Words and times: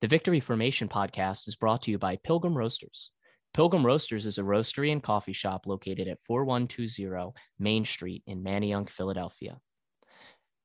The 0.00 0.08
Victory 0.08 0.40
Formation 0.40 0.88
podcast 0.88 1.46
is 1.48 1.56
brought 1.56 1.82
to 1.82 1.90
you 1.90 1.98
by 1.98 2.16
Pilgrim 2.16 2.56
Roasters. 2.56 3.12
Pilgrim 3.54 3.84
Roasters 3.86 4.26
is 4.26 4.38
a 4.38 4.42
roastery 4.42 4.92
and 4.92 5.02
coffee 5.02 5.32
shop 5.32 5.66
located 5.66 6.06
at 6.08 6.20
4120 6.20 7.32
Main 7.58 7.84
Street 7.84 8.22
in 8.26 8.42
Manayunk, 8.42 8.90
Philadelphia. 8.90 9.58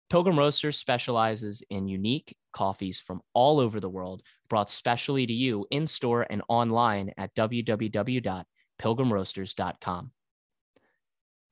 Pilgrim 0.10 0.40
Roasters 0.40 0.78
specializes 0.78 1.62
in 1.70 1.88
unique 1.88 2.36
coffees 2.52 3.00
from 3.00 3.22
all 3.34 3.60
over 3.60 3.80
the 3.80 3.88
world, 3.88 4.24
brought 4.50 4.72
specially 4.72 5.28
to 5.28 5.34
you 5.34 5.68
in 5.70 5.86
store 5.86 6.26
and 6.30 6.42
online 6.50 7.14
at 7.16 7.36
www.pilgrimroasters.com. 7.36 10.12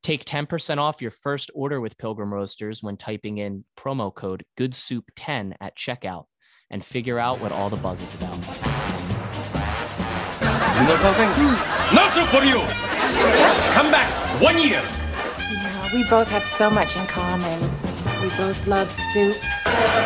Take 0.04 0.26
10% 0.26 0.78
off 0.78 1.02
your 1.02 1.12
first 1.12 1.52
order 1.54 1.80
with 1.80 1.98
Pilgrim 1.98 2.34
Roasters 2.34 2.82
when 2.82 2.98
typing 2.98 3.38
in 3.38 3.64
promo 3.78 4.14
code 4.14 4.44
GOODSOUP10 4.58 5.54
at 5.62 5.78
checkout 5.78 6.26
and 6.70 6.84
figure 6.84 7.20
out 7.20 7.40
what 7.40 7.52
all 7.52 7.70
the 7.70 7.78
buzz 7.78 8.02
is 8.02 8.14
about. 8.14 8.36
You 10.78 10.84
know 10.88 10.98
something? 10.98 11.30
No 11.96 12.10
soup 12.14 12.28
for 12.30 12.44
you! 12.44 12.60
Come 13.74 13.90
back 13.92 14.42
one 14.42 14.58
year! 14.58 14.82
Yeah, 15.50 15.94
we 15.94 16.04
both 16.10 16.30
have 16.30 16.44
so 16.44 16.70
much 16.70 16.98
in 16.98 17.06
common. 17.08 17.62
We 18.22 18.30
both 18.30 18.68
love 18.68 18.92
soup. 19.14 19.38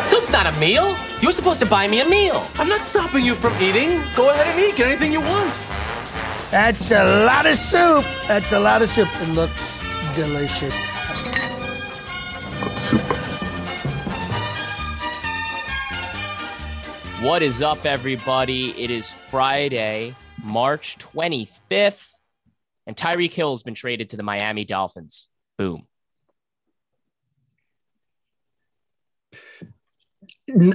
Soup's 0.04 0.30
not 0.30 0.46
a 0.46 0.52
meal. 0.60 0.96
You're 1.20 1.32
supposed 1.32 1.60
to 1.60 1.66
buy 1.66 1.88
me 1.88 2.00
a 2.00 2.08
meal. 2.08 2.46
I'm 2.54 2.68
not 2.68 2.82
stopping 2.82 3.24
you 3.24 3.34
from 3.34 3.54
eating. 3.60 4.00
Go 4.14 4.30
ahead 4.30 4.46
and 4.46 4.60
eat. 4.60 4.76
Get 4.76 4.88
anything 4.88 5.12
you 5.12 5.20
want. 5.20 5.54
That's 6.50 6.90
a 6.90 7.24
lot 7.26 7.46
of 7.46 7.56
soup. 7.56 8.04
That's 8.28 8.52
a 8.52 8.60
lot 8.60 8.82
of 8.82 8.90
soup. 8.90 9.08
It 9.20 9.28
looks 9.30 9.54
delicious. 10.14 10.74
What 17.22 17.40
is 17.40 17.62
up, 17.62 17.86
everybody? 17.86 18.70
It 18.70 18.90
is 18.90 19.08
Friday, 19.08 20.16
March 20.42 20.98
25th, 20.98 22.10
and 22.88 22.96
Tyreek 22.96 23.32
Hill 23.32 23.52
has 23.52 23.62
been 23.62 23.76
traded 23.76 24.10
to 24.10 24.16
the 24.16 24.24
Miami 24.24 24.64
Dolphins. 24.64 25.28
Boom. 25.56 25.86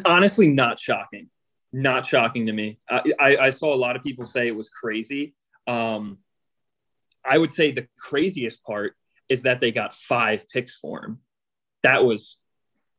honestly 0.06 0.48
not 0.48 0.80
shocking 0.80 1.30
not 1.74 2.06
shocking 2.06 2.46
to 2.46 2.54
me 2.54 2.80
I, 2.90 3.04
I, 3.20 3.38
I 3.38 3.50
saw 3.50 3.74
a 3.74 3.76
lot 3.76 3.98
of 3.98 4.04
people 4.04 4.26
say 4.26 4.48
it 4.48 4.56
was 4.56 4.70
crazy 4.70 5.36
um, 5.68 6.20
i 7.26 7.38
would 7.38 7.52
say 7.52 7.74
the 7.74 7.88
craziest 8.00 8.64
part 8.64 8.96
is 9.28 9.42
that 9.42 9.60
they 9.60 9.72
got 9.74 9.94
five 9.94 10.50
picks 10.50 10.80
for 10.80 11.04
him 11.04 11.20
that 11.84 12.06
was 12.06 12.38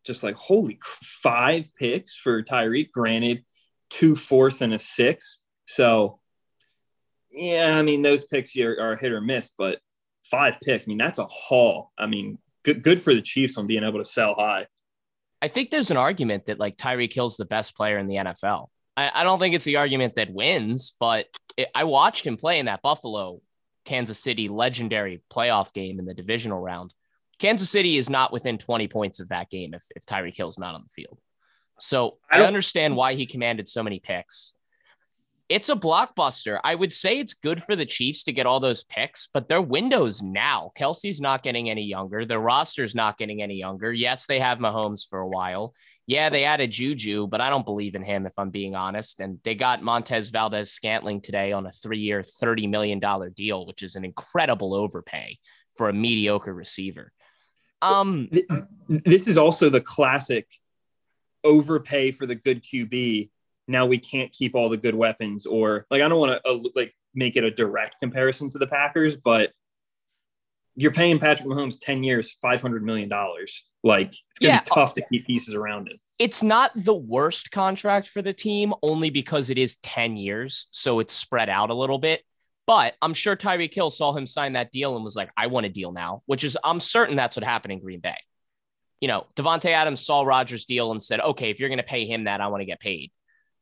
just 0.09 0.23
like 0.23 0.35
holy 0.37 0.79
five 0.83 1.71
picks 1.77 2.15
for 2.17 2.43
tyreek 2.43 2.91
granted 2.91 3.45
two 3.91 4.17
fourths 4.17 4.61
and 4.61 4.75
a 4.75 4.79
six 4.79 5.39
so 5.67 6.19
yeah 7.31 7.79
i 7.79 7.83
mean 7.83 8.03
those 8.03 8.25
picks 8.25 8.57
are, 8.57 8.77
are 8.81 8.97
hit 8.97 9.13
or 9.13 9.21
miss 9.21 9.53
but 9.57 9.79
five 10.25 10.59
picks 10.61 10.85
i 10.85 10.89
mean 10.89 10.99
that's 10.99 11.19
a 11.19 11.27
haul 11.27 11.93
i 11.99 12.07
mean 12.07 12.39
good, 12.65 12.83
good 12.83 13.01
for 13.01 13.15
the 13.15 13.23
chiefs 13.23 13.57
on 13.57 13.67
being 13.67 13.85
able 13.85 13.99
to 13.99 14.05
sell 14.05 14.35
high 14.35 14.67
I 15.41 15.49
think 15.49 15.71
there's 15.71 15.91
an 15.91 15.97
argument 15.97 16.47
that 16.47 16.59
like 16.59 16.77
Tyreek 16.77 17.13
Hill's 17.13 17.37
the 17.37 17.45
best 17.45 17.77
player 17.77 17.99
in 17.99 18.09
the 18.09 18.17
NFL. 18.17 18.67
I, 18.97 19.11
I 19.15 19.23
don't 19.23 19.39
think 19.39 19.55
it's 19.55 19.65
the 19.65 19.77
argument 19.77 20.17
that 20.17 20.33
wins, 20.33 20.95
but 20.99 21.27
it, 21.57 21.69
I 21.75 21.85
watched 21.85 22.27
him 22.27 22.37
play 22.37 22.59
in 22.59 22.67
that 22.67 22.83
Buffalo 22.83 23.41
Kansas 23.85 24.19
City 24.19 24.49
legendary 24.49 25.23
playoff 25.33 25.73
game 25.73 25.99
in 25.99 26.05
the 26.05 26.15
divisional 26.15 26.61
round. 26.61 26.93
Kansas 27.39 27.71
City 27.71 27.97
is 27.97 28.11
not 28.11 28.33
within 28.33 28.59
20 28.59 28.89
points 28.89 29.21
of 29.21 29.29
that 29.29 29.51
game 29.51 29.75
if, 29.75 29.85
if 29.95 30.05
Tyreek 30.05 30.37
Hill's 30.37 30.59
not 30.59 30.75
on 30.75 30.83
the 30.83 30.89
field. 30.89 31.19
So 31.79 32.19
I, 32.31 32.43
I 32.43 32.47
understand 32.47 32.97
why 32.97 33.15
he 33.15 33.27
commanded 33.27 33.69
so 33.69 33.83
many 33.83 34.01
picks 34.01 34.55
it's 35.49 35.71
a 35.71 35.75
blockbuster. 35.75 36.61
I 36.63 36.75
would 36.75 36.93
say 36.93 37.19
it's 37.19 37.33
good 37.33 37.63
for 37.63 37.75
the 37.75 37.87
Chiefs 37.87 38.25
to 38.25 38.33
get 38.33 38.47
all 38.47 38.61
those 38.61 38.85
picks, 38.85 39.29
but 39.33 39.49
their 39.49 39.63
windows 39.63 40.23
now. 40.23 40.73
Kelce's 40.77 41.21
not 41.21 41.43
getting 41.43 41.71
any 41.71 41.85
younger. 41.85 42.27
Their 42.27 42.41
roster's 42.41 42.95
not 42.95 43.17
getting 43.17 43.41
any 43.41 43.55
younger. 43.55 43.93
Yes, 43.93 44.27
they 44.27 44.39
have 44.41 44.59
Mahomes 44.59 45.09
for 45.09 45.21
a 45.21 45.29
while. 45.29 45.75
Yeah, 46.07 46.29
they 46.29 46.45
added 46.45 46.71
Juju, 46.71 47.29
but 47.29 47.41
I 47.41 47.49
don't 47.49 47.65
believe 47.65 47.95
in 47.95 48.03
him 48.03 48.27
if 48.27 48.39
I'm 48.39 48.51
being 48.51 48.75
honest. 48.75 49.21
And 49.21 49.39
they 49.43 49.55
got 49.55 49.83
Montez 49.83 50.29
Valdes 50.29 50.71
Scantling 50.71 51.23
today 51.23 51.53
on 51.53 51.67
a 51.67 51.71
three-year, 51.71 52.21
$30 52.21 52.69
million 52.69 53.01
deal, 53.35 53.67
which 53.67 53.83
is 53.83 53.97
an 53.97 54.05
incredible 54.05 54.75
overpay 54.75 55.39
for 55.75 55.89
a 55.89 55.95
mediocre 55.95 56.53
receiver. 56.53 57.13
Um, 57.81 58.29
this 58.89 59.29
is 59.29 59.39
also 59.39 59.71
the 59.71 59.81
classic 59.81 60.47
overpay 61.45 62.11
for 62.11 62.27
the 62.27 62.35
good 62.35 62.63
QB 62.63 63.31
now 63.69 63.85
we 63.87 63.99
can't 63.99 64.33
keep 64.33 64.55
all 64.55 64.69
the 64.69 64.77
good 64.77 64.95
weapons 64.95 65.47
or 65.47 65.87
like 65.91 66.03
I 66.03 66.09
don't 66.09 66.19
want 66.19 66.43
to 66.43 66.51
uh, 66.51 66.59
like 66.75 66.95
make 67.15 67.37
it 67.37 67.45
a 67.45 67.51
direct 67.51 68.01
comparison 68.01 68.51
to 68.51 68.59
the 68.59 68.67
Packers, 68.67 69.17
but 69.17 69.53
you're 70.75 70.93
paying 70.93 71.19
Patrick 71.19 71.49
Mahomes 71.49 71.77
10 71.81 72.03
years, 72.03 72.37
500 72.41 72.83
million 72.83 73.09
dollars. 73.09 73.65
Like 73.85 74.09
it's 74.09 74.39
going 74.41 74.51
to 74.51 74.55
yeah, 74.57 74.61
be 74.61 74.71
tough 74.73 74.95
to 74.95 75.03
keep 75.11 75.27
pieces 75.27 75.55
around 75.55 75.89
it. 75.89 76.01
It's 76.19 76.43
not 76.43 76.73
the 76.75 76.95
worst 76.95 77.51
contract 77.53 78.09
for 78.09 78.23
the 78.23 78.33
team 78.33 78.75
only 78.83 79.11
because 79.11 79.51
it 79.51 79.59
is 79.59 79.77
10 79.77 80.17
years, 80.17 80.67
so 80.73 80.99
it's 80.99 81.15
spread 81.15 81.49
out 81.49 81.71
a 81.71 81.75
little 81.75 81.99
bit. 81.99 82.23
But 82.69 82.95
I'm 83.01 83.15
sure 83.15 83.35
Tyreek 83.35 83.73
Hill 83.73 83.91
saw 83.91 84.13
him 84.13 84.27
sign 84.27 84.53
that 84.53 84.71
deal 84.71 84.95
and 84.95 85.03
was 85.03 85.17
like, 85.17 85.31
I 85.39 85.47
want 85.47 85.65
a 85.65 85.71
deal 85.71 85.91
now, 85.91 86.23
which 86.27 86.45
is, 86.45 86.57
I'm 86.63 86.81
certain 86.81 87.17
that's 87.17 87.35
what 87.35 87.45
happened 87.45 87.73
in 87.73 87.81
Green 87.81 88.01
Bay. 88.01 88.19
You 89.01 89.09
know, 89.09 89.27
Davante 89.35 89.71
Adams 89.71 90.05
saw 90.05 90.21
Rodgers' 90.21 90.67
deal 90.67 90.93
and 90.93 91.03
said, 91.03 91.19
okay, 91.21 91.49
if 91.49 91.59
you're 91.59 91.71
going 91.71 91.79
to 91.79 91.83
pay 91.83 92.05
him 92.05 92.25
that, 92.25 92.43
I 92.43 92.49
want 92.49 92.61
to 92.61 92.67
get 92.67 92.79
paid. 92.79 93.11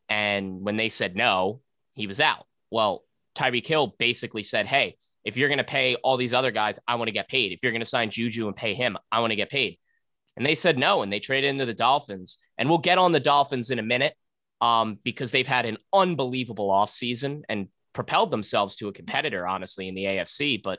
And 0.08 0.62
when 0.62 0.76
they 0.76 0.88
said 0.88 1.14
no, 1.14 1.60
he 1.94 2.08
was 2.08 2.18
out. 2.18 2.46
Well, 2.70 3.04
Tyreek 3.36 3.66
Hill 3.66 3.94
basically 3.98 4.42
said, 4.42 4.66
Hey, 4.66 4.96
if 5.24 5.36
you're 5.36 5.48
going 5.48 5.58
to 5.58 5.64
pay 5.64 5.94
all 5.96 6.16
these 6.16 6.34
other 6.34 6.50
guys, 6.50 6.80
I 6.88 6.96
want 6.96 7.08
to 7.08 7.12
get 7.12 7.28
paid. 7.28 7.52
If 7.52 7.60
you're 7.62 7.72
going 7.72 7.82
to 7.82 7.86
sign 7.86 8.10
Juju 8.10 8.48
and 8.48 8.56
pay 8.56 8.74
him, 8.74 8.96
I 9.12 9.20
want 9.20 9.30
to 9.30 9.36
get 9.36 9.50
paid. 9.50 9.78
And 10.36 10.44
they 10.44 10.54
said 10.54 10.78
no, 10.78 11.02
and 11.02 11.12
they 11.12 11.20
traded 11.20 11.50
into 11.50 11.64
the 11.64 11.74
Dolphins. 11.74 12.38
And 12.58 12.68
we'll 12.68 12.78
get 12.78 12.98
on 12.98 13.12
the 13.12 13.20
Dolphins 13.20 13.70
in 13.70 13.78
a 13.78 13.82
minute 13.82 14.14
um, 14.60 14.98
because 15.02 15.30
they've 15.32 15.46
had 15.46 15.66
an 15.66 15.78
unbelievable 15.92 16.70
offseason 16.70 17.42
and 17.48 17.68
propelled 17.96 18.30
themselves 18.30 18.76
to 18.76 18.88
a 18.88 18.92
competitor, 18.92 19.46
honestly, 19.46 19.88
in 19.88 19.94
the 19.94 20.04
AFC. 20.04 20.62
But 20.62 20.78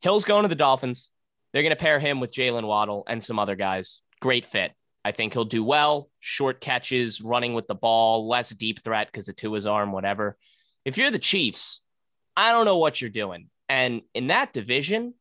Hill's 0.00 0.24
going 0.24 0.44
to 0.44 0.48
the 0.48 0.54
Dolphins. 0.54 1.10
They're 1.52 1.62
going 1.62 1.70
to 1.70 1.76
pair 1.76 1.98
him 1.98 2.20
with 2.20 2.32
Jaylen 2.32 2.66
Waddle 2.66 3.04
and 3.08 3.22
some 3.22 3.38
other 3.38 3.56
guys. 3.56 4.00
Great 4.20 4.46
fit. 4.46 4.72
I 5.04 5.10
think 5.10 5.32
he'll 5.32 5.44
do 5.44 5.64
well. 5.64 6.08
Short 6.20 6.60
catches, 6.60 7.20
running 7.20 7.54
with 7.54 7.66
the 7.66 7.74
ball, 7.74 8.28
less 8.28 8.50
deep 8.50 8.82
threat 8.82 9.08
because 9.10 9.28
of 9.28 9.36
his 9.36 9.66
arm, 9.66 9.90
whatever. 9.90 10.36
If 10.84 10.96
you're 10.96 11.10
the 11.10 11.18
Chiefs, 11.18 11.82
I 12.36 12.52
don't 12.52 12.64
know 12.64 12.78
what 12.78 13.00
you're 13.00 13.10
doing. 13.10 13.48
And 13.68 14.02
in 14.14 14.28
that 14.28 14.52
division, 14.52 15.14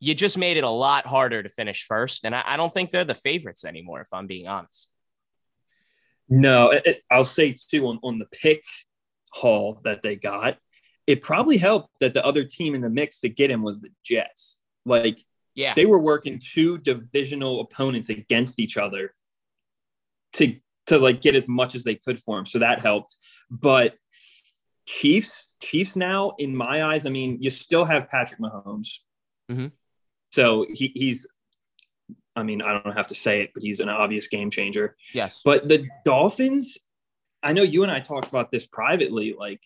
you 0.00 0.14
just 0.14 0.38
made 0.38 0.56
it 0.56 0.64
a 0.64 0.70
lot 0.70 1.06
harder 1.06 1.42
to 1.42 1.48
finish 1.48 1.84
first. 1.84 2.24
And 2.24 2.34
I, 2.34 2.42
I 2.46 2.56
don't 2.56 2.72
think 2.72 2.90
they're 2.90 3.04
the 3.04 3.14
favorites 3.14 3.64
anymore, 3.64 4.00
if 4.00 4.08
I'm 4.12 4.26
being 4.26 4.48
honest. 4.48 4.88
No, 6.28 6.70
it, 6.70 7.02
I'll 7.10 7.26
say 7.26 7.54
too 7.70 7.86
on, 7.88 7.98
on 8.02 8.18
the 8.18 8.26
pick 8.26 8.62
haul 9.32 9.80
that 9.84 10.02
they 10.02 10.16
got, 10.16 10.58
it 11.06 11.20
probably 11.20 11.56
helped 11.56 11.88
that 12.00 12.14
the 12.14 12.24
other 12.24 12.44
team 12.44 12.74
in 12.74 12.80
the 12.80 12.90
mix 12.90 13.20
to 13.20 13.28
get 13.28 13.50
him 13.50 13.62
was 13.62 13.80
the 13.80 13.90
Jets. 14.04 14.58
Like, 14.84 15.18
yeah, 15.54 15.74
they 15.74 15.86
were 15.86 15.98
working 15.98 16.40
two 16.40 16.78
divisional 16.78 17.60
opponents 17.60 18.08
against 18.08 18.58
each 18.58 18.76
other 18.76 19.14
to 20.34 20.56
to 20.86 20.98
like 20.98 21.20
get 21.20 21.34
as 21.34 21.48
much 21.48 21.74
as 21.74 21.84
they 21.84 21.94
could 21.94 22.20
for 22.20 22.38
him. 22.38 22.46
So 22.46 22.60
that 22.60 22.80
helped. 22.80 23.16
But 23.50 23.94
Chiefs, 24.86 25.48
Chiefs 25.62 25.96
now, 25.96 26.32
in 26.38 26.56
my 26.56 26.84
eyes, 26.84 27.06
I 27.06 27.10
mean, 27.10 27.38
you 27.40 27.50
still 27.50 27.84
have 27.84 28.08
Patrick 28.08 28.40
Mahomes. 28.40 28.98
Mm-hmm. 29.50 29.68
So 30.32 30.66
he, 30.68 30.92
he's, 30.94 31.26
I 32.34 32.42
mean, 32.42 32.62
I 32.62 32.80
don't 32.82 32.96
have 32.96 33.08
to 33.08 33.14
say 33.14 33.42
it, 33.42 33.50
but 33.54 33.62
he's 33.62 33.80
an 33.80 33.88
obvious 33.88 34.26
game 34.26 34.50
changer. 34.50 34.96
Yes. 35.12 35.40
But 35.44 35.68
the 35.68 35.86
Dolphins, 36.04 36.78
I 37.42 37.52
know 37.52 37.62
you 37.62 37.82
and 37.82 37.92
I 37.92 38.00
talked 38.00 38.28
about 38.28 38.50
this 38.50 38.66
privately. 38.66 39.34
Like, 39.38 39.60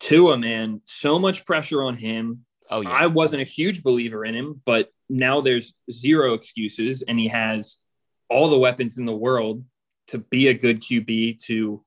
Tua, 0.00 0.38
man, 0.38 0.80
so 0.84 1.18
much 1.18 1.44
pressure 1.44 1.82
on 1.82 1.96
him. 1.96 2.44
Oh, 2.70 2.80
yeah. 2.80 2.90
I 2.90 3.06
wasn't 3.06 3.42
a 3.42 3.46
huge 3.46 3.82
believer 3.82 4.24
in 4.24 4.34
him, 4.34 4.60
but 4.64 4.90
now 5.08 5.40
there's 5.40 5.74
zero 5.90 6.34
excuses, 6.34 7.02
and 7.02 7.18
he 7.18 7.28
has 7.28 7.78
all 8.28 8.50
the 8.50 8.58
weapons 8.58 8.98
in 8.98 9.06
the 9.06 9.16
world 9.16 9.64
to 10.08 10.18
be 10.18 10.48
a 10.48 10.54
good 10.54 10.82
QB, 10.82 11.42
to, 11.44 11.84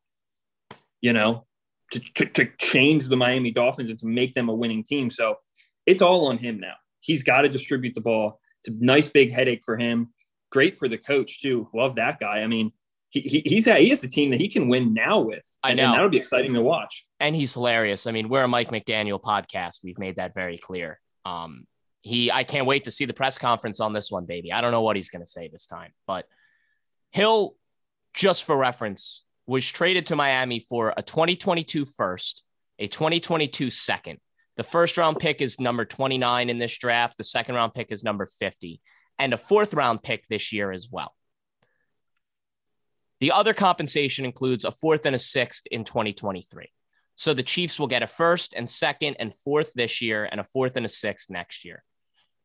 you 1.02 1.14
know, 1.14 1.46
to, 1.92 2.00
to, 2.00 2.26
to, 2.26 2.50
change 2.58 3.08
the 3.08 3.18
Miami 3.18 3.52
Dolphins 3.52 3.90
and 3.90 4.00
to 4.00 4.08
make 4.08 4.34
them 4.34 4.50
a 4.50 4.54
winning 4.54 4.84
team. 4.84 5.10
So 5.10 5.38
it's 5.86 6.02
all 6.02 6.28
on 6.28 6.38
him 6.38 6.60
now. 6.60 6.76
He's 7.00 7.24
got 7.24 7.42
to 7.42 7.50
distribute 7.50 7.96
the 7.96 8.02
ball. 8.02 8.40
It's 8.60 8.70
a 8.76 8.86
nice 8.86 9.10
big 9.10 9.32
headache 9.32 9.64
for 9.66 9.78
him. 9.78 10.14
Great 10.52 10.76
for 10.76 10.88
the 10.88 10.98
coach, 10.98 11.42
too. 11.42 11.68
Love 11.74 11.96
that 11.96 12.20
guy. 12.20 12.40
I 12.40 12.48
mean, 12.48 12.72
he, 13.12 13.22
he, 13.22 13.42
he's 13.46 13.66
he 13.66 13.90
has 13.90 14.04
a 14.04 14.08
team 14.08 14.32
that 14.32 14.40
he 14.40 14.48
can 14.48 14.70
win 14.70 14.94
now 14.94 15.20
with. 15.20 15.46
I 15.62 15.74
know. 15.74 15.92
that'll 15.92 16.10
be 16.10 16.18
exciting 16.18 16.54
to 16.54 16.62
watch. 16.62 17.06
And 17.20 17.36
he's 17.36 17.54
hilarious. 17.54 18.08
I 18.08 18.12
mean, 18.12 18.30
we're 18.30 18.44
a 18.44 18.48
Mike 18.48 18.72
McDaniel 18.72 19.22
podcast. 19.22 19.80
We've 19.84 20.00
made 20.00 20.16
that 20.16 20.34
very 20.34 20.58
clear. 20.58 21.00
Um, 21.26 21.68
he, 22.02 22.32
I 22.32 22.46
can't 22.46 22.66
wait 22.66 22.86
to 22.86 22.92
see 22.92 23.04
the 23.04 23.14
press 23.14 23.38
conference 23.38 23.82
on 23.82 23.92
this 23.92 24.10
one, 24.10 24.26
baby. 24.26 24.54
I 24.54 24.62
don't 24.62 24.72
know 24.72 24.82
what 24.82 24.96
he's 24.96 25.10
going 25.10 25.24
to 25.24 25.30
say 25.30 25.50
this 25.50 25.68
time, 25.68 25.92
but 26.08 26.26
Hill, 27.12 27.56
just 28.14 28.46
for 28.46 28.56
reference, 28.56 29.24
was 29.46 29.68
traded 29.68 30.06
to 30.08 30.16
Miami 30.16 30.62
for 30.62 30.94
a 30.96 31.04
2022 31.04 31.86
first, 31.86 32.44
a 32.80 32.88
2022 32.88 33.70
second. 33.70 34.20
The 34.56 34.64
first 34.64 34.98
round 34.98 35.20
pick 35.20 35.42
is 35.42 35.60
number 35.60 35.84
29 35.84 36.50
in 36.50 36.58
this 36.60 36.78
draft. 36.78 37.18
The 37.18 37.26
second 37.26 37.56
round 37.56 37.74
pick 37.74 37.92
is 37.92 38.06
number 38.06 38.26
50, 38.26 38.80
and 39.20 39.34
a 39.34 39.38
fourth 39.38 39.74
round 39.74 40.02
pick 40.02 40.26
this 40.30 40.54
year 40.54 40.72
as 40.72 40.88
well. 40.90 41.14
The 43.22 43.32
other 43.32 43.54
compensation 43.54 44.26
includes 44.26 44.66
a 44.66 44.72
fourth 44.72 45.06
and 45.06 45.16
a 45.16 45.20
sixth 45.20 45.68
in 45.72 45.84
2023. 45.84 46.72
So 47.16 47.36
the 47.36 47.44
Chiefs 47.44 47.80
will 47.80 47.88
get 47.88 48.02
a 48.02 48.08
first 48.08 48.54
and 48.54 48.68
second 48.68 49.18
and 49.20 49.34
fourth 49.34 49.74
this 49.74 50.02
year, 50.02 50.28
and 50.30 50.42
a 50.42 50.44
fourth 50.44 50.76
and 50.76 50.86
a 50.86 50.90
sixth 50.90 51.30
next 51.30 51.64
year. 51.64 51.84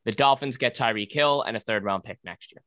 The 0.04 0.12
Dolphins 0.12 0.58
get 0.58 0.76
Tyreek 0.76 1.10
Hill 1.10 1.42
and 1.42 1.56
a 1.56 1.60
third 1.60 1.82
round 1.82 2.04
pick 2.04 2.18
next 2.24 2.52
year. 2.52 2.62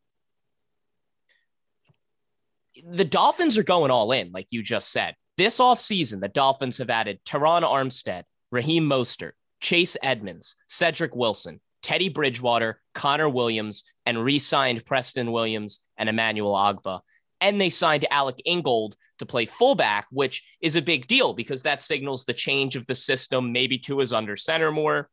The 2.91 3.05
Dolphins 3.05 3.57
are 3.57 3.63
going 3.63 3.91
all 3.91 4.11
in, 4.11 4.31
like 4.31 4.47
you 4.49 4.63
just 4.63 4.91
said. 4.91 5.13
This 5.37 5.59
offseason, 5.59 6.19
the 6.19 6.27
Dolphins 6.27 6.79
have 6.79 6.89
added 6.89 7.19
Terron 7.25 7.61
Armstead, 7.61 8.23
Raheem 8.51 8.89
Mostert, 8.89 9.33
Chase 9.61 9.95
Edmonds, 10.01 10.55
Cedric 10.67 11.15
Wilson, 11.15 11.61
Teddy 11.83 12.09
Bridgewater, 12.09 12.81
Connor 12.93 13.29
Williams, 13.29 13.83
and 14.05 14.23
re 14.23 14.39
signed 14.39 14.85
Preston 14.85 15.31
Williams 15.31 15.79
and 15.97 16.09
Emmanuel 16.09 16.53
Ogbah. 16.53 17.01
And 17.41 17.59
they 17.59 17.69
signed 17.69 18.05
Alec 18.11 18.41
Ingold 18.45 18.95
to 19.19 19.25
play 19.25 19.45
fullback, 19.45 20.07
which 20.11 20.43
is 20.61 20.75
a 20.75 20.81
big 20.81 21.07
deal 21.07 21.33
because 21.33 21.63
that 21.63 21.81
signals 21.81 22.25
the 22.25 22.33
change 22.33 22.75
of 22.75 22.85
the 22.85 22.95
system. 22.95 23.51
Maybe 23.51 23.77
Tua 23.77 24.01
is 24.01 24.13
under 24.13 24.35
center 24.35 24.71
more, 24.71 25.09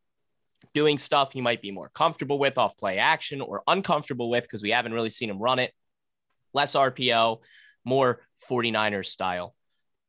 doing 0.75 0.99
stuff 0.99 1.33
he 1.33 1.41
might 1.41 1.63
be 1.63 1.71
more 1.71 1.91
comfortable 1.91 2.39
with 2.39 2.59
off 2.59 2.77
play 2.77 2.99
action 2.99 3.41
or 3.41 3.63
uncomfortable 3.67 4.31
with 4.31 4.45
because 4.45 4.63
we 4.63 4.71
haven't 4.71 4.93
really 4.93 5.11
seen 5.11 5.31
him 5.31 5.39
run 5.39 5.59
it. 5.59 5.73
Less 6.53 6.75
RPO, 6.75 7.41
more 7.85 8.21
49ers 8.51 9.07
style. 9.07 9.55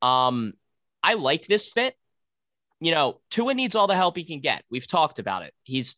Um, 0.02 0.54
I 1.04 1.14
like 1.14 1.48
this 1.48 1.70
fit. 1.70 1.96
You 2.80 2.94
know, 2.94 3.22
Tua 3.32 3.54
needs 3.54 3.76
all 3.76 3.88
the 3.88 3.96
help 3.96 4.18
he 4.18 4.24
can 4.24 4.40
get. 4.40 4.64
We've 4.70 4.88
talked 4.88 5.20
about 5.20 5.44
it. 5.44 5.54
He's, 5.64 5.96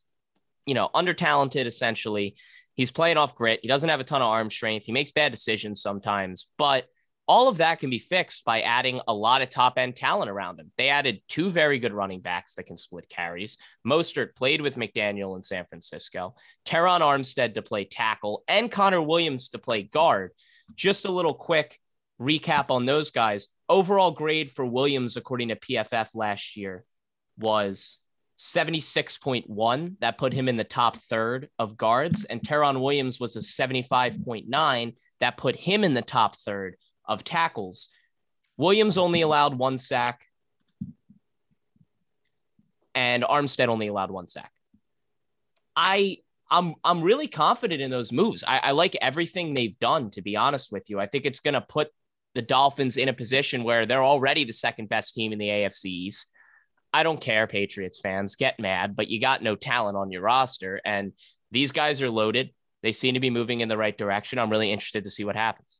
you 0.65 0.73
know, 0.73 0.89
under 0.93 1.13
talented 1.13 1.67
essentially. 1.67 2.35
He's 2.79 2.91
playing 2.91 3.17
off 3.17 3.35
grit. 3.35 3.59
He 3.61 3.67
doesn't 3.67 3.89
have 3.89 3.99
a 3.99 4.05
ton 4.05 4.21
of 4.21 4.29
arm 4.29 4.49
strength. 4.49 4.85
He 4.85 4.93
makes 4.93 5.11
bad 5.11 5.33
decisions 5.33 5.81
sometimes, 5.81 6.49
but 6.57 6.85
all 7.27 7.49
of 7.49 7.57
that 7.57 7.79
can 7.79 7.89
be 7.89 7.99
fixed 7.99 8.45
by 8.45 8.61
adding 8.61 9.01
a 9.05 9.13
lot 9.13 9.41
of 9.41 9.49
top 9.49 9.77
end 9.77 9.97
talent 9.97 10.31
around 10.31 10.61
him. 10.61 10.71
They 10.77 10.87
added 10.87 11.19
two 11.27 11.51
very 11.51 11.77
good 11.77 11.91
running 11.91 12.21
backs 12.21 12.55
that 12.55 12.67
can 12.67 12.77
split 12.77 13.09
carries. 13.09 13.57
Mostert 13.85 14.33
played 14.33 14.61
with 14.61 14.77
McDaniel 14.77 15.35
in 15.35 15.43
San 15.43 15.65
Francisco, 15.65 16.35
Terron 16.65 17.01
Armstead 17.01 17.55
to 17.55 17.61
play 17.61 17.83
tackle, 17.83 18.45
and 18.47 18.71
Connor 18.71 19.01
Williams 19.01 19.49
to 19.49 19.57
play 19.57 19.83
guard. 19.83 20.31
Just 20.73 21.03
a 21.03 21.11
little 21.11 21.33
quick 21.33 21.81
recap 22.17 22.71
on 22.71 22.85
those 22.85 23.11
guys. 23.11 23.49
Overall 23.67 24.11
grade 24.11 24.51
for 24.51 24.65
Williams, 24.65 25.17
according 25.17 25.49
to 25.49 25.57
PFF 25.57 26.15
last 26.15 26.55
year, 26.55 26.85
was 27.37 27.99
76.1. 28.39 29.95
That 29.99 30.17
put 30.17 30.33
him 30.33 30.47
in 30.47 30.55
the 30.55 30.63
top 30.63 30.97
third 30.97 31.49
of 31.59 31.77
guards. 31.77 32.23
And 32.23 32.41
Terron 32.41 32.81
Williams 32.81 33.19
was 33.19 33.35
a 33.35 33.39
75.9. 33.39 34.95
That 35.19 35.37
put 35.37 35.57
him 35.57 35.83
in 35.83 35.93
the 35.93 36.01
top 36.01 36.37
third 36.37 36.77
of 37.05 37.23
tackles. 37.23 37.89
Williams 38.57 38.97
only 38.97 39.21
allowed 39.21 39.57
one 39.57 39.77
sack, 39.77 40.21
and 42.95 43.23
Armstead 43.23 43.67
only 43.67 43.87
allowed 43.87 44.11
one 44.11 44.27
sack. 44.27 44.51
I 45.75 46.17
I'm 46.51 46.75
I'm 46.83 47.01
really 47.01 47.27
confident 47.27 47.81
in 47.81 47.91
those 47.91 48.11
moves. 48.11 48.43
I, 48.45 48.59
I 48.59 48.71
like 48.71 48.97
everything 49.01 49.53
they've 49.53 49.77
done, 49.79 50.11
to 50.11 50.21
be 50.21 50.35
honest 50.35 50.71
with 50.71 50.89
you. 50.89 50.99
I 50.99 51.05
think 51.05 51.25
it's 51.25 51.39
gonna 51.39 51.65
put 51.67 51.89
the 52.35 52.41
Dolphins 52.41 52.97
in 52.97 53.09
a 53.09 53.13
position 53.13 53.63
where 53.63 53.85
they're 53.85 54.03
already 54.03 54.43
the 54.43 54.53
second 54.53 54.89
best 54.89 55.13
team 55.13 55.31
in 55.31 55.39
the 55.39 55.47
AFC 55.47 55.85
East. 55.85 56.31
I 56.93 57.03
don't 57.03 57.21
care, 57.21 57.47
Patriots 57.47 57.99
fans, 57.99 58.35
get 58.35 58.59
mad, 58.59 58.95
but 58.95 59.09
you 59.09 59.21
got 59.21 59.43
no 59.43 59.55
talent 59.55 59.97
on 59.97 60.11
your 60.11 60.21
roster. 60.21 60.81
And 60.83 61.13
these 61.51 61.71
guys 61.71 62.01
are 62.01 62.09
loaded. 62.09 62.51
They 62.81 62.91
seem 62.91 63.13
to 63.13 63.19
be 63.19 63.29
moving 63.29 63.59
in 63.59 63.69
the 63.69 63.77
right 63.77 63.97
direction. 63.97 64.39
I'm 64.39 64.49
really 64.49 64.71
interested 64.71 65.03
to 65.03 65.11
see 65.11 65.23
what 65.23 65.35
happens. 65.35 65.77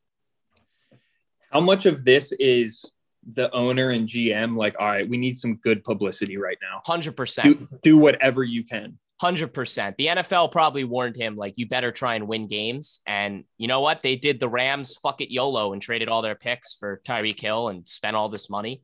How 1.52 1.62
much 1.62 1.86
of 1.86 2.04
this 2.06 2.32
is 2.34 2.86
the 3.34 3.52
owner 3.52 3.90
and 3.90 4.08
GM 4.08 4.56
like, 4.56 4.76
all 4.80 4.88
right, 4.88 5.10
we 5.10 5.18
need 5.18 5.38
some 5.38 5.56
good 5.56 5.84
publicity 5.84 6.38
right 6.38 6.58
now? 6.62 6.82
100%. 6.88 7.44
Do, 7.44 7.68
do 7.84 7.98
whatever 7.98 8.44
you 8.44 8.64
can. 8.64 9.00
100%. 9.22 9.96
The 9.98 10.08
NFL 10.08 10.52
probably 10.52 10.86
warned 10.86 11.18
him, 11.18 11.36
like, 11.36 11.56
you 11.58 11.68
better 11.68 11.92
try 11.92 12.16
and 12.16 12.28
win 12.28 12.48
games. 12.48 13.02
And 13.06 13.44
you 13.58 13.68
know 13.68 13.82
what? 13.82 14.02
They 14.02 14.16
did 14.16 14.40
the 14.40 14.48
Rams 14.48 14.96
fuck 14.96 15.22
it 15.22 15.34
YOLO 15.34 15.74
and 15.74 15.82
traded 15.82 16.08
all 16.08 16.22
their 16.22 16.36
picks 16.36 16.74
for 16.74 17.02
Tyreek 17.06 17.40
Hill 17.40 17.68
and 17.70 17.88
spent 17.90 18.16
all 18.16 18.30
this 18.30 18.50
money. 18.50 18.82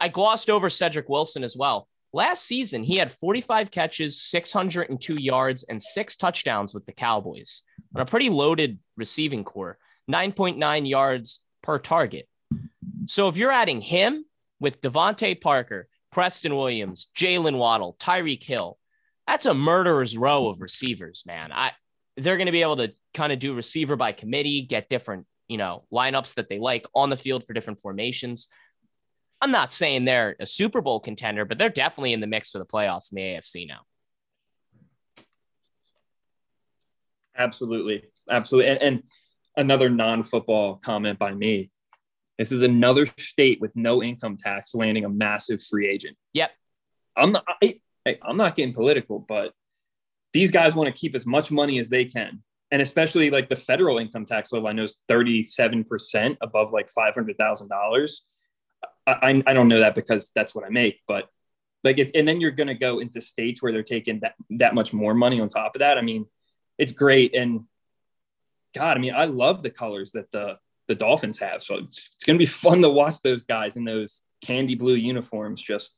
I 0.00 0.08
glossed 0.08 0.50
over 0.50 0.70
Cedric 0.70 1.08
Wilson 1.08 1.44
as 1.44 1.56
well. 1.56 1.88
Last 2.12 2.44
season, 2.44 2.82
he 2.82 2.96
had 2.96 3.12
45 3.12 3.70
catches, 3.70 4.22
602 4.22 5.16
yards, 5.20 5.64
and 5.64 5.82
six 5.82 6.16
touchdowns 6.16 6.72
with 6.72 6.86
the 6.86 6.92
Cowboys 6.92 7.62
on 7.94 8.00
a 8.00 8.06
pretty 8.06 8.30
loaded 8.30 8.78
receiving 8.96 9.44
corps, 9.44 9.78
9.9 10.10 10.88
yards 10.88 11.40
per 11.62 11.78
target. 11.78 12.26
So 13.06 13.28
if 13.28 13.36
you're 13.36 13.52
adding 13.52 13.82
him 13.82 14.24
with 14.58 14.80
DeVante 14.80 15.38
Parker, 15.40 15.88
Preston 16.10 16.56
Williams, 16.56 17.08
Jaylen 17.14 17.58
Waddle, 17.58 17.96
Tyreek 17.98 18.42
Hill, 18.42 18.78
that's 19.26 19.46
a 19.46 19.52
murderer's 19.52 20.16
row 20.16 20.48
of 20.48 20.62
receivers, 20.62 21.24
man. 21.26 21.52
I 21.52 21.72
they're 22.18 22.36
going 22.36 22.46
to 22.46 22.52
be 22.52 22.62
able 22.62 22.76
to 22.76 22.92
kind 23.14 23.32
of 23.32 23.38
do 23.38 23.54
receiver 23.54 23.96
by 23.96 24.12
committee, 24.12 24.62
get 24.62 24.88
different, 24.88 25.26
you 25.46 25.56
know, 25.56 25.84
lineups 25.92 26.34
that 26.34 26.48
they 26.48 26.58
like 26.58 26.86
on 26.94 27.10
the 27.10 27.16
field 27.16 27.44
for 27.44 27.52
different 27.52 27.80
formations. 27.80 28.48
I'm 29.40 29.50
not 29.52 29.72
saying 29.72 30.04
they're 30.04 30.36
a 30.40 30.46
Super 30.46 30.80
Bowl 30.80 31.00
contender, 31.00 31.44
but 31.44 31.58
they're 31.58 31.68
definitely 31.68 32.12
in 32.12 32.20
the 32.20 32.26
mix 32.26 32.50
for 32.50 32.58
the 32.58 32.66
playoffs 32.66 33.12
in 33.12 33.16
the 33.16 33.22
AFC 33.22 33.68
now. 33.68 33.80
Absolutely. 37.36 38.02
Absolutely. 38.28 38.70
And, 38.70 38.82
and 38.82 39.02
another 39.56 39.88
non 39.88 40.24
football 40.24 40.76
comment 40.76 41.18
by 41.18 41.32
me. 41.32 41.70
This 42.36 42.52
is 42.52 42.62
another 42.62 43.06
state 43.18 43.60
with 43.60 43.74
no 43.74 44.02
income 44.02 44.36
tax 44.36 44.74
landing 44.74 45.04
a 45.04 45.08
massive 45.08 45.62
free 45.62 45.88
agent. 45.88 46.16
Yep. 46.34 46.50
I'm 47.16 47.32
not, 47.32 47.44
I, 47.62 47.80
I'm 48.22 48.36
not 48.36 48.54
getting 48.54 48.74
political, 48.74 49.18
but 49.18 49.52
these 50.32 50.50
guys 50.50 50.74
want 50.74 50.94
to 50.94 50.98
keep 50.98 51.14
as 51.14 51.26
much 51.26 51.50
money 51.50 51.78
as 51.78 51.88
they 51.88 52.04
can. 52.04 52.42
And 52.70 52.82
especially 52.82 53.30
like 53.30 53.48
the 53.48 53.56
federal 53.56 53.98
income 53.98 54.26
tax 54.26 54.52
level, 54.52 54.68
I 54.68 54.72
know 54.72 54.84
is 54.84 54.98
37% 55.08 56.36
above 56.40 56.72
like 56.72 56.88
$500,000. 56.96 58.10
I, 59.06 59.42
I 59.46 59.52
don't 59.52 59.68
know 59.68 59.80
that 59.80 59.94
because 59.94 60.30
that's 60.34 60.54
what 60.54 60.64
I 60.64 60.68
make, 60.68 61.00
but 61.08 61.28
like 61.84 61.98
if, 61.98 62.10
and 62.14 62.28
then 62.28 62.40
you're 62.40 62.50
going 62.50 62.66
to 62.66 62.74
go 62.74 62.98
into 62.98 63.20
states 63.20 63.62
where 63.62 63.72
they're 63.72 63.82
taking 63.82 64.20
that, 64.20 64.34
that 64.50 64.74
much 64.74 64.92
more 64.92 65.14
money 65.14 65.40
on 65.40 65.48
top 65.48 65.74
of 65.74 65.80
that. 65.80 65.96
I 65.96 66.02
mean, 66.02 66.26
it's 66.76 66.92
great. 66.92 67.34
And 67.34 67.64
God, 68.74 68.96
I 68.96 69.00
mean, 69.00 69.14
I 69.14 69.24
love 69.24 69.62
the 69.62 69.70
colors 69.70 70.12
that 70.12 70.30
the, 70.30 70.58
the 70.88 70.94
Dolphins 70.94 71.38
have. 71.38 71.62
So 71.62 71.76
it's, 71.76 72.08
it's 72.14 72.24
going 72.24 72.36
to 72.36 72.42
be 72.42 72.46
fun 72.46 72.82
to 72.82 72.90
watch 72.90 73.22
those 73.22 73.42
guys 73.42 73.76
in 73.76 73.84
those 73.84 74.20
candy 74.44 74.74
blue 74.74 74.94
uniforms 74.94 75.62
just 75.62 75.94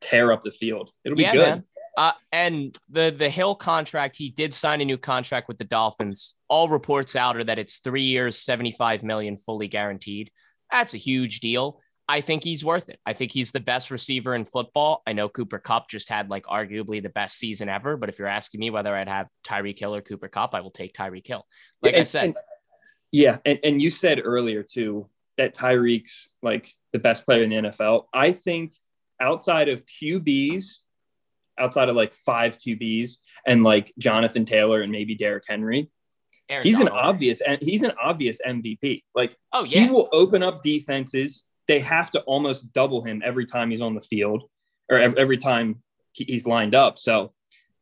tear 0.00 0.32
up 0.32 0.42
the 0.42 0.50
field. 0.50 0.90
It'll 1.04 1.16
be 1.16 1.22
yeah, 1.22 1.32
good. 1.32 1.48
Man. 1.48 1.64
Uh, 1.96 2.12
and 2.32 2.78
the 2.88 3.14
the 3.16 3.28
Hill 3.28 3.54
contract, 3.54 4.16
he 4.16 4.30
did 4.30 4.54
sign 4.54 4.80
a 4.80 4.84
new 4.84 4.96
contract 4.96 5.48
with 5.48 5.58
the 5.58 5.64
Dolphins. 5.64 6.36
All 6.48 6.68
reports 6.68 7.16
out 7.16 7.36
are 7.36 7.44
that 7.44 7.58
it's 7.58 7.78
three 7.78 8.04
years, 8.04 8.38
seventy 8.38 8.72
five 8.72 9.02
million, 9.02 9.36
fully 9.36 9.68
guaranteed. 9.68 10.30
That's 10.70 10.94
a 10.94 10.98
huge 10.98 11.40
deal. 11.40 11.80
I 12.10 12.20
think 12.20 12.42
he's 12.42 12.64
worth 12.64 12.88
it. 12.88 12.98
I 13.06 13.12
think 13.12 13.30
he's 13.30 13.52
the 13.52 13.60
best 13.60 13.92
receiver 13.92 14.34
in 14.34 14.44
football. 14.44 15.00
I 15.06 15.12
know 15.12 15.28
Cooper 15.28 15.60
Kupp 15.60 15.88
just 15.88 16.08
had 16.08 16.28
like 16.28 16.44
arguably 16.44 17.00
the 17.00 17.08
best 17.08 17.38
season 17.38 17.68
ever, 17.68 17.96
but 17.96 18.08
if 18.08 18.18
you're 18.18 18.26
asking 18.26 18.58
me 18.58 18.70
whether 18.70 18.92
I'd 18.92 19.08
have 19.08 19.28
Tyreek 19.46 19.78
Hill 19.78 19.94
or 19.94 20.00
Cooper 20.00 20.26
Kupp, 20.26 20.52
I 20.52 20.60
will 20.60 20.72
take 20.72 20.92
Tyreek 20.92 21.24
Hill. 21.24 21.46
Like 21.82 21.92
and, 21.92 22.00
I 22.00 22.04
said. 22.04 22.24
And, 22.24 22.34
yeah. 23.12 23.38
And, 23.44 23.60
and 23.62 23.80
you 23.80 23.90
said 23.90 24.20
earlier 24.24 24.64
too 24.64 25.08
that 25.36 25.54
Tyreek's 25.54 26.30
like 26.42 26.74
the 26.92 26.98
best 26.98 27.24
player 27.24 27.44
in 27.44 27.50
the 27.50 27.70
NFL. 27.70 28.06
I 28.12 28.32
think 28.32 28.74
outside 29.20 29.68
of 29.68 29.84
QBs, 29.86 30.64
outside 31.60 31.90
of 31.90 31.94
like 31.94 32.12
five 32.12 32.58
QBs 32.58 33.18
and 33.46 33.62
like 33.62 33.92
Jonathan 33.98 34.44
Taylor 34.44 34.82
and 34.82 34.90
maybe 34.90 35.14
Derrick 35.14 35.44
Henry, 35.48 35.88
Aaron 36.48 36.64
he's 36.64 36.78
Donald. 36.78 36.98
an 36.98 37.04
obvious 37.04 37.40
and 37.40 37.58
he's 37.62 37.84
an 37.84 37.92
obvious 38.02 38.40
MVP. 38.44 39.04
Like 39.14 39.36
oh 39.52 39.62
yeah, 39.62 39.84
he 39.84 39.90
will 39.90 40.08
open 40.10 40.42
up 40.42 40.60
defenses 40.64 41.44
they 41.70 41.78
have 41.78 42.10
to 42.10 42.20
almost 42.22 42.72
double 42.72 43.04
him 43.04 43.22
every 43.24 43.46
time 43.46 43.70
he's 43.70 43.80
on 43.80 43.94
the 43.94 44.00
field 44.00 44.42
or 44.90 44.98
every 44.98 45.38
time 45.38 45.80
he's 46.10 46.44
lined 46.44 46.74
up. 46.74 46.98
So 46.98 47.32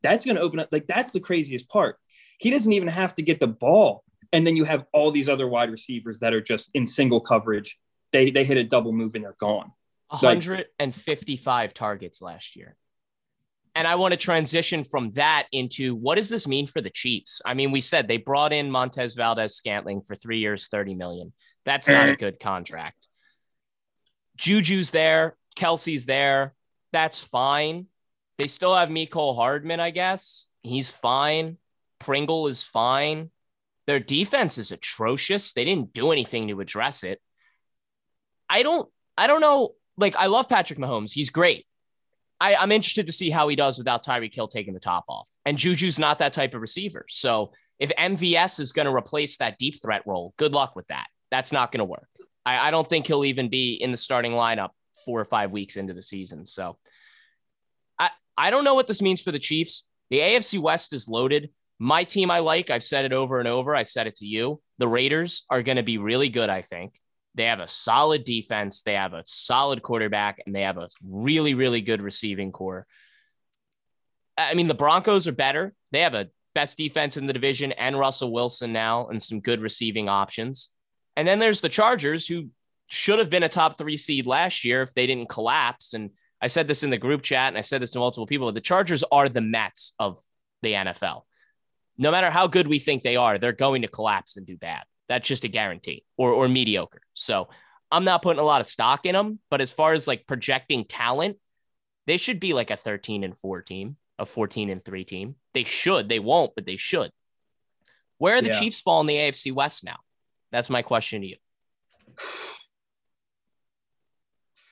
that's 0.02 0.26
going 0.26 0.37
to 0.37 0.42
open 0.42 0.61
up. 0.61 0.68
Like, 0.71 0.87
that's 0.87 1.11
the 1.11 1.21
craziest 1.21 1.71
part. 1.71 1.97
He 2.38 2.50
doesn't 2.50 2.75
even 2.75 2.88
have 2.88 3.14
to 3.14 3.23
get 3.23 3.40
the 3.40 3.47
ball. 3.47 4.04
And 4.30 4.47
then 4.47 4.57
you 4.57 4.64
have 4.64 4.85
all 4.92 5.11
these 5.11 5.30
other 5.30 5.49
wide 5.49 5.71
receivers 5.71 6.18
that 6.18 6.35
are 6.35 6.42
just 6.42 6.68
in 6.75 6.87
single 6.87 7.23
coverage. 7.23 7.78
They, 8.12 8.30
they 8.30 8.45
hit 8.45 8.59
a 8.59 8.62
double 8.62 8.92
move 8.92 9.14
and 9.14 9.25
they're 9.25 9.35
gone. 9.40 9.73
155 10.11 11.47
like, 11.47 11.73
targets 11.73 12.21
last 12.21 12.57
year. 12.57 12.76
And 13.75 13.88
I 13.88 13.95
want 13.95 14.12
to 14.12 14.18
transition 14.18 14.85
from 14.85 15.12
that 15.12 15.47
into 15.50 15.95
what 15.95 16.16
does 16.16 16.28
this 16.28 16.47
mean 16.47 16.66
for 16.66 16.83
the 16.83 16.90
Chiefs? 16.90 17.40
I 17.47 17.54
mean, 17.54 17.71
we 17.71 17.80
said 17.80 18.07
they 18.07 18.18
brought 18.18 18.52
in 18.52 18.71
Montez 18.71 19.14
Valdes 19.14 19.54
Scantling 19.54 20.02
for 20.02 20.14
three 20.14 20.40
years, 20.40 20.68
30 20.68 20.95
million. 20.95 21.33
That's 21.64 21.88
not 21.88 22.11
a 22.11 22.12
eh. 22.12 22.16
good 22.16 22.38
contract. 22.38 23.09
Juju's 24.38 24.90
there, 24.90 25.37
Kelce's 25.57 26.07
there. 26.07 26.54
That's 26.92 27.23
fine. 27.23 27.87
They 28.38 28.47
still 28.47 28.75
have 28.75 28.88
Mecole 28.88 29.35
Hardman, 29.35 29.80
I 29.80 29.90
guess. 29.90 30.47
He's 30.62 30.90
fine. 30.90 31.59
Pringle 31.99 32.47
is 32.47 32.62
fine. 32.62 33.30
Their 33.87 34.00
defense 34.00 34.59
is 34.59 34.71
atrocious. 34.71 35.52
They 35.52 35.64
didn't 35.64 35.92
do 35.92 36.12
anything 36.12 36.49
to 36.49 36.61
address 36.61 37.02
it. 37.02 37.21
I 38.49 38.62
don't 38.62 38.88
I 39.18 39.26
don't 39.26 39.40
know. 39.40 39.75
Like, 39.97 40.14
I 40.16 40.26
love 40.26 40.49
Patrick 40.49 40.78
Mahomes. 40.78 41.11
He's 41.11 41.28
great. 41.28 41.66
I, 42.40 42.54
I'm 42.54 42.71
interested 42.71 43.07
to 43.09 43.12
see 43.12 43.30
how 43.30 43.49
he 43.49 43.57
does 43.57 43.78
without 43.78 44.04
Tyreek 44.07 44.33
Hill 44.33 44.47
taking 44.47 44.73
the 44.73 44.80
top 44.80 45.04
off. 45.09 45.28
And 45.45 45.59
Juju's 45.59 45.99
not 45.99 46.21
that 46.21 46.33
type 46.33 46.54
of 46.54 46.61
receiver. 46.61 47.04
So 47.09 47.50
if 47.80 47.90
MVS 47.99 48.61
is 48.61 48.71
going 48.71 48.87
to 48.87 48.95
replace 48.95 49.38
that 49.38 49.59
deep 49.59 49.83
threat 49.83 50.02
role, 50.07 50.35
good 50.37 50.52
luck 50.52 50.76
with 50.76 50.87
that. 50.87 51.09
That's 51.33 51.50
not 51.50 51.73
going 51.73 51.80
to 51.80 51.85
work. 51.85 52.07
I, 52.45 52.68
I 52.68 52.71
don't 52.71 52.88
think 52.88 53.07
he'll 53.07 53.25
even 53.25 53.49
be 53.49 53.75
in 53.75 53.90
the 53.90 53.97
starting 53.97 54.33
lineup 54.33 54.71
four 55.04 55.21
or 55.21 55.25
five 55.25 55.50
weeks 55.50 55.76
into 55.76 55.95
the 55.95 56.02
season. 56.02 56.47
So 56.47 56.78
I, 57.99 58.11
I 58.37 58.50
don't 58.50 58.64
know 58.64 58.75
what 58.75 58.87
this 58.87 59.02
means 59.02 59.23
for 59.23 59.33
the 59.33 59.38
Chiefs. 59.38 59.85
The 60.11 60.21
AFC 60.21 60.59
West 60.59 60.92
is 60.92 61.09
loaded. 61.09 61.50
My 61.78 62.04
team 62.04 62.30
I 62.30 62.40
like, 62.40 62.71
I've 62.71 62.83
said 62.83 63.04
it 63.04 63.12
over 63.12 63.38
and 63.38 63.49
over. 63.49 63.75
I 63.75 63.85
said 63.85 64.07
it 64.07 64.16
to 64.16 64.26
you. 64.26 64.61
The 64.78 64.88
Raiders 64.88 65.45
are 65.50 65.62
going 65.62 65.76
to 65.76 65.83
be 65.83 65.99
really 65.99 66.28
good, 66.28 66.50
I 66.50 66.62
think. 66.62 66.99
They 67.35 67.45
have 67.45 67.61
a 67.61 67.68
solid 67.68 68.25
defense, 68.25 68.83
they 68.83 68.95
have 68.95 69.12
a 69.12 69.23
solid 69.26 69.83
quarterback, 69.83 70.42
and 70.45 70.54
they 70.54 70.62
have 70.62 70.76
a 70.76 70.88
really, 71.04 71.54
really 71.54 71.80
good 71.80 72.02
receiving 72.02 72.50
corps. 72.50 72.85
I 74.37 74.54
mean, 74.54 74.66
the 74.66 74.75
Broncos 74.75 75.28
are 75.28 75.33
better. 75.33 75.73
They 75.92 76.00
have 76.00 76.14
a 76.14 76.28
best 76.54 76.76
defense 76.76 77.16
in 77.16 77.26
the 77.26 77.33
division 77.33 77.71
and 77.73 77.99
Russell 77.99 78.33
Wilson 78.33 78.73
now 78.73 79.07
and 79.07 79.23
some 79.23 79.40
good 79.40 79.61
receiving 79.61 80.09
options. 80.09 80.73
And 81.18 81.26
then 81.26 81.40
there's 81.40 81.60
the 81.60 81.68
Chargers, 81.68 82.28
who 82.28 82.48
should 82.87 83.18
have 83.18 83.28
been 83.28 83.42
a 83.42 83.48
top 83.48 83.76
three 83.76 83.96
seed 83.96 84.25
last 84.28 84.64
year 84.64 84.82
if 84.82 84.94
they 84.94 85.04
didn't 85.04 85.28
collapse. 85.28 85.92
And 85.92 86.10
I 86.40 86.46
said 86.46 86.68
this 86.68 86.84
in 86.84 86.90
the 86.90 86.96
group 86.96 87.22
chat 87.22 87.48
and 87.48 87.58
I 87.58 87.62
said 87.62 87.82
this 87.82 87.90
to 87.90 87.98
multiple 87.98 88.25
people. 88.25 88.46
But 88.46 88.54
the 88.54 88.60
Chargers 88.60 89.02
are 89.10 89.28
the 89.28 89.40
Mets 89.40 89.94
of 89.98 90.20
the 90.62 90.75
NFL. 90.75 91.22
No 91.98 92.12
matter 92.12 92.30
how 92.30 92.46
good 92.46 92.68
we 92.68 92.78
think 92.78 93.02
they 93.02 93.16
are, 93.16 93.37
they're 93.37 93.50
going 93.50 93.82
to 93.82 93.88
collapse 93.88 94.37
and 94.37 94.46
do 94.46 94.56
bad. 94.56 94.84
That's 95.08 95.26
just 95.26 95.42
a 95.42 95.48
guarantee 95.48 96.04
or, 96.16 96.30
or 96.30 96.46
mediocre. 96.48 97.00
So 97.14 97.48
I'm 97.90 98.04
not 98.04 98.22
putting 98.22 98.38
a 98.38 98.44
lot 98.44 98.60
of 98.60 98.68
stock 98.68 99.04
in 99.04 99.14
them. 99.14 99.40
But 99.50 99.60
as 99.60 99.72
far 99.72 99.94
as 99.94 100.06
like 100.06 100.25
projecting 100.28 100.84
talent, 100.84 101.37
they 102.06 102.16
should 102.16 102.38
be 102.38 102.52
like 102.52 102.70
a 102.70 102.76
13 102.76 103.25
and 103.25 103.37
4 103.37 103.62
team, 103.62 103.96
a 104.20 104.25
14 104.25 104.70
and 104.70 104.84
3 104.84 105.02
team. 105.02 105.34
They 105.52 105.64
should. 105.64 106.08
They 106.08 106.20
won't, 106.20 106.54
but 106.54 106.64
they 106.64 106.76
should. 106.76 107.10
Where 108.18 108.37
are 108.37 108.40
the 108.40 108.50
yeah. 108.50 108.60
Chiefs 108.60 108.80
fall 108.80 109.00
in 109.00 109.08
the 109.08 109.16
AFC 109.16 109.52
West 109.52 109.82
now? 109.82 109.96
That's 110.50 110.71
my 110.71 110.83
question 110.83 111.23
to 111.23 111.28
you. 111.28 111.37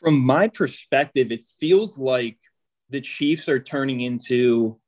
From 0.01 0.19
my 0.21 0.49
perspective, 0.49 1.33
it 1.33 1.43
feels 1.59 1.99
like 1.99 2.39
the 2.91 3.01
Chiefs 3.01 3.49
are 3.49 3.59
turning 3.59 4.01
into 4.01 4.79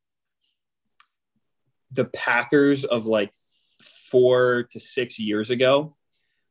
the 1.91 2.05
Packers 2.05 2.85
of 2.85 3.07
like 3.07 3.33
four 4.11 4.65
to 4.71 4.81
six 4.81 5.19
years 5.19 5.51
ago, 5.51 5.97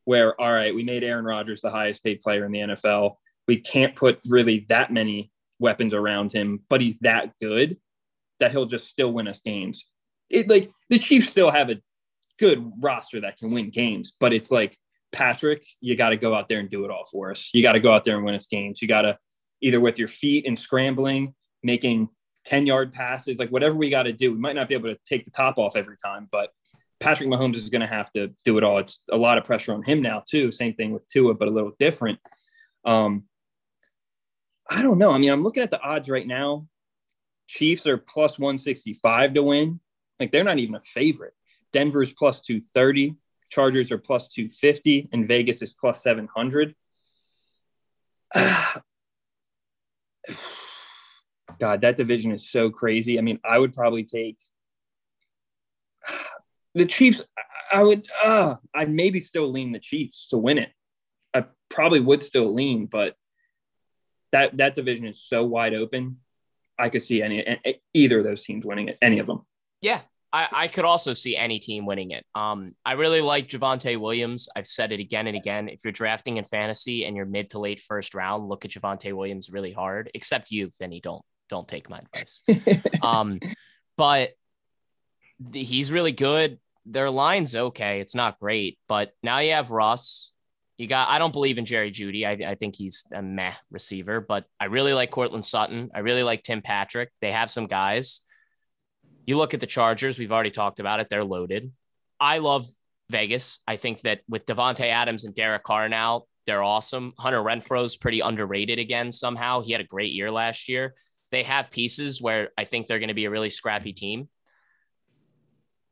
where, 0.06 0.40
all 0.40 0.52
right, 0.52 0.76
we 0.76 0.84
made 0.84 1.04
Aaron 1.04 1.26
Rodgers 1.26 1.62
the 1.62 1.70
highest 1.70 2.04
paid 2.04 2.22
player 2.22 2.46
in 2.46 2.52
the 2.52 2.60
NFL. 2.60 3.16
We 3.48 3.58
can't 3.62 3.96
put 3.96 4.20
really 4.26 4.66
that 4.70 4.92
many 4.92 5.32
weapons 5.60 5.94
around 5.94 6.34
him, 6.34 6.62
but 6.70 6.82
he's 6.82 6.98
that 7.00 7.34
good 7.40 7.78
that 8.40 8.52
he'll 8.52 8.66
just 8.66 8.88
still 8.88 9.12
win 9.12 9.28
us 9.28 9.42
games. 9.42 9.86
It 10.30 10.50
like 10.50 10.72
the 10.90 11.00
Chiefs 11.00 11.30
still 11.30 11.52
have 11.52 11.70
a 11.70 11.82
good 12.40 12.72
roster 12.80 13.22
that 13.22 13.38
can 13.38 13.52
win 13.52 13.70
games, 13.70 14.14
but 14.20 14.34
it's 14.34 14.52
like 14.52 14.78
Patrick, 15.12 15.66
you 15.82 15.96
got 15.96 16.10
to 16.10 16.18
go 16.18 16.34
out 16.34 16.50
there 16.50 16.60
and 16.60 16.70
do 16.70 16.86
it 16.86 16.92
all 16.92 17.06
for 17.12 17.32
us. 17.32 17.50
You 17.54 17.62
got 17.62 17.74
to 17.74 17.80
go 17.80 17.94
out 17.94 18.04
there 18.04 18.16
and 18.16 18.26
win 18.26 18.36
us 18.36 18.46
games. 18.46 18.82
You 18.82 18.88
got 18.88 19.04
to 19.04 19.18
either 19.62 19.80
with 19.80 19.98
your 19.98 20.08
feet 20.08 20.46
and 20.46 20.58
scrambling, 20.58 21.34
making 21.64 22.10
10 22.46 22.66
yard 22.66 22.94
passes, 22.94 23.40
like 23.40 23.50
whatever 23.50 23.76
we 23.76 23.90
got 23.90 24.04
to 24.04 24.14
do. 24.14 24.32
We 24.32 24.38
might 24.38 24.56
not 24.56 24.68
be 24.68 24.76
able 24.76 24.94
to 24.94 25.00
take 25.06 25.26
the 25.26 25.32
top 25.32 25.58
off 25.58 25.76
every 25.76 25.98
time, 25.98 26.28
but 26.32 26.52
Patrick 27.00 27.30
Mahomes 27.30 27.56
is 27.56 27.70
going 27.70 27.82
to 27.82 27.88
have 27.88 28.10
to 28.12 28.32
do 28.44 28.58
it 28.58 28.64
all. 28.64 28.80
It's 28.80 29.02
a 29.12 29.18
lot 29.18 29.38
of 29.38 29.44
pressure 29.44 29.74
on 29.74 29.84
him 29.84 30.02
now 30.02 30.24
too. 30.28 30.52
Same 30.52 30.74
thing 30.74 30.92
with 30.92 31.08
Tua, 31.08 31.34
but 31.34 31.48
a 31.48 31.52
little 31.52 31.74
different. 31.80 32.20
Um, 32.86 33.24
I 34.70 34.82
don't 34.82 34.98
know. 34.98 35.12
I 35.12 35.18
mean, 35.18 35.32
I'm 35.32 35.44
looking 35.44 35.64
at 35.64 35.72
the 35.72 35.82
odds 35.82 36.10
right 36.10 36.28
now. 36.28 36.68
Chiefs 37.48 37.88
are 37.88 37.98
plus 37.98 38.38
165 38.38 39.36
to 39.36 39.44
win. 39.44 39.80
Like 40.20 40.32
they're 40.32 40.44
not 40.44 40.60
even 40.60 40.76
a 40.76 40.82
favorite. 40.82 41.34
Denver's 41.74 42.14
plus 42.14 42.42
230. 42.42 43.16
Chargers 43.50 43.92
are 43.92 43.98
plus 43.98 44.28
250, 44.30 45.10
and 45.14 45.28
Vegas 45.28 45.62
is 45.62 45.74
plus 45.74 46.04
700. 46.04 46.76
God, 51.60 51.82
that 51.82 51.96
division 51.96 52.32
is 52.32 52.50
so 52.50 52.70
crazy. 52.70 53.18
I 53.18 53.22
mean, 53.22 53.40
I 53.44 53.58
would 53.58 53.74
probably 53.74 54.04
take 54.04 54.38
the 56.76 56.86
Chiefs, 56.86 57.26
I 57.72 57.84
would, 57.84 58.08
uh, 58.24 58.56
I'd 58.76 58.94
maybe 58.94 59.20
still 59.20 59.50
lean 59.52 59.72
the 59.72 59.80
Chiefs 59.80 60.28
to 60.30 60.38
win 60.38 60.58
it. 60.58 60.72
I 61.34 61.46
probably 61.70 62.00
would 62.00 62.22
still 62.22 62.54
lean, 62.54 62.86
but 62.86 63.16
that 64.32 64.58
that 64.58 64.76
division 64.76 65.08
is 65.08 65.22
so 65.22 65.46
wide 65.46 65.74
open. 65.74 66.18
I 66.78 66.90
could 66.90 67.04
see 67.04 67.22
any 67.22 67.60
either 67.94 68.20
of 68.20 68.24
those 68.24 68.44
teams 68.44 68.66
winning 68.66 68.90
it, 68.90 68.98
any 69.02 69.20
of 69.20 69.28
them. 69.28 69.42
Yeah, 69.82 70.02
I, 70.34 70.48
I 70.52 70.68
could 70.68 70.86
also 70.86 71.14
see 71.14 71.38
any 71.38 71.60
team 71.60 71.86
winning 71.86 72.12
it. 72.12 72.26
Um, 72.36 72.76
I 72.86 72.94
really 72.94 73.22
like 73.22 73.48
Javonte 73.48 74.00
Williams. 74.00 74.50
I've 74.56 74.68
said 74.68 74.92
it 74.92 75.00
again 75.00 75.28
and 75.28 75.38
again. 75.38 75.70
If 75.70 75.82
you're 75.84 75.94
drafting 75.94 76.38
in 76.38 76.44
fantasy 76.44 77.06
and 77.06 77.16
you're 77.16 77.26
mid 77.26 77.50
to 77.52 77.60
late 77.60 77.80
first 77.80 78.14
round, 78.14 78.48
look 78.50 78.66
at 78.66 78.72
Javonte 78.72 79.14
Williams 79.14 79.50
really 79.50 79.72
hard. 79.72 80.12
Except 80.14 80.52
you, 80.52 80.70
Finny. 80.72 81.00
Don't 81.00 81.24
don't 81.50 81.68
take 81.68 81.90
my 81.90 82.00
advice. 82.00 82.44
um, 83.02 83.40
but 83.96 84.32
the, 85.40 85.64
he's 85.64 85.92
really 85.92 86.12
good 86.12 86.60
their 86.88 87.10
line's 87.10 87.56
okay. 87.56 88.00
It's 88.00 88.16
not 88.16 88.40
great, 88.40 88.80
but 88.88 89.12
now 89.22 89.40
you 89.40 89.52
have 89.52 89.72
Russ. 89.72 90.32
You 90.78 90.88
got, 90.88 91.10
I 91.10 91.20
don't 91.20 91.34
believe 91.34 91.58
in 91.58 91.66
Jerry 91.66 91.92
Jeudy. 91.92 92.26
I, 92.26 92.52
I 92.52 92.56
think 92.56 92.76
he's 92.76 93.06
a 93.12 93.22
meh 93.22 93.54
receiver, 93.72 94.22
but 94.22 94.46
I 94.60 94.66
really 94.66 94.94
like 94.94 95.12
Courtland 95.12 95.44
Sutton. 95.44 95.90
I 95.94 96.00
really 96.00 96.24
like 96.24 96.44
Tim 96.44 96.62
Patrick. 96.62 97.12
They 97.20 97.32
have 97.32 97.52
some 97.52 97.68
guys. 97.68 98.22
You 99.28 99.38
look 99.38 99.54
at 99.54 99.60
the 99.60 99.68
Chargers, 99.68 100.18
we've 100.18 100.32
already 100.32 100.50
talked 100.50 100.80
about 100.80 101.00
it. 101.00 101.10
They're 101.10 101.24
loaded. 101.24 101.72
I 102.20 102.40
love 102.40 102.66
Vegas. 103.10 103.60
I 103.68 103.76
think 103.76 104.02
that 104.02 104.22
with 104.28 104.46
Davante 104.46 104.88
Adams 104.90 105.26
and 105.26 105.36
Derek 105.36 105.64
Carr 105.64 105.90
now, 105.90 106.24
they're 106.46 106.64
awesome. 106.64 107.14
Hunter 107.20 107.44
Renfrow's 107.44 107.98
pretty 107.98 108.22
underrated 108.22 108.80
again 108.80 109.12
somehow. 109.12 109.62
He 109.62 109.74
had 109.74 109.82
a 109.82 109.86
great 109.86 110.14
year 110.14 110.32
last 110.32 110.70
year. 110.70 110.96
They 111.32 111.44
have 111.44 111.70
pieces 111.70 112.22
where 112.22 112.52
I 112.58 112.64
think 112.64 112.88
they're 112.88 113.00
going 113.00 113.10
to 113.10 113.14
be 113.14 113.26
a 113.26 113.30
really 113.30 113.50
scrappy 113.50 113.92
team. 113.92 114.30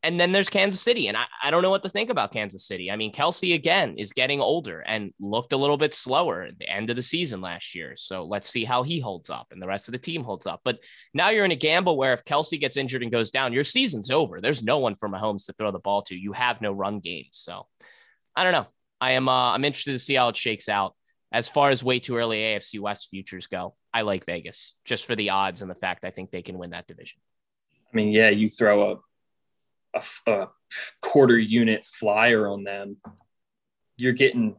And 0.05 0.19
then 0.19 0.31
there's 0.31 0.49
Kansas 0.49 0.79
City. 0.79 1.07
And 1.07 1.17
I, 1.17 1.25
I 1.41 1.49
don't 1.49 1.63
know 1.63 1.71
what 1.71 1.81
to 1.81 1.89
think 1.89 2.11
about 2.11 2.31
Kansas 2.31 2.67
City. 2.67 2.91
I 2.91 2.95
mean, 2.95 3.11
Kelce 3.11 3.55
again 3.55 3.95
is 3.97 4.13
getting 4.13 4.39
older 4.39 4.81
and 4.81 5.11
looked 5.19 5.51
a 5.51 5.57
little 5.57 5.77
bit 5.77 5.95
slower 5.95 6.43
at 6.43 6.59
the 6.59 6.69
end 6.69 6.91
of 6.91 6.95
the 6.95 7.01
season 7.01 7.41
last 7.41 7.73
year. 7.73 7.95
So 7.97 8.23
let's 8.23 8.47
see 8.47 8.63
how 8.63 8.83
he 8.83 8.99
holds 8.99 9.31
up 9.31 9.47
and 9.49 9.59
the 9.59 9.65
rest 9.65 9.87
of 9.87 9.93
the 9.93 9.97
team 9.97 10.23
holds 10.23 10.45
up. 10.45 10.61
But 10.63 10.77
now 11.15 11.29
you're 11.29 11.43
in 11.43 11.49
a 11.49 11.55
gamble 11.55 11.97
where 11.97 12.13
if 12.13 12.23
Kelce 12.23 12.59
gets 12.59 12.77
injured 12.77 13.01
and 13.01 13.11
goes 13.11 13.31
down, 13.31 13.51
your 13.51 13.63
season's 13.63 14.11
over. 14.11 14.39
There's 14.39 14.63
no 14.63 14.77
one 14.77 14.93
for 14.93 15.09
Mahomes 15.09 15.47
to 15.47 15.53
throw 15.53 15.71
the 15.71 15.79
ball 15.79 16.03
to. 16.03 16.15
You 16.15 16.33
have 16.33 16.61
no 16.61 16.71
run 16.71 16.99
game. 16.99 17.25
So 17.31 17.65
I 18.35 18.43
don't 18.43 18.53
know. 18.53 18.67
I 19.01 19.13
am 19.13 19.27
uh, 19.27 19.53
I'm 19.53 19.65
interested 19.65 19.93
to 19.93 19.99
see 19.99 20.13
how 20.13 20.29
it 20.29 20.37
shakes 20.37 20.69
out. 20.69 20.93
As 21.31 21.49
far 21.49 21.71
as 21.71 21.83
way 21.83 21.99
too 21.99 22.15
early 22.15 22.37
AFC 22.37 22.79
West 22.79 23.09
futures 23.09 23.47
go, 23.47 23.75
I 23.91 24.03
like 24.03 24.27
Vegas 24.27 24.75
just 24.85 25.07
for 25.07 25.15
the 25.15 25.31
odds 25.31 25.63
and 25.63 25.71
the 25.71 25.75
fact 25.75 26.05
I 26.05 26.11
think 26.11 26.29
they 26.29 26.43
can 26.43 26.59
win 26.59 26.69
that 26.69 26.85
division. 26.85 27.19
I 27.91 27.95
mean, 27.95 28.09
yeah, 28.09 28.29
you 28.29 28.47
throw 28.49 28.91
a 28.91 28.95
a, 29.95 30.31
a 30.31 30.49
quarter 31.01 31.37
unit 31.37 31.85
flyer 31.85 32.47
on 32.47 32.63
them, 32.63 32.97
you're 33.97 34.13
getting 34.13 34.55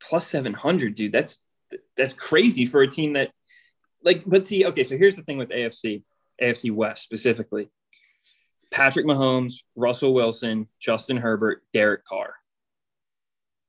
plus 0.00 0.26
700, 0.26 0.94
dude. 0.94 1.12
That's 1.12 1.40
that's 1.96 2.12
crazy 2.12 2.66
for 2.66 2.82
a 2.82 2.88
team 2.88 3.14
that 3.14 3.30
like 4.04 4.22
let's 4.26 4.48
see 4.48 4.66
okay 4.66 4.84
so 4.84 4.96
here's 4.96 5.16
the 5.16 5.22
thing 5.22 5.38
with 5.38 5.50
afc 5.50 6.02
afc 6.40 6.72
west 6.72 7.02
specifically 7.02 7.68
patrick 8.70 9.06
mahomes 9.06 9.54
russell 9.76 10.14
wilson 10.14 10.68
justin 10.80 11.16
herbert 11.16 11.62
derek 11.72 12.04
carr 12.04 12.34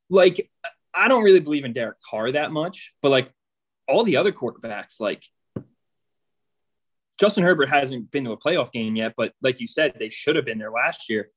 like 0.10 0.50
i 0.94 1.08
don't 1.08 1.24
really 1.24 1.40
believe 1.40 1.66
in 1.66 1.74
derek 1.74 1.98
carr 2.10 2.32
that 2.32 2.52
much 2.52 2.94
but 3.02 3.10
like 3.10 3.32
all 3.88 4.04
the 4.04 4.18
other 4.18 4.32
quarterbacks 4.32 5.00
like 5.00 5.24
Justin 7.24 7.46
Herbert 7.46 7.70
hasn't 7.70 8.12
been 8.12 8.26
to 8.26 8.32
a 8.32 8.38
playoff 8.38 8.70
game 8.74 8.98
yet, 8.98 9.14
but 9.16 9.32
like 9.42 9.62
you 9.62 9.68
said, 9.68 9.94
they 9.98 10.10
should 10.10 10.36
have 10.36 10.44
been 10.44 10.58
there 10.58 10.72
last 10.72 11.10
year. 11.10 11.30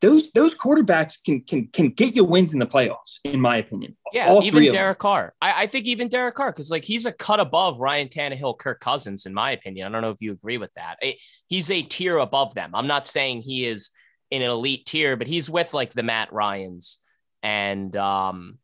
Those 0.00 0.32
those 0.32 0.52
quarterbacks 0.52 1.12
can 1.24 1.42
can 1.42 1.68
can 1.68 1.90
get 1.90 2.16
you 2.16 2.24
wins 2.24 2.54
in 2.54 2.58
the 2.58 2.66
playoffs, 2.66 3.20
in 3.22 3.40
my 3.40 3.58
opinion. 3.58 3.96
Yeah, 4.12 4.30
All 4.30 4.42
even 4.42 4.68
Derek 4.72 4.98
Carr. 4.98 5.34
I, 5.40 5.62
I 5.62 5.66
think 5.68 5.86
even 5.86 6.08
Derek 6.08 6.34
Carr, 6.34 6.50
because 6.50 6.72
like 6.72 6.84
he's 6.84 7.06
a 7.06 7.12
cut 7.12 7.38
above 7.38 7.78
Ryan 7.78 8.08
Tannehill, 8.08 8.58
Kirk 8.58 8.80
Cousins, 8.80 9.26
in 9.26 9.34
my 9.34 9.52
opinion. 9.52 9.86
I 9.86 9.90
don't 9.90 10.02
know 10.02 10.10
if 10.10 10.20
you 10.20 10.32
agree 10.32 10.58
with 10.58 10.72
that. 10.74 10.96
It, 11.00 11.18
he's 11.46 11.70
a 11.70 11.82
tier 11.82 12.18
above 12.18 12.54
them. 12.54 12.72
I'm 12.74 12.88
not 12.88 13.06
saying 13.06 13.42
he 13.42 13.64
is 13.64 13.90
in 14.32 14.42
an 14.42 14.50
elite 14.50 14.86
tier, 14.86 15.16
but 15.16 15.28
he's 15.28 15.48
with 15.48 15.72
like 15.72 15.92
the 15.92 16.02
Matt 16.02 16.32
Ryans 16.32 16.98
and 17.44 17.96
um 17.96 18.58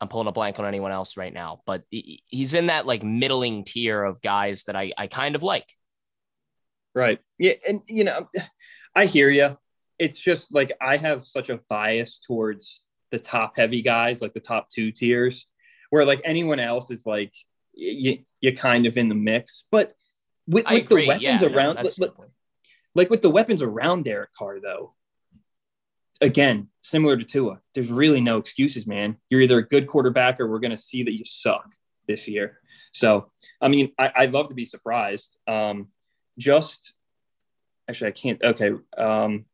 I'm 0.00 0.08
pulling 0.08 0.28
a 0.28 0.32
blank 0.32 0.58
on 0.58 0.66
anyone 0.66 0.92
else 0.92 1.16
right 1.16 1.32
now, 1.32 1.62
but 1.66 1.84
he's 1.90 2.54
in 2.54 2.66
that 2.66 2.86
like 2.86 3.02
middling 3.02 3.64
tier 3.64 4.02
of 4.02 4.20
guys 4.20 4.64
that 4.64 4.76
I, 4.76 4.92
I 4.98 5.06
kind 5.06 5.34
of 5.34 5.42
like. 5.42 5.66
Right. 6.94 7.20
Yeah. 7.38 7.54
And, 7.66 7.82
you 7.86 8.04
know, 8.04 8.28
I 8.94 9.06
hear 9.06 9.28
you. 9.30 9.56
It's 9.98 10.18
just 10.18 10.52
like 10.52 10.72
I 10.80 10.96
have 10.98 11.24
such 11.24 11.48
a 11.48 11.60
bias 11.68 12.18
towards 12.18 12.82
the 13.10 13.18
top 13.18 13.54
heavy 13.56 13.82
guys, 13.82 14.20
like 14.20 14.34
the 14.34 14.40
top 14.40 14.68
two 14.68 14.92
tiers, 14.92 15.46
where 15.90 16.04
like 16.04 16.20
anyone 16.24 16.60
else 16.60 16.90
is 16.90 17.06
like, 17.06 17.32
you, 17.72 18.18
you're 18.40 18.52
kind 18.52 18.86
of 18.86 18.98
in 18.98 19.08
the 19.08 19.14
mix. 19.14 19.64
But 19.70 19.94
with, 20.46 20.66
with 20.68 20.88
the 20.88 21.06
weapons 21.06 21.22
yeah, 21.22 21.42
around, 21.44 21.76
no, 21.76 21.90
like, 21.98 22.12
like 22.94 23.10
with 23.10 23.22
the 23.22 23.30
weapons 23.30 23.62
around 23.62 24.04
Derek 24.04 24.34
Carr, 24.34 24.60
though, 24.60 24.94
again, 26.20 26.68
similar 26.80 27.16
to 27.16 27.24
Tua, 27.24 27.60
there's 27.74 27.90
really 27.90 28.20
no 28.20 28.38
excuses, 28.38 28.86
man. 28.86 29.16
You're 29.30 29.40
either 29.40 29.58
a 29.58 29.66
good 29.66 29.86
quarterback 29.86 30.40
or 30.40 30.48
we're 30.48 30.60
going 30.60 30.70
to 30.70 30.76
see 30.76 31.02
that 31.02 31.12
you 31.12 31.24
suck 31.24 31.74
this 32.06 32.28
year. 32.28 32.60
So, 32.92 33.30
I 33.60 33.68
mean, 33.68 33.92
I, 33.98 34.24
would 34.24 34.32
love 34.32 34.48
to 34.48 34.54
be 34.54 34.64
surprised. 34.64 35.36
Um, 35.46 35.88
just 36.38 36.94
actually, 37.88 38.08
I 38.08 38.12
can't. 38.12 38.42
Okay. 38.42 38.72
Um, 38.96 39.44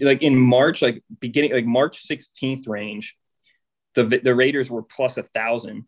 like 0.00 0.22
in 0.22 0.36
March, 0.36 0.82
like 0.82 1.02
beginning, 1.20 1.52
like 1.52 1.66
March 1.66 2.06
16th 2.08 2.68
range, 2.68 3.16
the, 3.94 4.04
the 4.04 4.34
Raiders 4.34 4.70
were 4.70 4.82
plus 4.82 5.16
a 5.16 5.22
thousand 5.22 5.86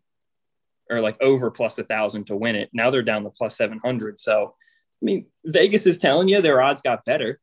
or 0.89 1.01
like 1.01 1.21
over 1.21 1.51
plus 1.51 1.77
a 1.77 1.83
thousand 1.83 2.25
to 2.27 2.35
win 2.35 2.55
it. 2.55 2.69
Now 2.73 2.89
they're 2.89 3.03
down 3.03 3.23
to 3.23 3.29
plus 3.29 3.57
700. 3.57 4.19
So, 4.19 4.55
I 5.01 5.05
mean, 5.05 5.27
Vegas 5.45 5.85
is 5.85 5.97
telling 5.97 6.27
you 6.27 6.41
their 6.41 6.61
odds 6.61 6.81
got 6.81 7.05
better. 7.05 7.39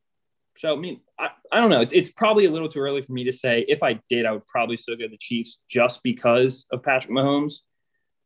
So, 0.57 0.73
I 0.73 0.75
mean, 0.75 1.01
I, 1.19 1.29
I 1.51 1.59
don't 1.59 1.69
know. 1.69 1.81
It's, 1.81 1.93
it's 1.93 2.11
probably 2.11 2.45
a 2.45 2.51
little 2.51 2.69
too 2.69 2.79
early 2.79 3.01
for 3.01 3.13
me 3.13 3.23
to 3.25 3.31
say. 3.31 3.65
If 3.67 3.83
I 3.83 3.99
did, 4.09 4.25
I 4.25 4.31
would 4.31 4.47
probably 4.47 4.77
still 4.77 4.95
go 4.95 5.07
the 5.07 5.17
Chiefs 5.17 5.59
just 5.69 6.01
because 6.03 6.65
of 6.71 6.83
Patrick 6.83 7.13
Mahomes. 7.13 7.59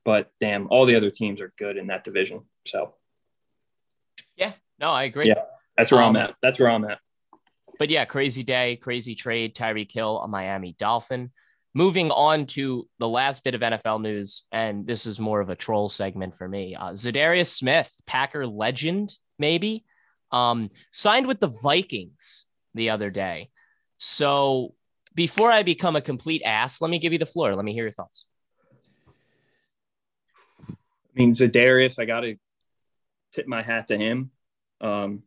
But 0.06 0.32
damn, 0.40 0.68
all 0.70 0.86
the 0.86 0.96
other 0.96 1.12
teams 1.12 1.42
are 1.42 1.54
good 1.58 1.78
in 1.78 1.88
that 1.88 2.04
division. 2.04 2.42
So, 2.66 2.96
yeah, 4.36 4.54
no, 4.80 4.90
I 4.90 5.04
agree. 5.04 5.28
Yeah, 5.28 5.44
that's 5.78 5.92
where 5.92 6.02
um, 6.02 6.16
I'm 6.16 6.24
at. 6.24 6.36
That's 6.42 6.60
where 6.60 6.70
I'm 6.70 6.86
at. 6.86 7.00
But 7.78 7.90
yeah, 7.90 8.06
crazy 8.06 8.44
day, 8.44 8.78
crazy 8.78 9.16
trade. 9.16 9.56
Tyreek 9.56 9.92
Hill, 9.92 10.20
a 10.20 10.28
Miami 10.28 10.76
Dolphin. 10.78 11.32
Moving 11.74 12.12
on 12.12 12.48
to 12.48 12.88
the 13.00 13.08
last 13.08 13.44
bit 13.44 13.56
of 13.56 13.62
NFL 13.62 14.02
news, 14.02 14.46
and 14.52 14.86
this 14.86 15.06
is 15.06 15.20
more 15.20 15.40
of 15.40 15.50
a 15.50 15.56
troll 15.56 15.88
segment 15.88 16.36
for 16.36 16.48
me. 16.48 16.76
Uh, 16.76 16.92
Za'Darius 16.92 17.48
Smith, 17.48 17.94
Packer 18.06 18.46
legend, 18.46 19.16
maybe, 19.40 19.86
um, 20.32 20.70
signed 20.92 21.28
with 21.28 21.40
the 21.40 21.48
Vikings 21.48 22.46
the 22.74 22.90
other 22.90 23.10
day. 23.10 23.50
So 23.98 24.74
before 25.14 25.52
I 25.52 25.64
become 25.64 25.96
a 25.96 26.02
complete 26.02 26.42
ass, 26.44 26.82
let 26.82 26.90
me 26.90 27.00
give 27.00 27.14
you 27.14 27.20
the 27.20 27.26
floor. 27.26 27.56
Let 27.56 27.66
me 27.66 27.74
hear 27.74 27.84
your 27.84 27.92
thoughts. 27.92 28.26
I 30.70 30.74
mean, 31.16 31.34
Za'Darius, 31.34 32.00
I 32.00 32.06
got 32.06 32.22
to 32.22 32.38
tip 33.34 33.48
my 33.48 33.62
hat 33.62 33.90
to 33.90 33.98
him. 33.98 34.32
Um, 34.80 35.24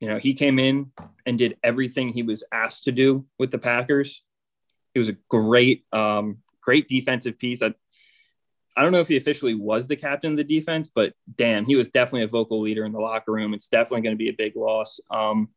you 0.00 0.08
know, 0.08 0.18
he 0.18 0.34
came 0.34 0.58
in 0.58 0.92
and 1.24 1.38
did 1.38 1.56
everything 1.62 2.12
he 2.12 2.22
was 2.22 2.44
asked 2.52 2.84
to 2.84 2.92
do 2.92 3.26
with 3.38 3.50
the 3.50 3.58
Packers. 3.58 4.22
It 4.94 4.98
was 4.98 5.08
a 5.08 5.16
great, 5.28 5.84
um, 5.92 6.38
great 6.60 6.86
defensive 6.86 7.38
piece. 7.38 7.62
I, 7.62 7.74
I 8.76 8.82
don't 8.82 8.92
know 8.92 9.00
if 9.00 9.08
he 9.08 9.16
officially 9.16 9.54
was 9.54 9.86
the 9.86 9.96
captain 9.96 10.32
of 10.32 10.36
the 10.36 10.44
defense, 10.44 10.90
but 10.94 11.14
damn, 11.34 11.64
he 11.64 11.76
was 11.76 11.88
definitely 11.88 12.24
a 12.24 12.28
vocal 12.28 12.60
leader 12.60 12.84
in 12.84 12.92
the 12.92 13.00
locker 13.00 13.32
room. 13.32 13.54
It's 13.54 13.68
definitely 13.68 14.02
going 14.02 14.14
to 14.14 14.18
be 14.18 14.28
a 14.28 14.34
big 14.34 14.54
loss. 14.54 15.00
Um, 15.10 15.48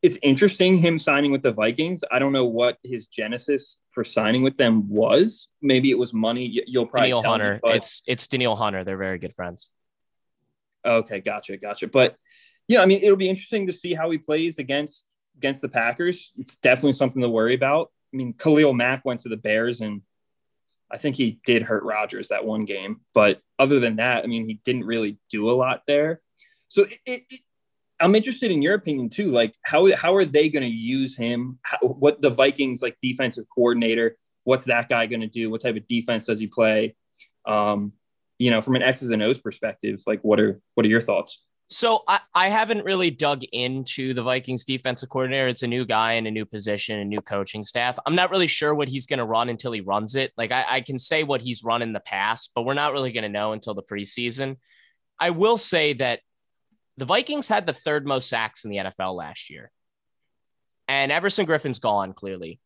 it's 0.00 0.18
interesting 0.22 0.78
him 0.78 0.98
signing 0.98 1.30
with 1.30 1.42
the 1.42 1.52
Vikings. 1.52 2.02
I 2.10 2.18
don't 2.18 2.32
know 2.32 2.46
what 2.46 2.78
his 2.82 3.06
genesis 3.06 3.78
for 3.90 4.04
signing 4.04 4.42
with 4.42 4.56
them 4.56 4.88
was. 4.88 5.48
Maybe 5.60 5.90
it 5.90 5.98
was 5.98 6.12
money. 6.12 6.62
You'll 6.66 6.86
probably 6.86 7.10
Danielle 7.10 7.30
Hunter. 7.30 7.54
Me, 7.54 7.60
but... 7.62 7.76
It's 7.76 8.02
it's 8.06 8.26
Danielle 8.26 8.56
Hunter. 8.56 8.82
They're 8.82 8.96
very 8.96 9.18
good 9.18 9.34
friends. 9.34 9.70
Okay, 10.84 11.20
gotcha, 11.20 11.56
gotcha. 11.56 11.86
But 11.86 12.16
yeah, 12.66 12.82
I 12.82 12.86
mean, 12.86 13.00
it'll 13.02 13.16
be 13.16 13.28
interesting 13.28 13.66
to 13.68 13.72
see 13.72 13.94
how 13.94 14.10
he 14.10 14.18
plays 14.18 14.58
against 14.58 15.04
against 15.36 15.60
the 15.60 15.68
Packers. 15.68 16.32
It's 16.36 16.56
definitely 16.56 16.92
something 16.92 17.22
to 17.22 17.28
worry 17.28 17.54
about. 17.54 17.92
I 18.12 18.16
mean, 18.16 18.32
Khalil 18.32 18.72
Mack 18.72 19.04
went 19.04 19.20
to 19.20 19.28
the 19.28 19.36
Bears, 19.36 19.80
and 19.80 20.02
I 20.92 20.98
think 20.98 21.16
he 21.16 21.40
did 21.46 21.62
hurt 21.62 21.84
Rodgers 21.84 22.28
that 22.28 22.44
one 22.44 22.64
game. 22.64 23.00
But 23.14 23.40
other 23.58 23.80
than 23.80 23.96
that, 23.96 24.24
I 24.24 24.26
mean, 24.26 24.46
he 24.46 24.60
didn't 24.64 24.84
really 24.84 25.18
do 25.30 25.50
a 25.50 25.52
lot 25.52 25.82
there. 25.86 26.20
So 26.68 26.82
it, 27.06 27.24
it, 27.30 27.40
I'm 27.98 28.14
interested 28.14 28.50
in 28.50 28.62
your 28.62 28.74
opinion 28.74 29.08
too. 29.08 29.30
Like, 29.30 29.54
how 29.62 29.94
how 29.94 30.14
are 30.14 30.24
they 30.24 30.48
going 30.48 30.64
to 30.64 30.68
use 30.68 31.16
him? 31.16 31.58
How, 31.62 31.78
what 31.78 32.20
the 32.20 32.30
Vikings 32.30 32.82
like 32.82 32.96
defensive 33.00 33.44
coordinator? 33.54 34.16
What's 34.44 34.64
that 34.64 34.88
guy 34.88 35.06
going 35.06 35.20
to 35.20 35.28
do? 35.28 35.50
What 35.50 35.62
type 35.62 35.76
of 35.76 35.86
defense 35.86 36.26
does 36.26 36.40
he 36.40 36.48
play? 36.48 36.96
Um, 37.46 37.92
you 38.38 38.50
know, 38.50 38.60
from 38.60 38.74
an 38.74 38.82
X's 38.82 39.10
and 39.10 39.22
O's 39.22 39.38
perspective, 39.38 40.02
like 40.06 40.20
what 40.22 40.40
are 40.40 40.60
what 40.74 40.84
are 40.84 40.88
your 40.88 41.00
thoughts? 41.00 41.42
So 41.72 42.02
I, 42.06 42.20
I 42.34 42.48
haven't 42.50 42.84
really 42.84 43.10
dug 43.10 43.44
into 43.44 44.12
the 44.12 44.22
Vikings 44.22 44.66
defensive 44.66 45.08
coordinator. 45.08 45.48
It's 45.48 45.62
a 45.62 45.66
new 45.66 45.86
guy 45.86 46.12
in 46.12 46.26
a 46.26 46.30
new 46.30 46.44
position, 46.44 46.98
a 46.98 47.04
new 47.04 47.22
coaching 47.22 47.64
staff. 47.64 47.98
I'm 48.04 48.14
not 48.14 48.30
really 48.30 48.46
sure 48.46 48.74
what 48.74 48.88
he's 48.88 49.06
going 49.06 49.20
to 49.20 49.24
run 49.24 49.48
until 49.48 49.72
he 49.72 49.80
runs 49.80 50.14
it. 50.14 50.32
Like 50.36 50.52
I, 50.52 50.66
I 50.68 50.80
can 50.82 50.98
say 50.98 51.22
what 51.22 51.40
he's 51.40 51.64
run 51.64 51.80
in 51.80 51.94
the 51.94 52.00
past, 52.00 52.50
but 52.54 52.66
we're 52.66 52.74
not 52.74 52.92
really 52.92 53.10
going 53.10 53.22
to 53.22 53.30
know 53.30 53.52
until 53.52 53.72
the 53.72 53.82
preseason. 53.82 54.58
I 55.18 55.30
will 55.30 55.56
say 55.56 55.94
that 55.94 56.20
the 56.98 57.06
Vikings 57.06 57.48
had 57.48 57.66
the 57.66 57.72
third 57.72 58.06
most 58.06 58.28
sacks 58.28 58.64
in 58.64 58.70
the 58.70 58.76
NFL 58.76 59.14
last 59.14 59.48
year. 59.48 59.70
And 60.88 61.10
Everson 61.10 61.46
Griffen's 61.46 61.80
gone, 61.80 62.12
clearly. 62.12 62.60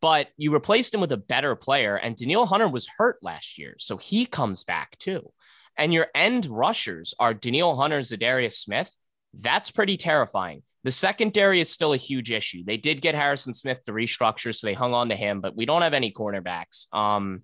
But 0.00 0.28
you 0.36 0.52
replaced 0.52 0.92
him 0.92 1.00
with 1.00 1.12
a 1.12 1.16
better 1.16 1.54
player, 1.54 1.94
and 1.94 2.16
Danielle 2.16 2.46
Hunter 2.46 2.68
was 2.68 2.88
hurt 2.98 3.18
last 3.22 3.56
year. 3.56 3.76
So 3.78 3.98
he 3.98 4.26
comes 4.26 4.64
back 4.64 4.98
too. 4.98 5.30
And 5.78 5.94
your 5.94 6.08
end 6.14 6.46
rushers 6.46 7.14
are 7.18 7.32
Danielle 7.32 7.76
Hunter, 7.76 8.00
Za'Darius 8.00 8.56
Smith. 8.56 8.94
That's 9.34 9.70
pretty 9.70 9.96
terrifying. 9.96 10.62
The 10.84 10.90
secondary 10.90 11.60
is 11.60 11.70
still 11.70 11.92
a 11.92 11.98
huge 11.98 12.30
issue. 12.30 12.64
They 12.64 12.76
did 12.76 13.00
get 13.00 13.14
Harrison 13.14 13.54
Smith 13.54 13.84
to 13.84 13.92
restructure, 13.92 14.54
so 14.54 14.66
they 14.66 14.74
hung 14.74 14.94
on 14.94 15.10
to 15.10 15.16
him, 15.16 15.40
but 15.40 15.56
we 15.56 15.66
don't 15.66 15.82
have 15.82 15.94
any 15.94 16.12
cornerbacks. 16.12 16.92
Um, 16.92 17.42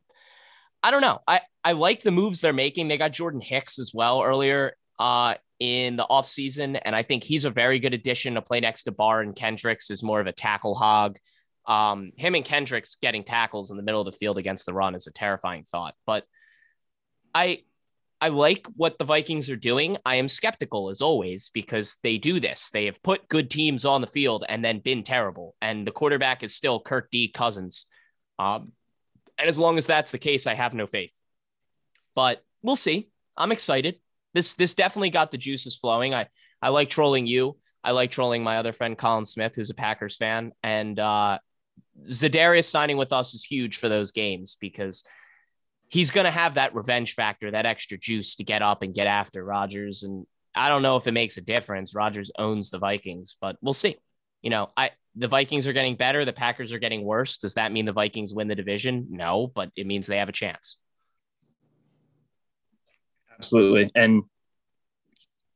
I 0.82 0.90
don't 0.90 1.00
know. 1.00 1.20
I, 1.26 1.40
I 1.62 1.72
like 1.72 2.02
the 2.02 2.10
moves 2.10 2.40
they're 2.40 2.52
making. 2.52 2.88
They 2.88 2.98
got 2.98 3.12
Jordan 3.12 3.40
Hicks 3.40 3.78
as 3.78 3.92
well 3.94 4.22
earlier 4.22 4.74
uh, 4.98 5.34
in 5.58 5.96
the 5.96 6.04
offseason. 6.04 6.78
And 6.84 6.94
I 6.94 7.02
think 7.02 7.24
he's 7.24 7.44
a 7.44 7.50
very 7.50 7.78
good 7.78 7.94
addition 7.94 8.34
to 8.34 8.42
play 8.42 8.60
next 8.60 8.84
to 8.84 8.92
Barr 8.92 9.20
and 9.20 9.34
Kendricks 9.34 9.90
is 9.90 10.02
more 10.02 10.20
of 10.20 10.26
a 10.26 10.32
tackle 10.32 10.74
hog. 10.74 11.18
Um, 11.66 12.12
him 12.16 12.34
and 12.34 12.44
Kendricks 12.44 12.96
getting 13.00 13.24
tackles 13.24 13.70
in 13.70 13.76
the 13.76 13.82
middle 13.82 14.00
of 14.00 14.06
the 14.06 14.12
field 14.16 14.36
against 14.36 14.66
the 14.66 14.74
run 14.74 14.94
is 14.94 15.06
a 15.06 15.12
terrifying 15.12 15.64
thought. 15.64 15.94
But 16.06 16.24
I 17.34 17.62
I 18.24 18.28
like 18.28 18.66
what 18.76 18.98
the 18.98 19.04
Vikings 19.04 19.50
are 19.50 19.56
doing. 19.56 19.98
I 20.06 20.16
am 20.16 20.28
skeptical 20.28 20.88
as 20.88 21.02
always 21.02 21.50
because 21.52 21.98
they 22.02 22.16
do 22.16 22.40
this. 22.40 22.70
They 22.70 22.86
have 22.86 23.02
put 23.02 23.28
good 23.28 23.50
teams 23.50 23.84
on 23.84 24.00
the 24.00 24.06
field 24.06 24.44
and 24.48 24.64
then 24.64 24.78
been 24.78 25.02
terrible. 25.02 25.54
And 25.60 25.86
the 25.86 25.92
quarterback 25.92 26.42
is 26.42 26.54
still 26.54 26.80
Kirk 26.80 27.10
D. 27.10 27.28
Cousins. 27.28 27.86
Um, 28.38 28.72
and 29.36 29.48
as 29.48 29.58
long 29.58 29.78
as 29.78 29.86
that's 29.86 30.10
the 30.10 30.18
case, 30.18 30.46
I 30.46 30.54
have 30.54 30.74
no 30.74 30.86
faith. 30.86 31.12
But 32.14 32.42
we'll 32.62 32.76
see. 32.76 33.10
I'm 33.36 33.52
excited 33.52 33.96
this 34.34 34.54
this 34.54 34.74
definitely 34.74 35.10
got 35.10 35.30
the 35.30 35.38
juices 35.38 35.76
flowing. 35.76 36.12
I 36.12 36.26
I 36.60 36.68
like 36.68 36.90
trolling 36.90 37.26
you. 37.26 37.56
I 37.82 37.92
like 37.92 38.10
trolling 38.10 38.42
my 38.42 38.58
other 38.58 38.72
friend 38.72 38.98
Colin 38.98 39.24
Smith, 39.24 39.54
who's 39.54 39.70
a 39.70 39.74
Packers 39.74 40.16
fan, 40.16 40.52
and 40.62 40.98
uh, 40.98 41.38
Za'Darius 42.08 42.64
signing 42.64 42.96
with 42.96 43.12
us 43.12 43.34
is 43.34 43.44
huge 43.44 43.76
for 43.76 43.88
those 43.88 44.10
games 44.10 44.56
because 44.60 45.04
he's 45.94 46.10
going 46.10 46.24
to 46.24 46.30
have 46.30 46.54
that 46.54 46.74
revenge 46.74 47.14
factor, 47.14 47.52
that 47.52 47.66
extra 47.66 47.96
juice 47.96 48.34
to 48.34 48.42
get 48.42 48.62
up 48.62 48.82
and 48.82 48.92
get 48.92 49.06
after 49.06 49.44
Rodgers. 49.44 50.02
And 50.02 50.26
I 50.52 50.68
don't 50.68 50.82
know 50.82 50.96
if 50.96 51.06
it 51.06 51.12
makes 51.12 51.36
a 51.36 51.40
difference. 51.40 51.94
Rodgers 51.94 52.32
owns 52.36 52.70
the 52.70 52.80
Vikings, 52.80 53.36
but 53.40 53.56
we'll 53.62 53.74
see. 53.74 53.96
You 54.42 54.50
know, 54.50 54.70
I 54.76 54.90
the 55.14 55.28
Vikings 55.28 55.68
are 55.68 55.72
getting 55.72 55.94
better, 55.94 56.24
the 56.24 56.32
Packers 56.32 56.72
are 56.72 56.80
getting 56.80 57.04
worse. 57.04 57.38
Does 57.38 57.54
that 57.54 57.70
mean 57.70 57.86
the 57.86 57.92
Vikings 57.92 58.34
win 58.34 58.48
the 58.48 58.56
division? 58.56 59.06
No, 59.08 59.46
but 59.46 59.70
it 59.76 59.86
means 59.86 60.08
they 60.08 60.18
have 60.18 60.28
a 60.28 60.32
chance. 60.32 60.78
Absolutely. 63.32 63.92
And 63.94 64.24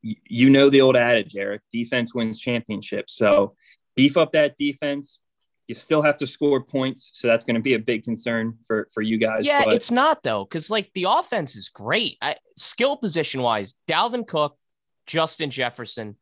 you 0.02 0.50
know 0.50 0.70
the 0.70 0.82
old 0.82 0.94
adage, 0.94 1.34
Eric 1.34 1.62
defense 1.72 2.14
wins 2.14 2.38
championships. 2.38 3.16
So 3.16 3.56
beef 3.96 4.16
up 4.16 4.32
that 4.34 4.56
defense. 4.56 5.18
You 5.68 5.74
still 5.74 6.02
have 6.02 6.16
to 6.16 6.26
score 6.26 6.62
points. 6.62 7.10
So 7.12 7.28
that's 7.28 7.44
going 7.44 7.54
to 7.56 7.60
be 7.60 7.74
a 7.74 7.78
big 7.78 8.02
concern 8.02 8.54
for, 8.66 8.88
for 8.92 9.02
you 9.02 9.18
guys. 9.18 9.46
Yeah, 9.46 9.64
but... 9.64 9.74
it's 9.74 9.90
not 9.90 10.22
though. 10.22 10.44
Cause 10.46 10.70
like 10.70 10.90
the 10.94 11.06
offense 11.08 11.56
is 11.56 11.68
great. 11.68 12.16
I, 12.22 12.36
skill 12.56 12.96
position 12.96 13.42
wise, 13.42 13.74
Dalvin 13.86 14.26
Cook, 14.26 14.56
Justin 15.06 15.50
Jefferson, 15.50 16.16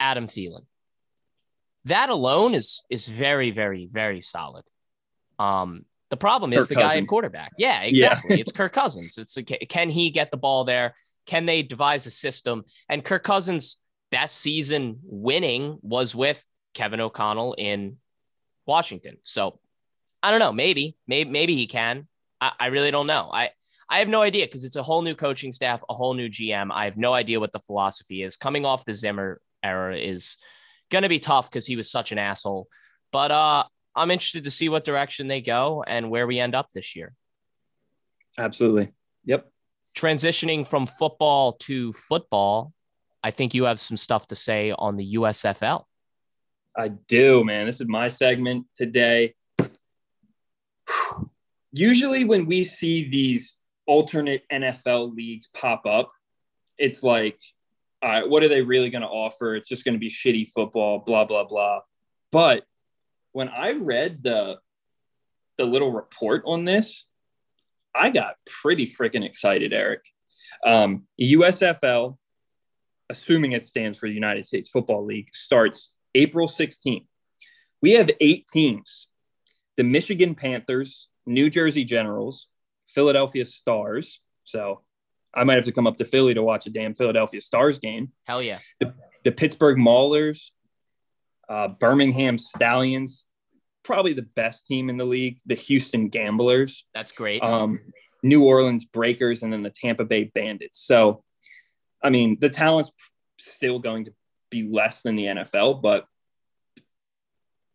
Adam 0.00 0.26
Thielen. 0.26 0.64
That 1.84 2.10
alone 2.10 2.54
is 2.54 2.82
is 2.90 3.06
very, 3.06 3.50
very, 3.50 3.86
very 3.90 4.20
solid. 4.20 4.64
Um, 5.38 5.84
the 6.10 6.16
problem 6.16 6.52
is 6.52 6.60
Kirk 6.60 6.68
the 6.68 6.74
Cousins. 6.74 6.92
guy 6.92 6.98
at 6.98 7.06
quarterback. 7.06 7.52
Yeah, 7.56 7.82
exactly. 7.82 8.36
Yeah. 8.36 8.40
it's 8.40 8.52
Kirk 8.52 8.72
Cousins. 8.72 9.16
It's 9.16 9.38
can 9.68 9.90
he 9.90 10.10
get 10.10 10.30
the 10.30 10.36
ball 10.36 10.64
there? 10.64 10.94
Can 11.26 11.46
they 11.46 11.62
devise 11.62 12.06
a 12.06 12.10
system? 12.10 12.64
And 12.88 13.04
Kirk 13.04 13.22
Cousins' 13.22 13.76
best 14.10 14.36
season 14.38 14.98
winning 15.02 15.78
was 15.82 16.14
with 16.14 16.44
Kevin 16.74 17.00
O'Connell 17.00 17.54
in 17.56 17.96
Washington. 18.70 19.16
So 19.24 19.58
I 20.22 20.30
don't 20.30 20.40
know. 20.40 20.52
Maybe, 20.52 20.96
maybe, 21.06 21.28
maybe 21.28 21.54
he 21.54 21.66
can. 21.66 22.06
I, 22.40 22.52
I 22.58 22.66
really 22.66 22.90
don't 22.90 23.06
know. 23.06 23.28
I, 23.32 23.50
I 23.88 23.98
have 23.98 24.08
no 24.08 24.22
idea 24.22 24.46
because 24.46 24.64
it's 24.64 24.76
a 24.76 24.82
whole 24.82 25.02
new 25.02 25.16
coaching 25.16 25.50
staff, 25.50 25.82
a 25.88 25.94
whole 25.94 26.14
new 26.14 26.28
GM. 26.28 26.70
I 26.72 26.84
have 26.84 26.96
no 26.96 27.12
idea 27.12 27.40
what 27.40 27.52
the 27.52 27.58
philosophy 27.58 28.22
is. 28.22 28.36
Coming 28.36 28.64
off 28.64 28.84
the 28.84 28.94
Zimmer 28.94 29.40
era 29.64 29.96
is 29.96 30.36
going 30.90 31.02
to 31.02 31.08
be 31.08 31.18
tough 31.18 31.50
because 31.50 31.66
he 31.66 31.76
was 31.76 31.90
such 31.90 32.12
an 32.12 32.18
asshole. 32.18 32.68
But 33.10 33.32
uh, 33.32 33.64
I'm 33.96 34.12
interested 34.12 34.44
to 34.44 34.50
see 34.50 34.68
what 34.68 34.84
direction 34.84 35.26
they 35.26 35.40
go 35.40 35.82
and 35.84 36.08
where 36.08 36.26
we 36.26 36.38
end 36.38 36.54
up 36.54 36.68
this 36.72 36.94
year. 36.94 37.12
Absolutely. 38.38 38.92
Yep. 39.24 39.50
Transitioning 39.96 40.66
from 40.66 40.86
football 40.86 41.52
to 41.64 41.92
football, 41.92 42.72
I 43.24 43.32
think 43.32 43.54
you 43.54 43.64
have 43.64 43.80
some 43.80 43.96
stuff 43.96 44.28
to 44.28 44.36
say 44.36 44.72
on 44.72 44.96
the 44.96 45.14
USFL. 45.14 45.84
I 46.76 46.88
do, 46.88 47.44
man. 47.44 47.66
This 47.66 47.80
is 47.80 47.88
my 47.88 48.08
segment 48.08 48.66
today. 48.76 49.34
Usually, 51.72 52.24
when 52.24 52.46
we 52.46 52.64
see 52.64 53.08
these 53.08 53.56
alternate 53.86 54.42
NFL 54.52 55.14
leagues 55.14 55.48
pop 55.52 55.86
up, 55.86 56.12
it's 56.78 57.02
like, 57.02 57.38
all 58.02 58.10
right, 58.10 58.28
what 58.28 58.42
are 58.42 58.48
they 58.48 58.62
really 58.62 58.90
going 58.90 59.02
to 59.02 59.08
offer? 59.08 59.54
It's 59.54 59.68
just 59.68 59.84
going 59.84 59.94
to 59.94 59.98
be 59.98 60.08
shitty 60.08 60.48
football, 60.48 61.00
blah 61.00 61.24
blah 61.24 61.44
blah. 61.44 61.80
But 62.32 62.64
when 63.32 63.48
I 63.48 63.72
read 63.72 64.22
the 64.22 64.58
the 65.58 65.64
little 65.64 65.92
report 65.92 66.42
on 66.46 66.64
this, 66.64 67.06
I 67.94 68.10
got 68.10 68.36
pretty 68.46 68.86
freaking 68.86 69.24
excited, 69.24 69.72
Eric. 69.72 70.02
Um, 70.64 71.06
USFL, 71.20 72.16
assuming 73.08 73.52
it 73.52 73.64
stands 73.64 73.98
for 73.98 74.08
the 74.08 74.14
United 74.14 74.46
States 74.46 74.70
Football 74.70 75.04
League, 75.04 75.34
starts 75.34 75.92
April 76.14 76.48
16th. 76.48 77.06
We 77.82 77.92
have 77.92 78.10
eight 78.20 78.46
teams 78.46 79.08
the 79.76 79.84
Michigan 79.84 80.34
Panthers, 80.34 81.08
New 81.24 81.48
Jersey 81.48 81.84
Generals, 81.84 82.48
Philadelphia 82.88 83.46
Stars. 83.46 84.20
So 84.44 84.82
I 85.34 85.44
might 85.44 85.54
have 85.54 85.64
to 85.64 85.72
come 85.72 85.86
up 85.86 85.96
to 85.98 86.04
Philly 86.04 86.34
to 86.34 86.42
watch 86.42 86.66
a 86.66 86.70
damn 86.70 86.94
Philadelphia 86.94 87.40
Stars 87.40 87.78
game. 87.78 88.12
Hell 88.24 88.42
yeah. 88.42 88.58
The, 88.80 88.92
the 89.24 89.32
Pittsburgh 89.32 89.78
Maulers, 89.78 90.50
uh, 91.48 91.68
Birmingham 91.68 92.36
Stallions, 92.36 93.26
probably 93.82 94.12
the 94.12 94.22
best 94.36 94.66
team 94.66 94.90
in 94.90 94.96
the 94.96 95.04
league, 95.04 95.38
the 95.46 95.54
Houston 95.54 96.08
Gamblers. 96.08 96.84
That's 96.94 97.12
great. 97.12 97.42
Um, 97.42 97.80
New 98.22 98.44
Orleans 98.44 98.84
Breakers, 98.84 99.42
and 99.42 99.52
then 99.52 99.62
the 99.62 99.70
Tampa 99.70 100.04
Bay 100.04 100.24
Bandits. 100.24 100.78
So, 100.78 101.24
I 102.02 102.10
mean, 102.10 102.36
the 102.38 102.50
talent's 102.50 102.92
still 103.38 103.78
going 103.78 104.04
to 104.04 104.12
be 104.50 104.68
less 104.68 105.02
than 105.02 105.16
the 105.16 105.24
NFL, 105.24 105.82
but 105.82 106.06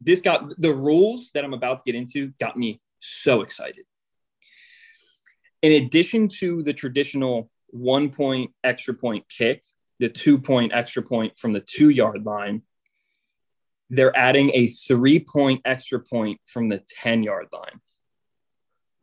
this 0.01 0.21
got 0.21 0.59
the 0.59 0.73
rules 0.73 1.31
that 1.33 1.43
I'm 1.43 1.53
about 1.53 1.77
to 1.79 1.83
get 1.85 1.95
into 1.95 2.31
got 2.39 2.57
me 2.57 2.81
so 2.99 3.41
excited. 3.41 3.85
In 5.61 5.83
addition 5.83 6.27
to 6.39 6.61
the 6.63 6.73
traditional 6.73 7.49
one 7.67 8.09
point 8.09 8.51
extra 8.63 8.93
point 8.93 9.25
kick, 9.29 9.63
the 9.99 10.09
two 10.09 10.37
point 10.37 10.73
extra 10.73 11.01
point 11.01 11.37
from 11.37 11.53
the 11.53 11.61
two 11.61 11.89
yard 11.89 12.25
line, 12.25 12.61
they're 13.89 14.15
adding 14.15 14.51
a 14.53 14.67
three 14.67 15.19
point 15.19 15.61
extra 15.65 15.99
point 15.99 16.39
from 16.45 16.69
the 16.69 16.83
10 17.01 17.23
yard 17.23 17.47
line. 17.51 17.79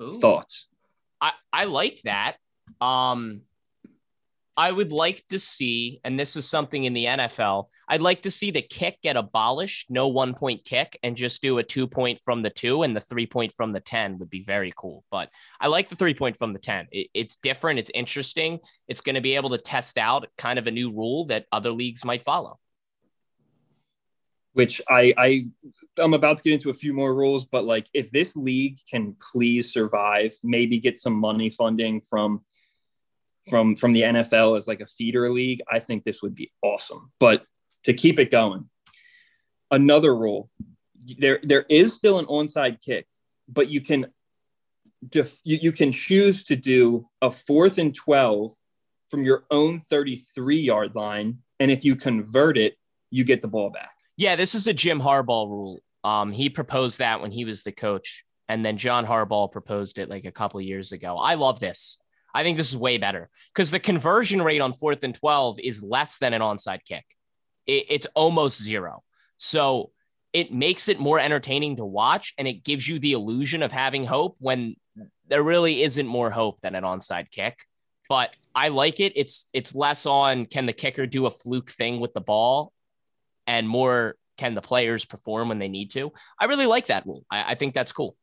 Ooh. 0.01 0.21
Thoughts? 0.21 0.69
I, 1.21 1.33
I 1.53 1.65
like 1.65 2.03
that. 2.03 2.37
Um, 2.81 3.43
I 4.57 4.71
would 4.71 4.93
like 4.93 5.27
to 5.29 5.38
see, 5.38 6.01
and 6.05 6.21
this 6.21 6.37
is 6.37 6.47
something 6.47 6.85
in 6.85 6.93
the 6.93 7.07
NFL, 7.07 7.69
I'd 7.88 8.03
like 8.03 8.23
to 8.23 8.31
see 8.31 8.51
the 8.51 8.61
kick 8.61 9.01
get 9.03 9.17
abolished, 9.17 9.91
no 9.91 10.09
one 10.09 10.35
point 10.35 10.65
kick, 10.65 10.99
and 11.03 11.17
just 11.17 11.41
do 11.41 11.59
a 11.59 11.62
two 11.62 11.87
point 11.87 12.21
from 12.21 12.43
the 12.43 12.51
two 12.51 12.83
and 12.83 12.95
the 12.95 13.01
three 13.01 13.27
point 13.27 13.55
from 13.55 13.73
the 13.73 13.81
10 13.81 14.19
would 14.19 14.29
be 14.29 14.43
very 14.43 14.73
cool. 14.77 15.05
But 15.11 15.31
I 15.59 15.69
like 15.69 15.88
the 15.88 15.97
three 15.97 16.12
point 16.15 16.37
from 16.37 16.53
the 16.53 16.59
10. 16.59 16.88
It, 16.93 17.09
it's 17.15 17.37
different, 17.37 17.79
it's 17.79 17.91
interesting. 17.95 18.61
It's 18.88 19.01
going 19.01 19.15
to 19.15 19.23
be 19.23 19.37
able 19.37 19.51
to 19.51 19.59
test 19.59 19.97
out 19.97 20.29
kind 20.37 20.59
of 20.59 20.67
a 20.67 20.71
new 20.71 20.91
rule 20.91 21.27
that 21.27 21.47
other 21.51 21.71
leagues 21.71 22.05
might 22.05 22.23
follow. 22.23 22.59
Which 24.53 24.83
I, 24.87 25.15
I 25.17 25.47
I'm 25.99 26.12
about 26.12 26.37
to 26.37 26.43
get 26.43 26.53
into 26.53 26.69
a 26.69 26.75
few 26.75 26.93
more 26.93 27.15
rules, 27.15 27.47
but 27.47 27.65
like 27.65 27.87
if 27.95 28.11
this 28.11 28.37
league 28.37 28.79
can 28.91 29.17
please 29.33 29.73
survive, 29.73 30.35
maybe 30.43 30.79
get 30.79 30.99
some 30.99 31.15
money 31.15 31.49
funding 31.49 32.03
from 32.03 32.43
from 33.48 33.76
from 33.76 33.92
the 33.92 34.02
NFL 34.02 34.57
as 34.57 34.66
like 34.66 34.81
a 34.81 34.87
feeder 34.87 35.31
league, 35.31 35.61
I 35.70 35.78
think 35.78 36.05
this 36.05 36.22
would 36.22 36.35
be 36.35 36.52
awesome. 36.62 37.12
But 37.18 37.44
to 37.85 37.92
keep 37.92 38.18
it 38.18 38.31
going, 38.31 38.68
another 39.70 40.14
rule 40.14 40.50
there 41.18 41.40
there 41.42 41.64
is 41.68 41.94
still 41.94 42.18
an 42.18 42.26
onside 42.26 42.81
kick, 42.81 43.07
but 43.48 43.68
you 43.68 43.81
can 43.81 44.07
def, 45.07 45.40
you, 45.44 45.59
you 45.61 45.72
can 45.72 45.92
choose 45.92 46.44
to 46.44 46.57
do 46.57 47.09
a 47.20 47.31
fourth 47.31 47.78
and 47.78 47.94
12 47.94 48.52
from 49.09 49.24
your 49.24 49.44
own 49.50 49.81
33 49.81 50.61
yard 50.61 50.94
line. 50.94 51.38
And 51.61 51.70
if 51.70 51.85
you 51.85 51.96
convert 51.96 52.57
it, 52.57 52.74
you 53.11 53.24
get 53.24 53.42
the 53.42 53.48
ball 53.48 53.70
back. 53.70 53.90
Yeah, 54.16 54.37
this 54.37 54.55
is 54.55 54.66
a 54.66 54.72
Jim 54.72 55.00
Harbaugh 55.00 55.48
rule. 55.48 55.83
Um, 56.05 56.33
he 56.33 56.48
proposed 56.48 56.98
that 56.98 57.20
when 57.20 57.31
he 57.31 57.44
was 57.44 57.62
the 57.62 57.72
coach, 57.72 58.24
and 58.48 58.64
then 58.64 58.76
John 58.76 59.07
Harbaugh 59.07 59.50
proposed 59.50 59.98
it 59.98 60.09
like 60.09 60.24
a 60.24 60.33
couple 60.33 60.61
years 60.61 60.92
ago. 60.92 61.16
I 61.16 61.35
love 61.35 61.61
this. 61.61 61.98
I 62.35 62.42
think 62.42 62.57
this 62.57 62.71
is 62.71 62.77
way 62.77 62.99
better 62.99 63.29
because 63.53 63.71
the 63.71 63.81
conversion 63.81 64.42
rate 64.42 64.61
on 64.61 64.73
fourth 64.73 65.05
and 65.05 65.14
12 65.14 65.59
is 65.61 65.83
less 65.83 66.18
than 66.18 66.33
an 66.33 66.40
onside 66.40 66.85
kick. 66.85 67.05
It, 67.66 67.87
it's 67.88 68.07
almost 68.14 68.62
zero. 68.62 69.03
So 69.38 69.90
it 70.33 70.53
makes 70.53 70.88
it 70.88 70.99
more 70.99 71.18
entertaining 71.18 71.77
to 71.77 71.85
watch 71.85 72.33
and 72.38 72.49
it 72.49 72.64
gives 72.64 72.88
you 72.88 72.99
the 72.99 73.12
illusion 73.12 73.62
of 73.62 73.71
having 73.71 74.07
hope 74.07 74.37
when 74.38 74.77
there 75.29 75.42
really 75.42 75.83
isn't 75.83 76.07
more 76.07 76.31
hope 76.31 76.61
than 76.61 76.75
an 76.75 76.85
onside 76.85 77.31
kick. 77.31 77.59
But 78.09 78.35
I 78.55 78.68
like 78.68 79.01
it. 79.01 79.12
It's 79.16 79.47
it's 79.53 79.75
less 79.75 80.07
on 80.07 80.47
can 80.47 80.66
the 80.66 80.73
kicker 80.73 81.07
do 81.07 81.27
a 81.27 81.31
fluke 81.31 81.71
thing 81.71 82.01
with 82.01 82.12
the 82.12 82.21
ball 82.21 82.73
and 83.47 83.68
more 83.68 84.16
can 84.38 84.55
the 84.55 84.62
players 84.62 85.05
perform 85.05 85.49
when 85.49 85.59
they 85.59 85.68
need 85.68 85.90
to. 85.92 86.12
I 86.38 86.47
really 86.47 86.66
like 86.66 86.87
that 86.87 87.07
rule. 87.07 87.25
I, 87.31 87.53
I 87.53 87.55
think 87.55 87.75
that's 87.75 87.92
cool. 87.92 88.16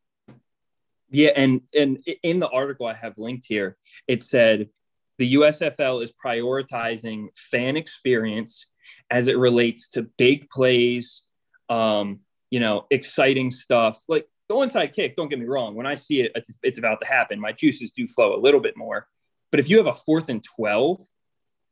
Yeah, 1.11 1.31
and 1.35 1.61
and 1.75 2.03
in 2.23 2.39
the 2.39 2.49
article 2.49 2.85
I 2.85 2.93
have 2.93 3.17
linked 3.17 3.45
here, 3.47 3.77
it 4.07 4.23
said 4.23 4.69
the 5.17 5.33
USFL 5.35 6.03
is 6.03 6.13
prioritizing 6.13 7.27
fan 7.35 7.75
experience 7.75 8.67
as 9.11 9.27
it 9.27 9.37
relates 9.37 9.89
to 9.89 10.03
big 10.17 10.49
plays, 10.49 11.23
um, 11.67 12.19
you 12.49 12.59
know, 12.59 12.85
exciting 12.89 13.51
stuff. 13.51 14.01
Like 14.07 14.27
the 14.47 14.55
onside 14.55 14.93
kick, 14.93 15.15
don't 15.15 15.29
get 15.29 15.39
me 15.39 15.45
wrong. 15.45 15.75
When 15.75 15.85
I 15.85 15.95
see 15.95 16.21
it, 16.21 16.31
it's, 16.35 16.57
it's 16.63 16.79
about 16.79 17.01
to 17.01 17.07
happen. 17.07 17.39
My 17.39 17.51
juices 17.51 17.91
do 17.91 18.07
flow 18.07 18.35
a 18.35 18.39
little 18.39 18.61
bit 18.61 18.77
more. 18.77 19.07
But 19.51 19.59
if 19.59 19.69
you 19.69 19.77
have 19.77 19.87
a 19.87 19.93
fourth 19.93 20.29
and 20.29 20.43
12 20.43 21.05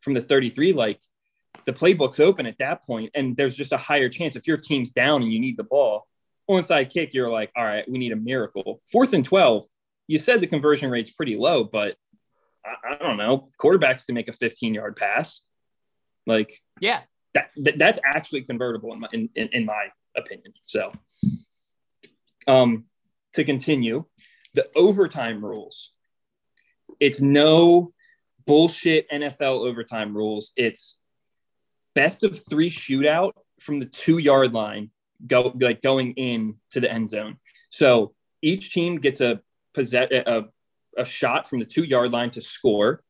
from 0.02 0.14
the 0.14 0.22
33, 0.22 0.74
like 0.74 1.00
the 1.66 1.74
playbook's 1.74 2.20
open 2.20 2.46
at 2.46 2.58
that 2.60 2.86
point, 2.86 3.12
and 3.16 3.36
there's 3.38 3.56
just 3.56 3.72
a 3.72 3.78
higher 3.78 4.10
chance 4.10 4.36
if 4.36 4.48
your 4.48 4.58
team's 4.58 4.92
down 4.92 5.22
and 5.22 5.32
you 5.32 5.40
need 5.40 5.58
the 5.58 5.64
ball, 5.64 6.08
onside 6.50 6.92
kick, 6.92 7.14
you're 7.14 7.30
like, 7.30 7.52
all 7.56 7.64
right, 7.64 7.90
we 7.90 7.98
need 7.98 8.12
a 8.12 8.18
miracle. 8.18 8.82
Fourth 8.92 9.14
and 9.14 9.26
12, 9.26 9.66
you 10.08 10.18
said 10.18 10.42
the 10.42 10.48
conversion 10.48 10.90
rate's 10.90 11.12
pretty 11.12 11.36
low, 11.36 11.64
but 11.64 11.96
I, 12.66 12.94
I 12.94 12.98
don't 12.98 13.18
know. 13.18 13.50
Quarterbacks 13.60 14.06
can 14.06 14.16
make 14.16 14.28
a 14.28 14.34
15 14.34 14.74
yard 14.74 14.96
pass. 14.96 15.42
Like, 16.26 16.62
yeah, 16.80 17.02
that, 17.34 17.50
that 17.58 17.78
that's 17.78 18.00
actually 18.04 18.42
convertible 18.42 18.94
in 18.94 19.00
my, 19.00 19.08
in, 19.14 19.30
in, 19.36 19.50
in 19.54 19.66
my 19.66 19.88
opinion. 20.16 20.54
So, 20.66 20.92
um, 22.48 22.86
to 23.34 23.44
continue, 23.44 24.06
the 24.54 24.68
overtime 24.76 25.44
rules. 25.44 25.92
It's 27.00 27.22
no 27.22 27.94
bullshit 28.46 29.10
NFL 29.12 29.68
overtime 29.68 30.16
rules. 30.16 30.52
It's 30.56 30.98
best 31.94 32.24
of 32.24 32.40
three 32.50 32.70
shootout 32.70 33.34
from 33.60 33.80
the 33.80 33.86
two 33.86 34.18
yard 34.18 34.54
line 34.54 34.92
go 35.26 35.54
like 35.60 35.82
going 35.82 36.14
in 36.14 36.56
to 36.72 36.80
the 36.80 36.92
end 36.92 37.10
zone. 37.10 37.38
So 37.70 38.14
each 38.42 38.74
team 38.74 38.98
gets 38.98 39.22
a 39.22 39.42
possess 39.74 40.10
a, 40.12 40.46
a 40.98 41.06
shot 41.06 41.50
from 41.50 41.60
the 41.60 41.66
two 41.66 41.84
yard 41.84 42.12
line 42.12 42.32
to 42.32 42.42
score, 42.42 43.04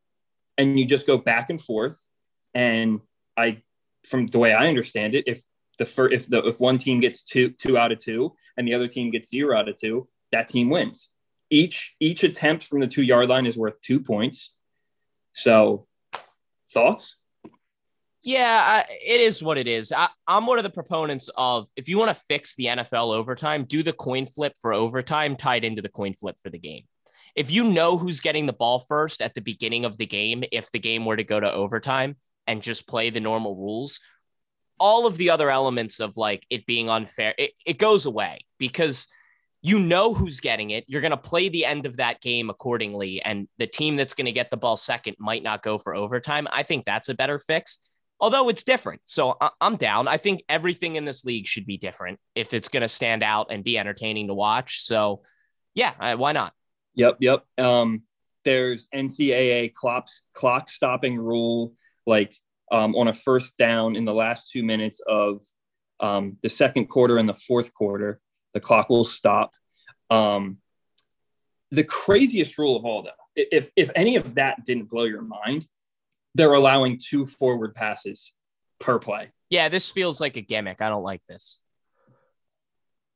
and 0.58 0.80
you 0.80 0.86
just 0.86 1.08
go 1.08 1.18
back 1.18 1.50
and 1.50 1.62
forth. 1.62 2.06
And 2.54 3.02
I, 3.36 3.62
from 4.06 4.28
the 4.28 4.40
way 4.40 4.54
I 4.54 4.68
understand 4.68 5.16
it, 5.16 5.26
if 5.28 5.44
the 5.78 5.86
first, 5.86 6.14
if 6.14 6.30
the 6.30 6.46
if 6.48 6.60
one 6.60 6.78
team 6.78 7.00
gets 7.00 7.24
two 7.24 7.52
two 7.52 7.78
out 7.78 7.92
of 7.92 8.00
two 8.00 8.34
and 8.56 8.68
the 8.68 8.74
other 8.74 8.88
team 8.88 9.12
gets 9.12 9.30
zero 9.30 9.58
out 9.58 9.70
of 9.70 9.78
two, 9.78 10.08
that 10.32 10.48
team 10.48 10.70
wins. 10.70 11.10
Each 11.50 11.96
each 12.00 12.24
attempt 12.24 12.64
from 12.64 12.80
the 12.80 12.88
two 12.88 13.04
yard 13.04 13.30
line 13.30 13.46
is 13.46 13.58
worth 13.58 13.80
two 13.82 14.00
points. 14.00 14.54
So, 15.34 15.88
thoughts? 16.74 17.18
Yeah, 18.28 18.84
it 18.90 19.22
is 19.22 19.42
what 19.42 19.58
it 19.58 19.70
is. 19.70 19.94
I, 19.94 20.10
am 20.28 20.48
one 20.48 20.58
of 20.58 20.66
the 20.66 20.70
proponents 20.70 21.30
of 21.38 21.70
if 21.78 21.88
you 21.88 21.98
want 21.98 22.10
to 22.10 22.24
fix 22.28 22.56
the 22.56 22.66
NFL 22.66 23.16
overtime, 23.16 23.64
do 23.64 23.84
the 23.84 23.94
coin 23.94 24.26
flip 24.26 24.52
for 24.62 24.74
overtime 24.74 25.38
tied 25.38 25.64
into 25.64 25.82
the 25.82 25.88
coin 25.88 26.14
flip 26.14 26.36
for 26.44 26.50
the 26.50 26.60
game. 26.60 26.84
If 27.38 27.52
you 27.52 27.64
know 27.64 27.98
who's 27.98 28.20
getting 28.20 28.46
the 28.46 28.52
ball 28.52 28.80
first 28.80 29.22
at 29.22 29.34
the 29.34 29.40
beginning 29.40 29.86
of 29.86 29.98
the 29.98 30.06
game, 30.06 30.44
if 30.52 30.70
the 30.72 30.80
game 30.80 31.06
were 31.06 31.16
to 31.16 31.24
go 31.24 31.40
to 31.40 31.50
overtime 31.50 32.18
and 32.48 32.62
just 32.62 32.86
play 32.86 33.12
the 33.12 33.22
normal 33.22 33.56
rules, 33.56 34.02
all 34.78 35.08
of 35.08 35.16
the 35.16 35.30
other 35.30 35.50
elements 35.50 36.02
of 36.02 36.18
like 36.18 36.46
it 36.50 36.66
being 36.66 36.90
unfair, 36.90 37.34
it, 37.38 37.52
it 37.66 37.78
goes 37.78 38.06
away 38.06 38.40
because 38.58 39.08
you 39.62 39.80
know 39.80 40.14
who's 40.14 40.42
getting 40.42 40.72
it. 40.72 40.84
You're 40.90 41.00
going 41.00 41.12
to 41.12 41.18
play 41.18 41.48
the 41.48 41.64
end 41.64 41.86
of 41.86 41.96
that 41.96 42.20
game 42.20 42.50
accordingly. 42.50 43.22
And 43.22 43.48
the 43.58 43.68
team 43.68 43.96
that's 43.96 44.16
going 44.16 44.26
to 44.26 44.34
get 44.34 44.52
the 44.52 44.58
ball 44.58 44.76
second 44.76 45.16
might 45.18 45.44
not 45.44 45.64
go 45.64 45.78
for 45.78 45.96
overtime. 45.96 46.46
I 46.52 46.64
think 46.64 46.84
that's 46.84 47.08
a 47.08 47.14
better 47.16 47.40
fix, 47.40 47.88
although 48.20 48.50
it's 48.50 48.64
different. 48.64 49.02
So 49.06 49.36
I- 49.40 49.52
am 49.62 49.76
down. 49.76 50.08
I 50.08 50.18
think 50.18 50.44
everything 50.50 50.96
in 50.96 51.06
this 51.06 51.26
league 51.26 51.48
should 51.48 51.66
be 51.66 51.78
different 51.78 52.20
if 52.36 52.54
it's 52.54 52.70
going 52.70 52.82
to 52.82 52.88
stand 52.88 53.24
out 53.24 53.48
and 53.50 53.64
be 53.64 53.78
entertaining 53.78 54.28
to 54.28 54.34
watch. 54.34 54.84
So 54.84 55.22
yeah, 55.74 56.16
why 56.16 56.32
not? 56.32 56.54
Yep. 56.96 57.18
Yep. 57.20 57.46
Um, 57.58 58.04
there's 58.44 58.88
NCAA 58.94 59.74
clock, 59.74 60.08
clock 60.34 60.70
stopping 60.70 61.18
rule, 61.18 61.74
like 62.06 62.36
um, 62.72 62.96
on 62.96 63.08
a 63.08 63.14
first 63.14 63.58
down 63.58 63.96
in 63.96 64.06
the 64.06 64.14
last 64.14 64.52
two 64.52 64.64
minutes 64.64 65.02
of 65.08 65.44
um, 66.00 66.38
the 66.42 66.50
second 66.50 66.88
quarter 66.88 67.18
and 67.18 67.30
the 67.30 67.34
fourth 67.34 67.74
quarter 67.74 68.20
the 68.58 68.62
clock 68.62 68.90
will 68.90 69.06
stop. 69.06 69.54
Um, 70.10 70.58
the 71.70 71.84
craziest 71.84 72.58
rule 72.58 72.76
of 72.76 72.86
all, 72.86 73.04
though, 73.04 73.12
if 73.36 73.70
if 73.76 73.92
any 73.96 74.16
of 74.16 74.36
that 74.36 74.66
didn't 74.66 74.90
blow 74.90 75.04
your 75.04 75.22
mind, 75.22 75.68
they're 76.38 76.54
allowing 76.54 77.00
two 77.04 77.26
forward 77.26 77.76
passes 77.76 78.32
per 78.80 79.00
play. 79.00 79.32
Yeah, 79.50 79.70
this 79.70 79.90
feels 79.90 80.22
like 80.22 80.38
a 80.38 80.42
gimmick. 80.42 80.82
I 80.82 80.90
don't 80.90 81.04
like 81.04 81.26
this. 81.28 81.60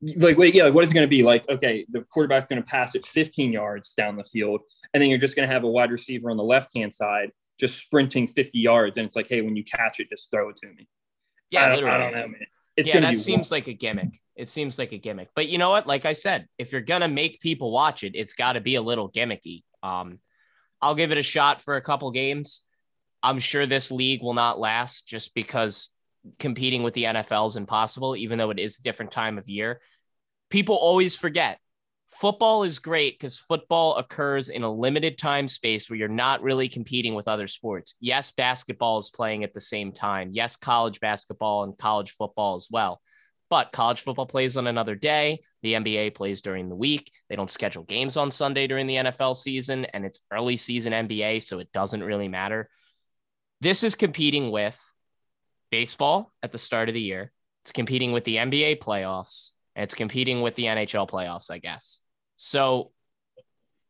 Like, 0.02 0.38
wait, 0.38 0.56
yeah, 0.56 0.64
like 0.64 0.74
what 0.74 0.84
is 0.84 0.90
it 0.90 0.96
going 0.96 1.06
to 1.06 1.10
be? 1.10 1.22
Like, 1.22 1.48
okay, 1.48 1.86
the 1.90 2.02
quarterback's 2.02 2.48
going 2.48 2.62
to 2.62 2.68
pass 2.68 2.96
it 2.96 3.06
15 3.06 3.54
yards 3.54 3.90
down 3.90 4.16
the 4.18 4.24
field, 4.24 4.62
and 4.94 5.02
then 5.02 5.10
you're 5.10 5.20
just 5.20 5.36
going 5.36 5.48
to 5.48 5.54
have 5.54 5.64
a 5.64 5.70
wide 5.70 5.92
receiver 5.92 6.32
on 6.32 6.38
the 6.38 6.44
left 6.44 6.76
hand 6.76 6.94
side 6.94 7.32
just 7.60 7.80
sprinting 7.80 8.28
50 8.28 8.58
yards, 8.58 8.98
and 8.98 9.06
it's 9.06 9.16
like, 9.16 9.28
hey, 9.28 9.42
when 9.42 9.56
you 9.56 9.64
catch 9.64 10.00
it, 10.00 10.10
just 10.10 10.32
throw 10.32 10.50
it 10.50 10.56
to 10.58 10.68
me. 10.68 10.88
Yeah, 11.52 11.66
I 11.66 11.68
don't, 11.68 11.76
literally. 11.76 11.96
I 11.96 12.00
don't 12.00 12.14
know, 12.14 12.28
man. 12.28 12.48
It's 12.76 12.90
yeah, 12.90 13.02
that 13.02 13.20
seems 13.20 13.52
like 13.52 13.68
a 13.68 13.74
gimmick. 13.74 14.20
It 14.36 14.50
seems 14.50 14.80
like 14.80 14.94
a 14.94 14.98
gimmick. 14.98 15.30
But 15.36 15.50
you 15.50 15.60
know 15.60 15.70
what? 15.70 15.86
Like 15.86 16.06
I 16.06 16.14
said, 16.14 16.48
if 16.58 16.72
you're 16.72 16.82
gonna 16.82 17.10
make 17.10 17.42
people 17.42 17.72
watch 17.72 18.04
it, 18.04 18.16
it's 18.16 18.34
got 18.34 18.54
to 18.54 18.62
be 18.62 18.76
a 18.76 18.82
little 18.82 19.12
gimmicky. 19.12 19.64
Um, 19.84 20.20
I'll 20.82 20.96
give 20.96 21.12
it 21.12 21.18
a 21.20 21.24
shot 21.24 21.62
for 21.62 21.76
a 21.76 21.82
couple 21.82 22.10
games. 22.12 22.64
I'm 23.24 23.40
sure 23.40 23.66
this 23.66 23.92
league 23.92 24.22
will 24.22 24.34
not 24.34 24.60
last 24.60 25.08
just 25.08 25.34
because 25.34 25.90
competing 26.40 26.84
with 26.84 26.94
the 26.94 27.06
NFL 27.06 27.48
is 27.48 27.56
impossible, 27.56 28.16
even 28.16 28.38
though 28.38 28.52
it 28.52 28.60
is 28.60 28.78
a 28.78 28.84
different 28.84 29.12
time 29.12 29.38
of 29.38 29.50
year. 29.50 29.82
People 30.50 30.76
always 30.76 31.16
forget 31.16 31.60
football 32.12 32.64
is 32.64 32.80
great 32.80 33.18
because 33.18 33.38
football 33.38 33.96
occurs 33.96 34.50
in 34.50 34.64
a 34.64 34.72
limited 34.72 35.18
time 35.18 35.48
space 35.48 35.90
where 35.90 35.98
you're 35.98 36.08
not 36.08 36.44
really 36.44 36.68
competing 36.68 37.16
with 37.16 37.28
other 37.28 37.48
sports. 37.48 37.96
Yes, 38.00 38.32
basketball 38.32 39.00
is 39.00 39.10
playing 39.10 39.44
at 39.44 39.54
the 39.54 39.62
same 39.62 39.92
time. 39.92 40.30
Yes, 40.34 40.56
college 40.56 41.00
basketball 41.00 41.64
and 41.64 41.78
college 41.78 42.12
football 42.12 42.56
as 42.56 42.68
well. 42.70 43.02
But 43.50 43.72
college 43.74 44.02
football 44.02 44.26
plays 44.26 44.56
on 44.56 44.68
another 44.68 44.96
day. 44.96 45.42
The 45.62 45.74
NBA 45.74 46.16
plays 46.16 46.42
during 46.42 46.70
the 46.70 46.76
week. 46.76 47.12
They 47.30 47.36
don't 47.36 47.52
schedule 47.52 47.84
games 47.84 48.16
on 48.16 48.32
Sunday 48.32 48.68
during 48.68 48.88
the 48.88 48.96
NFL 48.96 49.36
season, 49.36 49.86
and 49.86 50.06
it's 50.06 50.20
early 50.32 50.56
season 50.56 50.94
NBA, 50.94 51.44
so 51.44 51.60
it 51.60 51.72
doesn't 51.74 52.04
really 52.04 52.30
matter. 52.30 52.70
This 53.62 53.84
is 53.84 53.96
competing 53.96 54.52
with 54.52 54.80
baseball 55.72 56.32
at 56.44 56.52
the 56.52 56.58
start 56.58 56.90
of 56.90 56.94
the 56.94 57.02
year. 57.02 57.32
It's 57.64 57.72
competing 57.72 58.12
with 58.12 58.24
the 58.24 58.38
NBA 58.38 58.80
playoffs 58.80 59.52
it's 59.76 59.94
competing 59.94 60.42
with 60.42 60.56
the 60.56 60.66
NHL 60.66 61.10
playoffs, 61.10 61.50
I 61.50 61.58
guess. 61.58 62.02
So 62.38 62.92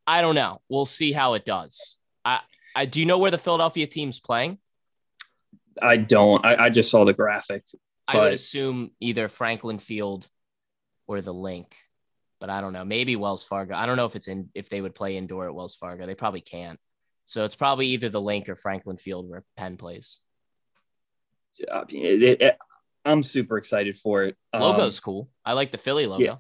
I 0.05 0.21
don't 0.21 0.35
know. 0.35 0.61
We'll 0.69 0.85
see 0.85 1.11
how 1.11 1.33
it 1.33 1.45
does. 1.45 1.97
I, 2.23 2.39
I 2.75 2.85
do 2.85 2.99
you 2.99 3.05
know 3.05 3.17
where 3.17 3.31
the 3.31 3.37
Philadelphia 3.37 3.87
team's 3.87 4.19
playing? 4.19 4.59
I 5.81 5.97
don't. 5.97 6.45
I, 6.45 6.65
I 6.65 6.69
just 6.69 6.91
saw 6.91 7.05
the 7.05 7.13
graphic. 7.13 7.63
I 8.07 8.17
would 8.17 8.33
assume 8.33 8.91
either 8.99 9.29
Franklin 9.29 9.79
Field 9.79 10.27
or 11.07 11.21
the 11.21 11.33
Link, 11.33 11.75
but 12.41 12.49
I 12.49 12.59
don't 12.59 12.73
know. 12.73 12.83
Maybe 12.83 13.15
Wells 13.15 13.43
Fargo. 13.43 13.73
I 13.73 13.85
don't 13.85 13.95
know 13.95 14.05
if 14.05 14.17
it's 14.17 14.27
in 14.27 14.49
if 14.53 14.67
they 14.67 14.81
would 14.81 14.93
play 14.93 15.15
indoor 15.15 15.47
at 15.47 15.55
Wells 15.55 15.75
Fargo. 15.75 16.05
They 16.05 16.15
probably 16.15 16.41
can't. 16.41 16.77
So 17.25 17.45
it's 17.45 17.55
probably 17.55 17.87
either 17.87 18.09
the 18.09 18.21
link 18.21 18.49
or 18.49 18.55
Franklin 18.55 18.97
Field 18.97 19.29
where 19.29 19.43
Penn 19.57 19.77
plays. 19.77 20.19
It, 21.59 22.41
it, 22.41 22.57
I'm 23.05 23.23
super 23.23 23.57
excited 23.57 23.97
for 23.97 24.23
it. 24.23 24.37
Logo's 24.53 24.99
um, 24.99 25.03
cool. 25.03 25.29
I 25.45 25.53
like 25.53 25.71
the 25.71 25.77
Philly 25.77 26.05
logo. 26.05 26.23
Yeah. 26.23 26.35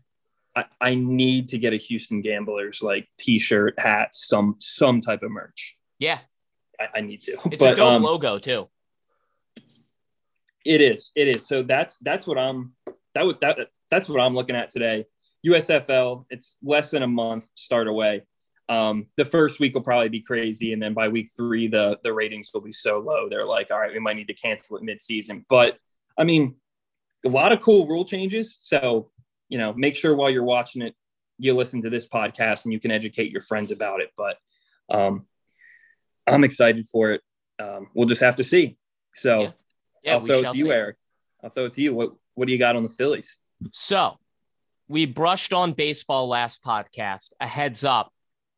I, 0.55 0.65
I 0.81 0.95
need 0.95 1.49
to 1.49 1.57
get 1.57 1.73
a 1.73 1.77
Houston 1.77 2.21
Gamblers 2.21 2.81
like 2.81 3.07
t-shirt, 3.17 3.79
hat, 3.79 4.09
some 4.13 4.57
some 4.59 5.01
type 5.01 5.23
of 5.23 5.31
merch. 5.31 5.77
Yeah. 5.99 6.19
I, 6.79 6.99
I 6.99 7.01
need 7.01 7.23
to. 7.23 7.37
It's 7.45 7.63
but, 7.63 7.73
a 7.73 7.75
dope 7.75 7.93
um, 7.93 8.03
logo 8.03 8.37
too. 8.39 8.67
It 10.65 10.81
is. 10.81 11.11
It 11.15 11.27
is. 11.27 11.47
So 11.47 11.63
that's 11.63 11.97
that's 11.99 12.27
what 12.27 12.37
I'm 12.37 12.73
that 13.15 13.25
would 13.25 13.39
that 13.41 13.57
that's 13.89 14.09
what 14.09 14.19
I'm 14.19 14.35
looking 14.35 14.55
at 14.55 14.69
today. 14.69 15.05
USFL, 15.45 16.25
it's 16.29 16.55
less 16.61 16.91
than 16.91 17.01
a 17.01 17.07
month 17.07 17.49
start 17.55 17.87
away. 17.87 18.23
Um, 18.69 19.07
the 19.17 19.25
first 19.25 19.59
week 19.59 19.73
will 19.73 19.81
probably 19.81 20.09
be 20.09 20.21
crazy, 20.21 20.73
and 20.73 20.81
then 20.81 20.93
by 20.93 21.09
week 21.09 21.29
three, 21.35 21.67
the 21.67 21.99
the 22.03 22.13
ratings 22.13 22.51
will 22.53 22.61
be 22.61 22.71
so 22.71 22.99
low. 22.99 23.27
They're 23.29 23.45
like, 23.45 23.69
all 23.71 23.79
right, 23.79 23.91
we 23.91 23.99
might 23.99 24.15
need 24.15 24.27
to 24.27 24.33
cancel 24.33 24.77
it 24.77 24.83
mid-season. 24.83 25.45
But 25.49 25.77
I 26.17 26.23
mean, 26.23 26.55
a 27.25 27.29
lot 27.29 27.51
of 27.51 27.61
cool 27.61 27.87
rule 27.87 28.05
changes. 28.05 28.57
So, 28.61 29.11
you 29.49 29.57
know, 29.57 29.73
make 29.73 29.95
sure 29.95 30.15
while 30.15 30.29
you're 30.29 30.43
watching 30.43 30.81
it, 30.81 30.95
you 31.37 31.53
listen 31.53 31.81
to 31.81 31.89
this 31.89 32.07
podcast 32.07 32.65
and 32.65 32.73
you 32.73 32.79
can 32.79 32.91
educate 32.91 33.31
your 33.31 33.41
friends 33.41 33.71
about 33.71 33.99
it. 33.99 34.11
But 34.15 34.37
um, 34.89 35.25
I'm 36.27 36.43
excited 36.43 36.85
for 36.87 37.11
it. 37.11 37.21
Um, 37.59 37.89
we'll 37.93 38.07
just 38.07 38.21
have 38.21 38.35
to 38.35 38.43
see. 38.43 38.77
So 39.13 39.41
yeah. 39.41 39.51
Yeah, 40.03 40.13
I'll 40.13 40.21
throw 40.21 40.39
it 40.39 40.51
to 40.51 40.57
you, 40.57 40.63
see. 40.63 40.71
Eric. 40.71 40.95
I'll 41.43 41.51
throw 41.51 41.65
it 41.65 41.73
to 41.73 41.81
you. 41.83 41.93
What 41.93 42.13
What 42.33 42.47
do 42.47 42.53
you 42.53 42.57
got 42.57 42.75
on 42.75 42.81
the 42.81 42.89
Phillies? 42.89 43.37
So 43.71 44.17
we 44.87 45.05
brushed 45.05 45.53
on 45.53 45.73
baseball 45.73 46.27
last 46.27 46.63
podcast. 46.63 47.33
A 47.39 47.45
heads 47.45 47.83
up 47.83 48.11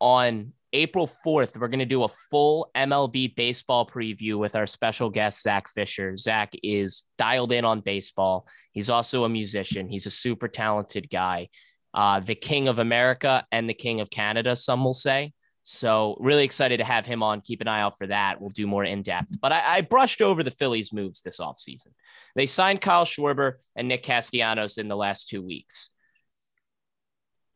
on 0.03 0.51
April 0.73 1.09
4th, 1.25 1.57
we're 1.57 1.69
going 1.69 1.79
to 1.79 1.85
do 1.85 2.03
a 2.03 2.09
full 2.29 2.69
MLB 2.75 3.35
baseball 3.35 3.87
preview 3.87 4.37
with 4.37 4.53
our 4.53 4.67
special 4.67 5.09
guest, 5.09 5.41
Zach 5.41 5.69
Fisher. 5.69 6.17
Zach 6.17 6.51
is 6.61 7.03
dialed 7.17 7.53
in 7.53 7.63
on 7.63 7.79
baseball. 7.79 8.45
He's 8.73 8.89
also 8.89 9.23
a 9.23 9.29
musician, 9.29 9.87
he's 9.87 10.05
a 10.05 10.11
super 10.11 10.49
talented 10.49 11.09
guy, 11.09 11.47
uh, 11.93 12.19
the 12.19 12.35
king 12.35 12.67
of 12.67 12.79
America 12.79 13.47
and 13.53 13.69
the 13.69 13.73
king 13.73 14.01
of 14.01 14.09
Canada, 14.09 14.57
some 14.57 14.83
will 14.83 14.93
say. 14.93 15.31
So, 15.65 16.17
really 16.19 16.43
excited 16.43 16.79
to 16.79 16.83
have 16.83 17.05
him 17.05 17.23
on. 17.23 17.39
Keep 17.39 17.61
an 17.61 17.69
eye 17.69 17.79
out 17.79 17.97
for 17.97 18.07
that. 18.07 18.41
We'll 18.41 18.49
do 18.49 18.67
more 18.67 18.83
in 18.83 19.03
depth. 19.03 19.39
But 19.39 19.53
I, 19.53 19.77
I 19.77 19.81
brushed 19.81 20.21
over 20.21 20.43
the 20.43 20.51
Phillies' 20.51 20.91
moves 20.91 21.21
this 21.21 21.39
offseason. 21.39 21.93
They 22.35 22.47
signed 22.47 22.81
Kyle 22.81 23.05
Schwarber 23.05 23.53
and 23.77 23.87
Nick 23.87 24.03
Castellanos 24.03 24.77
in 24.77 24.89
the 24.89 24.97
last 24.97 25.29
two 25.29 25.41
weeks 25.41 25.91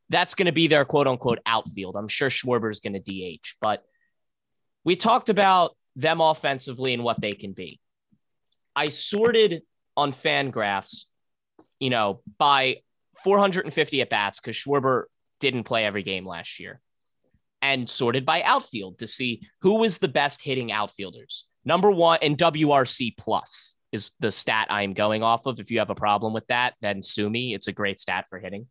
that's 0.09 0.35
going 0.35 0.45
to 0.45 0.51
be 0.51 0.67
their 0.67 0.85
quote 0.85 1.07
unquote 1.07 1.39
outfield. 1.45 1.95
I'm 1.95 2.07
sure 2.07 2.29
Schwarber 2.29 2.71
is 2.71 2.79
going 2.79 2.93
to 2.93 2.99
DH, 2.99 3.55
but 3.61 3.83
we 4.83 4.95
talked 4.95 5.29
about 5.29 5.75
them 5.95 6.21
offensively 6.21 6.93
and 6.93 7.03
what 7.03 7.19
they 7.19 7.33
can 7.33 7.53
be. 7.53 7.79
I 8.75 8.89
sorted 8.89 9.63
on 9.97 10.13
Fangraphs, 10.13 11.05
you 11.79 11.89
know, 11.89 12.21
by 12.37 12.77
450 13.23 14.01
at 14.01 14.09
bats 14.09 14.39
because 14.39 14.55
Schwarber 14.55 15.05
didn't 15.39 15.63
play 15.63 15.85
every 15.85 16.03
game 16.03 16.25
last 16.25 16.59
year, 16.59 16.79
and 17.61 17.89
sorted 17.89 18.25
by 18.25 18.43
outfield 18.43 18.99
to 18.99 19.07
see 19.07 19.41
who 19.61 19.79
was 19.79 19.97
the 19.97 20.07
best 20.07 20.41
hitting 20.41 20.71
outfielders. 20.71 21.47
Number 21.65 21.91
one 21.91 22.19
in 22.21 22.37
WRC 22.37 23.17
plus 23.17 23.75
is 23.91 24.11
the 24.19 24.31
stat 24.31 24.67
I'm 24.69 24.93
going 24.93 25.23
off 25.23 25.45
of. 25.45 25.59
If 25.59 25.71
you 25.71 25.79
have 25.79 25.89
a 25.89 25.95
problem 25.95 26.33
with 26.33 26.45
that, 26.47 26.75
then 26.81 27.01
sue 27.01 27.29
me. 27.29 27.53
It's 27.53 27.67
a 27.67 27.73
great 27.73 27.99
stat 27.99 28.25
for 28.29 28.39
hitting. 28.39 28.67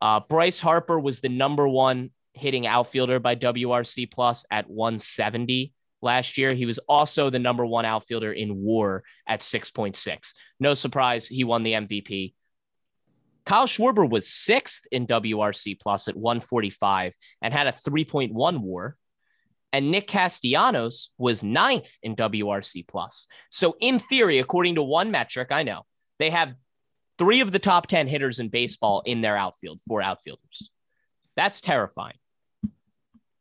Uh, 0.00 0.20
Bryce 0.20 0.60
Harper 0.60 0.98
was 0.98 1.20
the 1.20 1.28
number 1.28 1.68
one 1.68 2.10
hitting 2.32 2.66
outfielder 2.66 3.18
by 3.20 3.36
WRC 3.36 4.10
plus 4.10 4.44
at 4.50 4.68
170 4.68 5.72
last 6.02 6.38
year. 6.38 6.54
He 6.54 6.66
was 6.66 6.78
also 6.80 7.30
the 7.30 7.38
number 7.38 7.66
one 7.66 7.84
outfielder 7.84 8.32
in 8.32 8.56
war 8.56 9.04
at 9.26 9.40
6.6. 9.40 10.34
No 10.58 10.74
surprise, 10.74 11.28
he 11.28 11.44
won 11.44 11.62
the 11.62 11.72
MVP. 11.72 12.34
Kyle 13.44 13.66
Schwarber 13.66 14.08
was 14.08 14.28
sixth 14.28 14.86
in 14.92 15.06
WRC 15.06 15.80
plus 15.80 16.08
at 16.08 16.16
145 16.16 17.16
and 17.42 17.52
had 17.52 17.66
a 17.66 17.72
3.1 17.72 18.58
war. 18.58 18.96
And 19.72 19.90
Nick 19.90 20.08
Castellanos 20.08 21.10
was 21.16 21.44
ninth 21.44 21.96
in 22.02 22.16
WRC 22.16 22.86
plus. 22.88 23.28
So, 23.50 23.76
in 23.80 24.00
theory, 24.00 24.40
according 24.40 24.74
to 24.74 24.82
one 24.82 25.12
metric, 25.12 25.52
I 25.52 25.62
know 25.62 25.82
they 26.18 26.30
have 26.30 26.54
three 27.20 27.42
of 27.42 27.52
the 27.52 27.58
top 27.58 27.86
10 27.86 28.08
hitters 28.08 28.40
in 28.40 28.48
baseball 28.48 29.02
in 29.04 29.20
their 29.20 29.36
outfield, 29.36 29.78
four 29.86 30.00
outfielders. 30.00 30.70
That's 31.36 31.60
terrifying. 31.60 32.16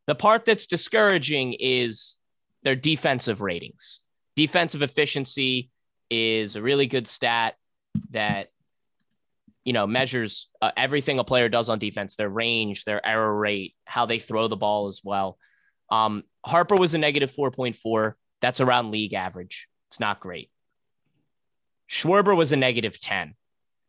The 0.06 0.16
part 0.16 0.44
that's 0.44 0.66
discouraging 0.66 1.56
is 1.58 2.18
their 2.64 2.76
defensive 2.76 3.40
ratings. 3.40 4.02
Defensive 4.36 4.82
efficiency 4.82 5.72
is 6.10 6.58
a 6.58 6.62
really 6.62 6.88
good 6.88 7.08
stat 7.08 7.56
that 8.12 8.50
you 9.64 9.72
know 9.72 9.88
measures 9.88 10.50
uh, 10.62 10.72
everything 10.76 11.20
a 11.20 11.24
player 11.24 11.48
does 11.48 11.70
on 11.70 11.80
defense, 11.80 12.18
their 12.18 12.30
range, 12.30 12.84
their 12.84 13.06
error 13.06 13.38
rate, 13.38 13.76
how 13.86 14.06
they 14.06 14.20
throw 14.20 14.50
the 14.50 14.58
ball 14.58 14.90
as 14.90 15.00
well. 15.06 15.38
Um, 15.90 16.24
Harper 16.46 16.76
was 16.76 16.96
a 16.96 16.98
negative 16.98 17.32
4.4. 17.32 18.14
That's 18.42 18.60
around 18.60 18.92
league 18.92 19.14
average. 19.14 19.70
It's 19.90 20.02
not 20.02 20.20
great. 20.20 20.50
Schwarber 21.90 22.36
was 22.36 22.52
a 22.52 22.58
negative 22.58 23.00
10. 23.00 23.36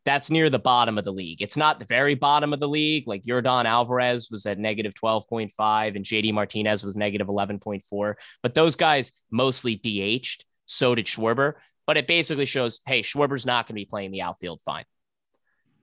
That's 0.05 0.31
near 0.31 0.49
the 0.49 0.59
bottom 0.59 0.99
of 0.99 1.05
the 1.05 1.13
league. 1.13 1.43
It's 1.43 1.57
not 1.57 1.79
the 1.79 1.85
very 1.85 2.15
bottom 2.15 2.53
of 2.53 2.61
the 2.61 2.69
league. 2.69 3.07
Like 3.07 3.25
Yordan 3.25 3.67
Alvarez 3.67 4.31
was 4.31 4.47
at 4.47 4.59
negative 4.59 4.95
12.5 4.95 5.97
and 5.97 6.05
JD 6.05 6.33
Martinez 6.33 6.85
was 6.85 6.97
negative 6.97 7.27
11.4. 7.27 8.15
But 8.43 8.55
those 8.55 8.77
guys 8.77 9.13
mostly 9.31 9.77
DH'd. 9.77 10.45
So 10.67 10.95
did 10.95 11.07
Schwarber. 11.07 11.55
But 11.87 11.97
it 11.97 12.07
basically 12.07 12.45
shows 12.45 12.81
hey, 12.87 13.03
Schwarber's 13.03 13.47
not 13.47 13.67
going 13.67 13.75
to 13.75 13.81
be 13.81 13.85
playing 13.85 14.13
the 14.13 14.23
outfield 14.23 14.61
fine. 14.65 14.85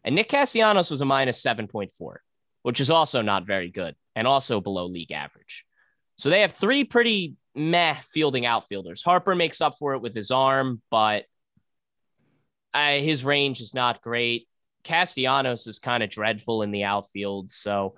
And 0.04 0.16
Nick 0.16 0.30
Castellanos 0.30 0.90
was 0.90 1.02
a 1.02 1.06
minus 1.06 1.42
7.4, 1.42 2.16
which 2.64 2.80
is 2.80 2.90
also 2.90 3.22
not 3.22 3.46
very 3.46 3.70
good 3.70 3.96
and 4.16 4.26
also 4.26 4.62
below 4.62 4.86
league 4.86 5.12
average. 5.12 5.66
So 6.18 6.30
they 6.30 6.42
have 6.42 6.54
three 6.54 6.84
pretty 6.84 7.36
meh 7.54 7.96
fielding 8.02 8.46
outfielders. 8.46 9.04
Harper 9.04 9.36
makes 9.36 9.62
up 9.62 9.76
for 9.78 9.94
it 9.94 10.02
with 10.02 10.16
his 10.16 10.32
arm, 10.32 10.82
but 10.90 11.26
uh, 12.78 13.00
his 13.00 13.26
range 13.26 13.60
is 13.60 13.74
not 13.74 14.02
great. 14.02 14.48
Castellanos 14.84 15.66
is 15.66 15.80
kind 15.80 16.04
of 16.04 16.10
dreadful 16.10 16.62
in 16.62 16.72
the 16.72 16.84
outfield. 16.84 17.52
So, 17.52 17.96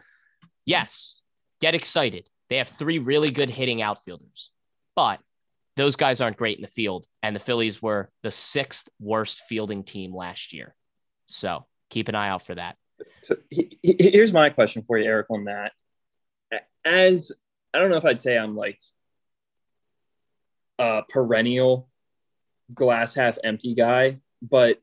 yes, 0.65 1.19
get 1.59 1.75
excited. 1.75 2.29
They 2.49 2.57
have 2.57 2.69
three 2.69 2.97
really 2.97 3.29
good 3.29 3.49
hitting 3.49 3.81
outfielders, 3.81 4.51
but 4.95 5.19
those 5.75 5.97
guys 5.97 6.21
aren't 6.21 6.37
great 6.37 6.57
in 6.57 6.61
the 6.61 6.69
field. 6.69 7.05
And 7.21 7.35
the 7.35 7.41
Phillies 7.41 7.81
were 7.81 8.09
the 8.23 8.31
sixth 8.31 8.89
worst 8.99 9.41
fielding 9.49 9.83
team 9.83 10.15
last 10.15 10.53
year. 10.53 10.73
So, 11.25 11.65
keep 11.89 12.07
an 12.07 12.15
eye 12.15 12.29
out 12.29 12.45
for 12.45 12.55
that. 12.55 12.77
So, 13.23 13.35
here's 13.51 14.31
my 14.31 14.49
question 14.49 14.81
for 14.81 14.97
you, 14.97 15.05
Eric, 15.05 15.27
on 15.29 15.43
that. 15.45 15.73
As 16.85 17.33
I 17.73 17.79
don't 17.79 17.89
know 17.89 17.97
if 17.97 18.05
I'd 18.05 18.21
say 18.21 18.37
I'm 18.37 18.55
like 18.55 18.79
a 20.79 21.03
perennial 21.07 21.89
glass 22.73 23.13
half 23.13 23.37
empty 23.43 23.75
guy, 23.75 24.19
but 24.41 24.79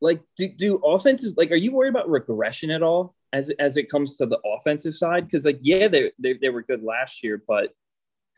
like 0.00 0.20
do, 0.36 0.48
do 0.48 0.76
offensive 0.78 1.34
like 1.36 1.50
are 1.52 1.56
you 1.56 1.72
worried 1.72 1.90
about 1.90 2.08
regression 2.08 2.70
at 2.70 2.82
all 2.82 3.14
as 3.32 3.50
as 3.58 3.76
it 3.76 3.90
comes 3.90 4.16
to 4.16 4.26
the 4.26 4.38
offensive 4.44 4.94
side? 4.94 5.26
Because 5.26 5.44
like 5.44 5.58
yeah, 5.62 5.88
they, 5.88 6.12
they 6.18 6.34
they 6.34 6.48
were 6.50 6.62
good 6.62 6.82
last 6.82 7.22
year, 7.22 7.42
but 7.46 7.72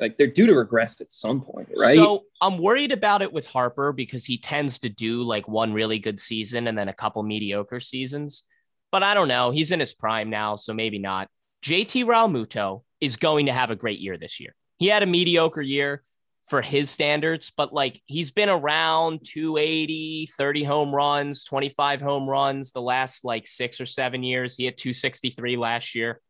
like 0.01 0.19
they're 0.19 0.27
due 0.27 0.47
to 0.47 0.55
regress 0.55 1.01
at 1.01 1.13
some 1.13 1.41
point, 1.41 1.69
right? 1.79 1.95
So 1.95 2.25
I'm 2.41 2.59
worried 2.59 2.93
about 2.93 3.23
it 3.23 3.33
with 3.33 3.47
Harper 3.47 3.93
because 3.93 4.25
he 4.25 4.39
tends 4.39 4.79
to 4.81 4.89
do 4.89 5.23
like 5.23 5.49
one 5.49 5.73
really 5.73 5.99
good 5.99 6.19
season 6.19 6.67
and 6.67 6.77
then 6.77 6.89
a 6.89 6.93
couple 6.93 7.23
mediocre 7.23 7.81
seasons. 7.81 8.45
But 8.91 9.03
I 9.03 9.15
don't 9.15 9.29
know. 9.29 9.51
He's 9.51 9.73
in 9.73 9.81
his 9.81 9.95
prime 9.95 10.31
now, 10.31 10.57
so 10.57 10.75
maybe 10.75 10.99
not. 10.99 11.29
JT 11.65 12.05
Realmuto 12.05 12.83
is 13.01 13.17
going 13.17 13.47
to 13.47 13.53
have 13.53 13.71
a 13.71 13.77
great 13.77 14.01
year 14.01 14.17
this 14.17 14.41
year. 14.41 14.55
He 14.79 14.89
had 14.89 15.03
a 15.03 15.07
mediocre 15.07 15.63
year 15.63 16.03
for 16.47 16.61
his 16.61 16.91
standards, 16.91 17.51
but 17.57 17.73
like 17.73 18.03
he's 18.07 18.31
been 18.31 18.51
around 18.51 19.21
280, 19.25 20.29
30 20.37 20.65
home 20.65 20.95
runs, 20.95 21.45
25 21.45 22.01
home 22.01 22.29
runs 22.29 22.73
the 22.73 22.83
last 22.83 23.25
like 23.25 23.47
six 23.47 23.81
or 23.81 23.87
seven 23.87 24.23
years. 24.23 24.57
He 24.57 24.65
hit 24.65 24.77
263 24.77 25.57
last 25.57 25.95
year. 25.95 26.21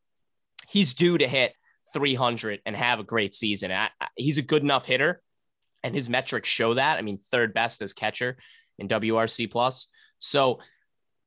He's 0.68 0.94
due 0.94 1.18
to 1.18 1.26
hit 1.26 1.52
300 1.92 2.60
and 2.64 2.76
have 2.76 3.00
a 3.00 3.04
great 3.04 3.34
season. 3.34 3.72
I, 3.72 3.90
I, 4.00 4.08
he's 4.16 4.38
a 4.38 4.42
good 4.42 4.62
enough 4.62 4.86
hitter, 4.86 5.20
and 5.82 5.94
his 5.94 6.08
metrics 6.08 6.48
show 6.48 6.74
that. 6.74 6.98
I 6.98 7.02
mean, 7.02 7.18
third 7.18 7.52
best 7.52 7.82
as 7.82 7.92
catcher 7.92 8.36
in 8.78 8.88
WRC 8.88 9.50
plus. 9.50 9.88
So 10.20 10.60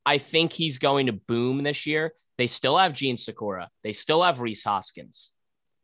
I 0.05 0.17
think 0.17 0.53
he's 0.53 0.77
going 0.77 1.07
to 1.07 1.13
boom 1.13 1.63
this 1.63 1.85
year. 1.85 2.13
They 2.37 2.47
still 2.47 2.77
have 2.77 2.93
Jean 2.93 3.17
Segura. 3.17 3.69
They 3.83 3.93
still 3.93 4.23
have 4.23 4.39
Rhys 4.39 4.63
Hoskins. 4.63 5.31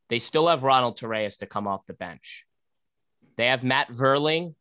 They 0.10 0.20
still 0.20 0.48
have 0.48 0.63
Ronald 0.63 0.98
Torreyes 0.98 1.39
to 1.39 1.46
come 1.46 1.68
off 1.68 1.86
the 1.88 1.94
bench. 1.94 2.46
They 3.38 3.48
have 3.48 3.63
Matt 3.63 3.89
Vierling, 3.89 4.56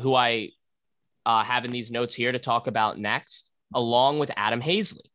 who 0.00 0.14
I 0.14 0.50
uh, 1.26 1.44
have 1.44 1.64
in 1.64 1.70
these 1.70 1.90
notes 1.90 2.14
here 2.14 2.32
to 2.32 2.38
talk 2.38 2.66
about 2.66 2.98
next, 2.98 3.50
along 3.74 4.18
with 4.18 4.30
Adam 4.36 4.60
Haseley. 4.60 5.06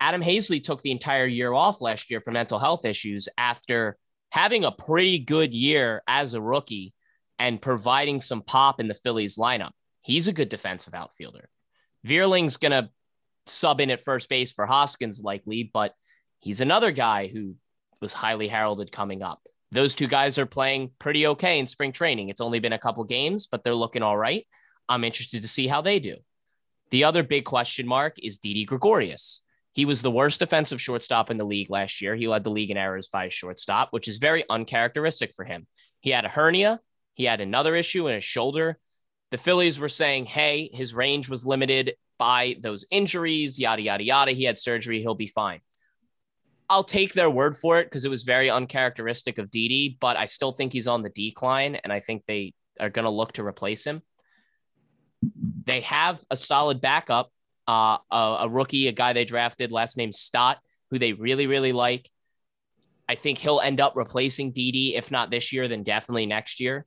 Adam 0.00 0.22
Haseley 0.22 0.62
took 0.62 0.82
the 0.82 0.90
entire 0.90 1.26
year 1.26 1.52
off 1.52 1.80
last 1.80 2.10
year 2.10 2.20
for 2.20 2.32
mental 2.32 2.58
health 2.58 2.84
issues 2.84 3.28
after 3.38 3.96
having 4.30 4.64
a 4.64 4.72
pretty 4.72 5.18
good 5.18 5.54
year 5.54 6.02
as 6.08 6.34
a 6.34 6.40
rookie 6.40 6.92
and 7.38 7.62
providing 7.62 8.20
some 8.20 8.42
pop 8.42 8.80
in 8.80 8.88
the 8.88 8.94
Phillies 8.94 9.36
lineup. 9.36 9.70
He's 10.00 10.26
a 10.26 10.32
good 10.32 10.48
defensive 10.48 10.94
outfielder. 10.94 11.48
Vierling's 12.04 12.56
going 12.56 12.72
to 12.72 12.90
sub 13.46 13.80
in 13.80 13.90
at 13.90 14.02
first 14.02 14.28
base 14.28 14.50
for 14.52 14.66
Hoskins, 14.66 15.20
likely, 15.20 15.70
but 15.72 15.94
he's 16.40 16.60
another 16.60 16.90
guy 16.90 17.28
who 17.28 17.54
was 18.00 18.12
highly 18.12 18.48
heralded 18.48 18.90
coming 18.90 19.22
up 19.22 19.40
those 19.72 19.94
two 19.94 20.06
guys 20.06 20.38
are 20.38 20.46
playing 20.46 20.90
pretty 20.98 21.26
okay 21.26 21.58
in 21.58 21.66
spring 21.66 21.92
training. 21.92 22.28
It's 22.28 22.42
only 22.42 22.60
been 22.60 22.74
a 22.74 22.78
couple 22.78 23.02
games, 23.04 23.46
but 23.46 23.64
they're 23.64 23.74
looking 23.74 24.02
all 24.02 24.16
right. 24.16 24.46
I'm 24.88 25.02
interested 25.02 25.42
to 25.42 25.48
see 25.48 25.66
how 25.66 25.80
they 25.80 25.98
do. 25.98 26.16
The 26.90 27.04
other 27.04 27.22
big 27.22 27.46
question 27.46 27.86
mark 27.86 28.18
is 28.22 28.38
Didi 28.38 28.66
Gregorius. 28.66 29.42
He 29.72 29.86
was 29.86 30.02
the 30.02 30.10
worst 30.10 30.40
defensive 30.40 30.80
shortstop 30.80 31.30
in 31.30 31.38
the 31.38 31.44
league 31.44 31.70
last 31.70 32.02
year. 32.02 32.14
He 32.14 32.28
led 32.28 32.44
the 32.44 32.50
league 32.50 32.70
in 32.70 32.76
errors 32.76 33.08
by 33.08 33.24
a 33.24 33.30
shortstop, 33.30 33.88
which 33.92 34.08
is 34.08 34.18
very 34.18 34.44
uncharacteristic 34.50 35.32
for 35.34 35.46
him. 35.46 35.66
He 36.00 36.10
had 36.10 36.26
a 36.26 36.28
hernia, 36.28 36.80
he 37.14 37.24
had 37.24 37.40
another 37.40 37.74
issue 37.74 38.08
in 38.08 38.14
his 38.14 38.24
shoulder. 38.24 38.78
The 39.30 39.38
Phillies 39.38 39.80
were 39.80 39.88
saying, 39.88 40.26
hey, 40.26 40.68
his 40.74 40.94
range 40.94 41.30
was 41.30 41.46
limited 41.46 41.94
by 42.18 42.56
those 42.60 42.84
injuries, 42.90 43.58
yada, 43.58 43.80
yada, 43.80 44.04
yada. 44.04 44.32
He 44.32 44.44
had 44.44 44.58
surgery, 44.58 45.00
he'll 45.00 45.14
be 45.14 45.26
fine. 45.26 45.60
I'll 46.72 46.82
take 46.82 47.12
their 47.12 47.28
word 47.28 47.54
for 47.54 47.78
it 47.80 47.84
because 47.84 48.06
it 48.06 48.08
was 48.08 48.22
very 48.22 48.48
uncharacteristic 48.48 49.36
of 49.36 49.50
Didi, 49.50 49.98
but 50.00 50.16
I 50.16 50.24
still 50.24 50.52
think 50.52 50.72
he's 50.72 50.88
on 50.88 51.02
the 51.02 51.10
decline, 51.10 51.74
and 51.74 51.92
I 51.92 52.00
think 52.00 52.24
they 52.24 52.54
are 52.80 52.88
going 52.88 53.04
to 53.04 53.10
look 53.10 53.32
to 53.32 53.44
replace 53.44 53.84
him. 53.84 54.00
They 55.66 55.82
have 55.82 56.24
a 56.30 56.36
solid 56.36 56.80
backup, 56.80 57.30
uh, 57.68 57.98
a, 58.10 58.36
a, 58.40 58.48
rookie, 58.48 58.88
a 58.88 58.92
guy 58.92 59.12
they 59.12 59.26
drafted, 59.26 59.70
last 59.70 59.98
name 59.98 60.12
Stott, 60.12 60.60
who 60.90 60.98
they 60.98 61.12
really, 61.12 61.46
really 61.46 61.74
like. 61.74 62.08
I 63.06 63.16
think 63.16 63.36
he'll 63.36 63.60
end 63.60 63.78
up 63.78 63.92
replacing 63.94 64.52
Didi, 64.52 64.96
if 64.96 65.10
not 65.10 65.30
this 65.30 65.52
year, 65.52 65.68
then 65.68 65.82
definitely 65.82 66.24
next 66.24 66.58
year. 66.58 66.86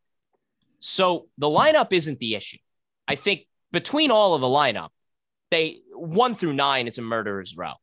So 0.79 1.27
the 1.37 1.45
lineup 1.47 1.93
isn't 1.93 2.17
the 2.17 2.33
issue. 2.33 2.57
I 3.07 3.13
think 3.13 3.41
between 3.71 4.09
all 4.09 4.33
of 4.33 4.41
the 4.41 4.47
lineup, 4.47 4.89
they 5.51 5.81
one 5.93 6.33
through 6.33 6.53
nine 6.53 6.87
is 6.87 6.97
a 6.97 7.03
murderer's 7.03 7.55
row. 7.55 7.73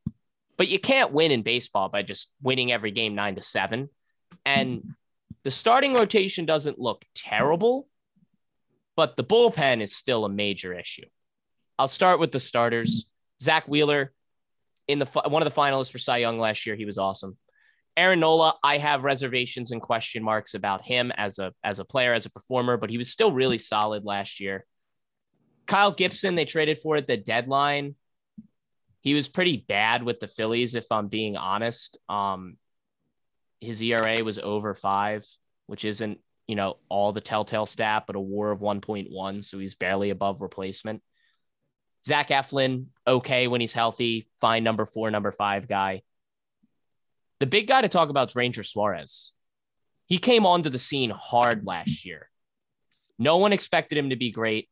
But 0.56 0.68
you 0.68 0.78
can't 0.78 1.12
win 1.12 1.30
in 1.30 1.42
baseball 1.42 1.88
by 1.88 2.02
just 2.02 2.32
winning 2.42 2.70
every 2.72 2.90
game 2.90 3.14
nine 3.14 3.34
to 3.36 3.42
seven. 3.42 3.88
And 4.44 4.80
hmm. 4.80 4.90
the 5.44 5.50
starting 5.50 5.94
rotation 5.94 6.46
doesn't 6.46 6.78
look 6.78 7.04
terrible, 7.14 7.88
but 8.96 9.16
the 9.16 9.24
bullpen 9.24 9.80
is 9.80 9.94
still 9.94 10.24
a 10.24 10.28
major 10.28 10.72
issue. 10.72 11.06
I'll 11.78 11.88
start 11.88 12.20
with 12.20 12.32
the 12.32 12.40
starters. 12.40 13.06
Zack 13.42 13.66
Wheeler, 13.66 14.12
in 14.86 14.98
the 14.98 15.06
one 15.26 15.42
of 15.42 15.52
the 15.52 15.60
finalists 15.60 15.90
for 15.90 15.98
Cy 15.98 16.18
Young 16.18 16.38
last 16.38 16.66
year, 16.66 16.76
he 16.76 16.84
was 16.84 16.98
awesome. 16.98 17.36
Aaron 17.96 18.20
Nola, 18.20 18.54
I 18.62 18.78
have 18.78 19.04
reservations 19.04 19.70
and 19.70 19.82
question 19.82 20.22
marks 20.22 20.54
about 20.54 20.84
him 20.84 21.12
as 21.16 21.38
a 21.38 21.52
as 21.64 21.78
a 21.78 21.84
player, 21.84 22.12
as 22.12 22.26
a 22.26 22.30
performer, 22.30 22.76
but 22.76 22.90
he 22.90 22.98
was 22.98 23.10
still 23.10 23.32
really 23.32 23.58
solid 23.58 24.04
last 24.04 24.40
year. 24.40 24.64
Kyle 25.66 25.92
Gibson, 25.92 26.34
they 26.34 26.44
traded 26.44 26.78
for 26.78 26.96
at 26.96 27.06
the 27.06 27.16
deadline 27.16 27.94
he 29.02 29.14
was 29.14 29.28
pretty 29.28 29.56
bad 29.56 30.04
with 30.04 30.20
the 30.20 30.28
Phillies, 30.28 30.74
if 30.76 30.90
I'm 30.90 31.08
being 31.08 31.36
honest. 31.36 31.98
Um, 32.08 32.56
his 33.60 33.82
ERA 33.82 34.22
was 34.22 34.38
over 34.38 34.74
five, 34.74 35.26
which 35.66 35.84
isn't, 35.84 36.20
you 36.46 36.54
know, 36.54 36.78
all 36.88 37.12
the 37.12 37.20
telltale 37.20 37.66
stat, 37.66 38.04
but 38.06 38.14
a 38.14 38.20
war 38.20 38.52
of 38.52 38.60
1.1. 38.60 39.44
So 39.44 39.58
he's 39.58 39.74
barely 39.74 40.10
above 40.10 40.40
replacement. 40.40 41.02
Zach 42.06 42.28
Eflin, 42.28 42.86
okay 43.04 43.48
when 43.48 43.60
he's 43.60 43.72
healthy, 43.72 44.28
fine 44.40 44.62
number 44.62 44.86
four, 44.86 45.10
number 45.10 45.32
five 45.32 45.66
guy. 45.66 46.02
The 47.40 47.46
big 47.46 47.66
guy 47.66 47.80
to 47.80 47.88
talk 47.88 48.08
about 48.08 48.30
is 48.30 48.36
Ranger 48.36 48.62
Suarez. 48.62 49.32
He 50.06 50.18
came 50.18 50.46
onto 50.46 50.70
the 50.70 50.78
scene 50.78 51.10
hard 51.10 51.66
last 51.66 52.04
year. 52.04 52.30
No 53.18 53.38
one 53.38 53.52
expected 53.52 53.98
him 53.98 54.10
to 54.10 54.16
be 54.16 54.30
great. 54.30 54.68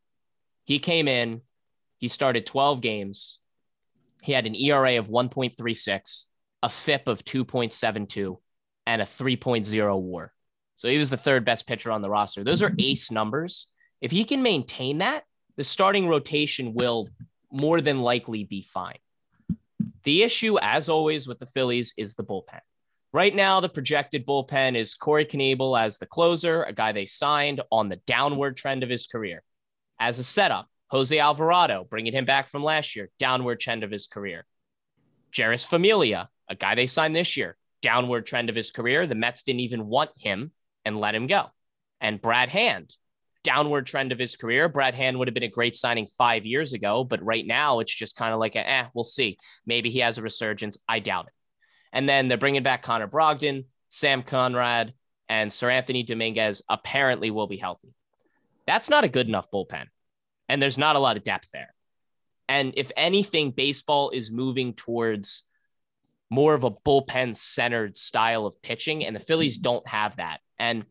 He 0.63 0.79
came 0.79 1.09
in, 1.09 1.41
he 1.97 2.07
started 2.07 2.45
12 2.45 2.79
games, 2.79 3.39
he 4.21 4.31
had 4.31 4.45
an 4.45 4.55
ERA 4.55 4.97
of 4.97 5.07
1.36, 5.07 6.25
a 6.63 6.69
FIP 6.69 7.07
of 7.07 7.25
2.72, 7.25 8.37
and 8.85 9.01
a 9.01 9.05
3.0 9.05 10.01
war. 10.01 10.31
So 10.75 10.87
he 10.87 10.97
was 10.97 11.09
the 11.09 11.17
third 11.17 11.45
best 11.45 11.67
pitcher 11.67 11.91
on 11.91 12.01
the 12.01 12.09
roster. 12.09 12.43
Those 12.43 12.63
are 12.63 12.73
ace 12.79 13.11
numbers. 13.11 13.67
If 13.99 14.11
he 14.11 14.23
can 14.23 14.41
maintain 14.41 14.99
that, 14.99 15.23
the 15.57 15.63
starting 15.63 16.07
rotation 16.07 16.73
will 16.73 17.09
more 17.51 17.81
than 17.81 18.01
likely 18.01 18.43
be 18.45 18.63
fine. 18.63 18.97
The 20.03 20.23
issue, 20.23 20.57
as 20.59 20.89
always, 20.89 21.27
with 21.27 21.39
the 21.39 21.45
Phillies 21.45 21.93
is 21.97 22.15
the 22.15 22.23
bullpen. 22.23 22.61
Right 23.13 23.35
now, 23.35 23.59
the 23.59 23.69
projected 23.69 24.25
bullpen 24.25 24.75
is 24.75 24.93
Corey 24.93 25.25
Knebel 25.25 25.79
as 25.79 25.97
the 25.97 26.05
closer, 26.05 26.63
a 26.63 26.73
guy 26.73 26.93
they 26.93 27.05
signed 27.05 27.61
on 27.71 27.89
the 27.89 28.01
downward 28.07 28.55
trend 28.55 28.83
of 28.83 28.89
his 28.89 29.05
career. 29.05 29.43
As 29.99 30.17
a 30.17 30.23
setup, 30.23 30.67
Jose 30.91 31.17
Alvarado, 31.17 31.87
bringing 31.89 32.11
him 32.11 32.25
back 32.25 32.49
from 32.49 32.65
last 32.65 32.97
year, 32.97 33.09
downward 33.17 33.61
trend 33.61 33.85
of 33.85 33.91
his 33.91 34.07
career. 34.07 34.45
Jeurys 35.31 35.65
Familia, 35.65 36.29
a 36.49 36.55
guy 36.55 36.75
they 36.75 36.85
signed 36.85 37.15
this 37.15 37.37
year, 37.37 37.55
downward 37.81 38.25
trend 38.25 38.49
of 38.49 38.55
his 38.55 38.71
career. 38.71 39.07
The 39.07 39.15
Mets 39.15 39.43
didn't 39.43 39.61
even 39.61 39.87
want 39.87 40.09
him 40.17 40.51
and 40.83 40.99
let 40.99 41.15
him 41.15 41.27
go. 41.27 41.45
And 42.01 42.21
Brad 42.21 42.49
Hand, 42.49 42.93
downward 43.41 43.85
trend 43.85 44.11
of 44.11 44.19
his 44.19 44.35
career. 44.35 44.67
Brad 44.67 44.93
Hand 44.93 45.17
would 45.17 45.29
have 45.29 45.33
been 45.33 45.43
a 45.43 45.47
great 45.47 45.77
signing 45.77 46.07
five 46.07 46.45
years 46.45 46.73
ago, 46.73 47.05
but 47.05 47.23
right 47.23 47.47
now 47.47 47.79
it's 47.79 47.95
just 47.95 48.17
kind 48.17 48.33
of 48.33 48.41
like, 48.41 48.55
a, 48.55 48.69
eh, 48.69 48.87
we'll 48.93 49.05
see. 49.05 49.37
Maybe 49.65 49.89
he 49.89 49.99
has 49.99 50.17
a 50.17 50.21
resurgence. 50.21 50.77
I 50.89 50.99
doubt 50.99 51.27
it. 51.27 51.33
And 51.93 52.07
then 52.07 52.27
they're 52.27 52.37
bringing 52.37 52.63
back 52.63 52.83
Connor 52.83 53.07
Brogdon, 53.07 53.63
Sam 53.87 54.23
Coonrod, 54.23 54.91
and 55.29 55.51
Seranthony 55.51 56.05
Dominguez 56.05 56.61
apparently 56.67 57.31
will 57.31 57.47
be 57.47 57.55
healthy. 57.55 57.93
That's 58.67 58.89
not 58.89 59.05
a 59.05 59.09
good 59.09 59.29
enough 59.29 59.49
bullpen. 59.49 59.85
And 60.51 60.61
there's 60.61 60.77
not 60.77 60.97
a 60.97 60.99
lot 60.99 61.15
of 61.15 61.23
depth 61.23 61.47
there. 61.53 61.73
And 62.49 62.73
if 62.75 62.91
anything, 62.97 63.51
baseball 63.51 64.09
is 64.09 64.29
moving 64.29 64.73
towards 64.73 65.43
more 66.29 66.53
of 66.53 66.65
a 66.65 66.71
bullpen 66.71 67.37
centered 67.37 67.97
style 67.97 68.45
of 68.45 68.61
pitching, 68.61 69.05
and 69.05 69.15
the 69.15 69.21
Phillies 69.21 69.55
mm-hmm. 69.55 69.63
don't 69.63 69.87
have 69.87 70.17
that. 70.17 70.41
And 70.59 70.83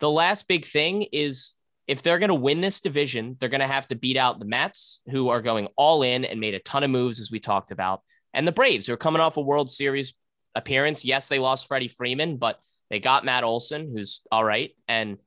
the 0.00 0.10
last 0.10 0.48
big 0.48 0.64
thing 0.64 1.02
is 1.12 1.54
if 1.86 2.02
they're 2.02 2.18
going 2.18 2.30
to 2.30 2.34
win 2.34 2.60
this 2.60 2.80
division, 2.80 3.36
they're 3.38 3.48
going 3.48 3.60
to 3.60 3.68
have 3.68 3.86
to 3.88 3.94
beat 3.94 4.16
out 4.16 4.40
the 4.40 4.46
Mets, 4.46 5.00
who 5.08 5.28
are 5.28 5.42
going 5.42 5.68
all 5.76 6.02
in 6.02 6.24
and 6.24 6.40
made 6.40 6.54
a 6.54 6.58
ton 6.58 6.82
of 6.82 6.90
moves, 6.90 7.20
as 7.20 7.30
we 7.30 7.38
talked 7.38 7.70
about, 7.70 8.02
and 8.34 8.48
the 8.48 8.52
Braves, 8.52 8.88
who 8.88 8.94
are 8.94 8.96
coming 8.96 9.22
off 9.22 9.36
a 9.36 9.40
World 9.40 9.70
Series 9.70 10.14
appearance. 10.56 11.04
Yes, 11.04 11.28
they 11.28 11.38
lost 11.38 11.68
Freddie 11.68 11.86
Freeman, 11.86 12.36
but 12.36 12.58
they 12.90 12.98
got 12.98 13.24
Matt 13.24 13.44
Olson, 13.44 13.92
who's 13.94 14.22
all 14.32 14.44
right, 14.44 14.72
and 14.88 15.18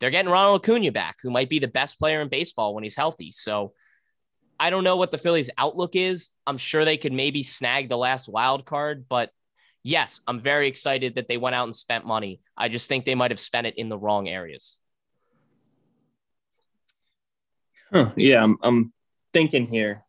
they're 0.00 0.10
getting 0.10 0.30
Ronald 0.30 0.62
Acuna 0.62 0.92
back, 0.92 1.16
who 1.22 1.30
might 1.30 1.50
be 1.50 1.58
the 1.58 1.68
best 1.68 1.98
player 1.98 2.20
in 2.20 2.28
baseball 2.28 2.74
when 2.74 2.84
he's 2.84 2.96
healthy. 2.96 3.32
So 3.32 3.72
I 4.60 4.70
don't 4.70 4.84
know 4.84 4.96
what 4.96 5.10
the 5.10 5.18
Phillies' 5.18 5.50
outlook 5.58 5.94
is. 5.94 6.30
I'm 6.46 6.58
sure 6.58 6.84
they 6.84 6.96
could 6.96 7.12
maybe 7.12 7.42
snag 7.42 7.88
the 7.88 7.96
last 7.96 8.28
wild 8.28 8.64
card, 8.64 9.06
but 9.08 9.30
yes, 9.82 10.20
I'm 10.26 10.40
very 10.40 10.68
excited 10.68 11.16
that 11.16 11.28
they 11.28 11.36
went 11.36 11.54
out 11.54 11.64
and 11.64 11.74
spent 11.74 12.06
money. 12.06 12.40
I 12.56 12.68
just 12.68 12.88
think 12.88 13.04
they 13.04 13.14
might 13.14 13.30
have 13.30 13.40
spent 13.40 13.66
it 13.66 13.74
in 13.76 13.88
the 13.88 13.98
wrong 13.98 14.28
areas. 14.28 14.76
Huh, 17.92 18.10
yeah, 18.16 18.42
I'm, 18.42 18.58
I'm 18.62 18.92
thinking 19.32 19.66
here. 19.66 20.04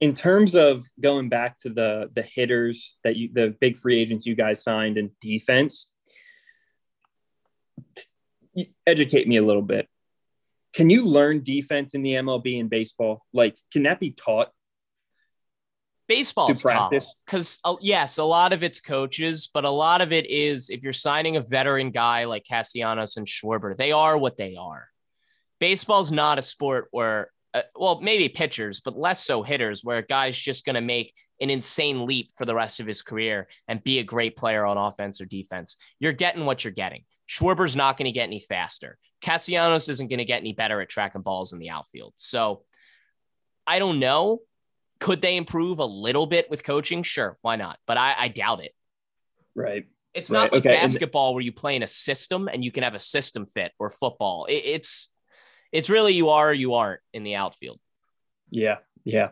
In 0.00 0.14
terms 0.14 0.54
of 0.54 0.84
going 1.00 1.28
back 1.28 1.58
to 1.60 1.70
the 1.70 2.10
the 2.14 2.22
hitters 2.22 2.96
that 3.04 3.16
you 3.16 3.30
the 3.32 3.56
big 3.60 3.78
free 3.78 3.98
agents 3.98 4.26
you 4.26 4.34
guys 4.34 4.62
signed 4.62 4.98
and 4.98 5.10
defense, 5.20 5.88
educate 8.86 9.28
me 9.28 9.36
a 9.36 9.42
little 9.42 9.62
bit. 9.62 9.88
Can 10.74 10.90
you 10.90 11.04
learn 11.04 11.44
defense 11.44 11.94
in 11.94 12.02
the 12.02 12.14
MLB 12.14 12.60
and 12.60 12.68
baseball? 12.68 13.24
Like, 13.32 13.56
can 13.72 13.84
that 13.84 14.00
be 14.00 14.10
taught? 14.10 14.50
Baseball's 16.06 16.62
tough 16.62 16.92
because 17.24 17.58
uh, 17.64 17.76
yes, 17.80 18.18
a 18.18 18.24
lot 18.24 18.52
of 18.52 18.62
it's 18.62 18.78
coaches, 18.78 19.48
but 19.52 19.64
a 19.64 19.70
lot 19.70 20.02
of 20.02 20.12
it 20.12 20.28
is 20.28 20.68
if 20.68 20.82
you're 20.82 20.92
signing 20.92 21.36
a 21.36 21.40
veteran 21.40 21.90
guy 21.92 22.24
like 22.24 22.44
Castellanos 22.44 23.16
and 23.16 23.26
Schwarber, 23.26 23.74
they 23.74 23.92
are 23.92 24.18
what 24.18 24.36
they 24.36 24.56
are. 24.56 24.86
Baseball's 25.60 26.12
not 26.12 26.38
a 26.38 26.42
sport 26.42 26.88
where 26.90 27.30
uh, 27.54 27.62
well, 27.76 28.00
maybe 28.00 28.28
pitchers, 28.28 28.80
but 28.80 28.98
less 28.98 29.24
so 29.24 29.44
hitters, 29.44 29.84
where 29.84 29.98
a 29.98 30.02
guy's 30.02 30.36
just 30.36 30.64
going 30.64 30.74
to 30.74 30.80
make 30.80 31.14
an 31.40 31.50
insane 31.50 32.04
leap 32.04 32.30
for 32.36 32.44
the 32.44 32.54
rest 32.54 32.80
of 32.80 32.86
his 32.86 33.00
career 33.00 33.46
and 33.68 33.82
be 33.84 34.00
a 34.00 34.04
great 34.04 34.36
player 34.36 34.66
on 34.66 34.76
offense 34.76 35.20
or 35.20 35.24
defense. 35.24 35.76
You're 36.00 36.12
getting 36.12 36.46
what 36.46 36.64
you're 36.64 36.72
getting. 36.72 37.04
Schwarber's 37.26 37.76
not 37.76 37.96
going 37.96 38.06
to 38.06 38.12
get 38.12 38.24
any 38.24 38.40
faster. 38.40 38.98
Castellanos 39.20 39.88
isn't 39.88 40.08
going 40.08 40.18
to 40.18 40.24
get 40.24 40.40
any 40.40 40.52
better 40.52 40.80
at 40.80 40.88
tracking 40.88 41.22
balls 41.22 41.52
in 41.52 41.58
the 41.58 41.70
outfield. 41.70 42.12
So 42.16 42.62
I 43.66 43.78
don't 43.78 43.98
know. 43.98 44.40
Could 45.00 45.22
they 45.22 45.36
improve 45.36 45.78
a 45.78 45.84
little 45.84 46.26
bit 46.26 46.50
with 46.50 46.62
coaching? 46.62 47.02
Sure, 47.02 47.38
why 47.42 47.56
not? 47.56 47.78
But 47.86 47.96
I, 47.96 48.14
I 48.18 48.28
doubt 48.28 48.62
it. 48.62 48.72
Right. 49.54 49.86
It's 50.14 50.30
not 50.30 50.42
right. 50.42 50.52
like 50.52 50.66
okay. 50.66 50.76
basketball 50.76 51.34
where 51.34 51.42
you 51.42 51.52
play 51.52 51.74
in 51.74 51.82
a 51.82 51.88
system 51.88 52.48
and 52.48 52.64
you 52.64 52.70
can 52.70 52.84
have 52.84 52.94
a 52.94 53.00
system 53.00 53.46
fit 53.46 53.72
or 53.78 53.90
football. 53.90 54.46
It, 54.46 54.62
it's 54.64 55.10
it's 55.72 55.90
really 55.90 56.14
you 56.14 56.28
are 56.28 56.50
or 56.50 56.52
you 56.52 56.74
aren't 56.74 57.00
in 57.12 57.24
the 57.24 57.34
outfield. 57.34 57.80
Yeah, 58.50 58.78
yeah. 59.04 59.30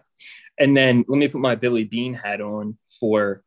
And 0.59 0.77
then 0.77 1.05
let 1.07 1.19
me 1.19 1.29
put 1.29 1.41
my 1.41 1.55
Billy 1.55 1.85
Beane 1.85 2.15
hat 2.15 2.41
on 2.41 2.77
for 2.99 3.45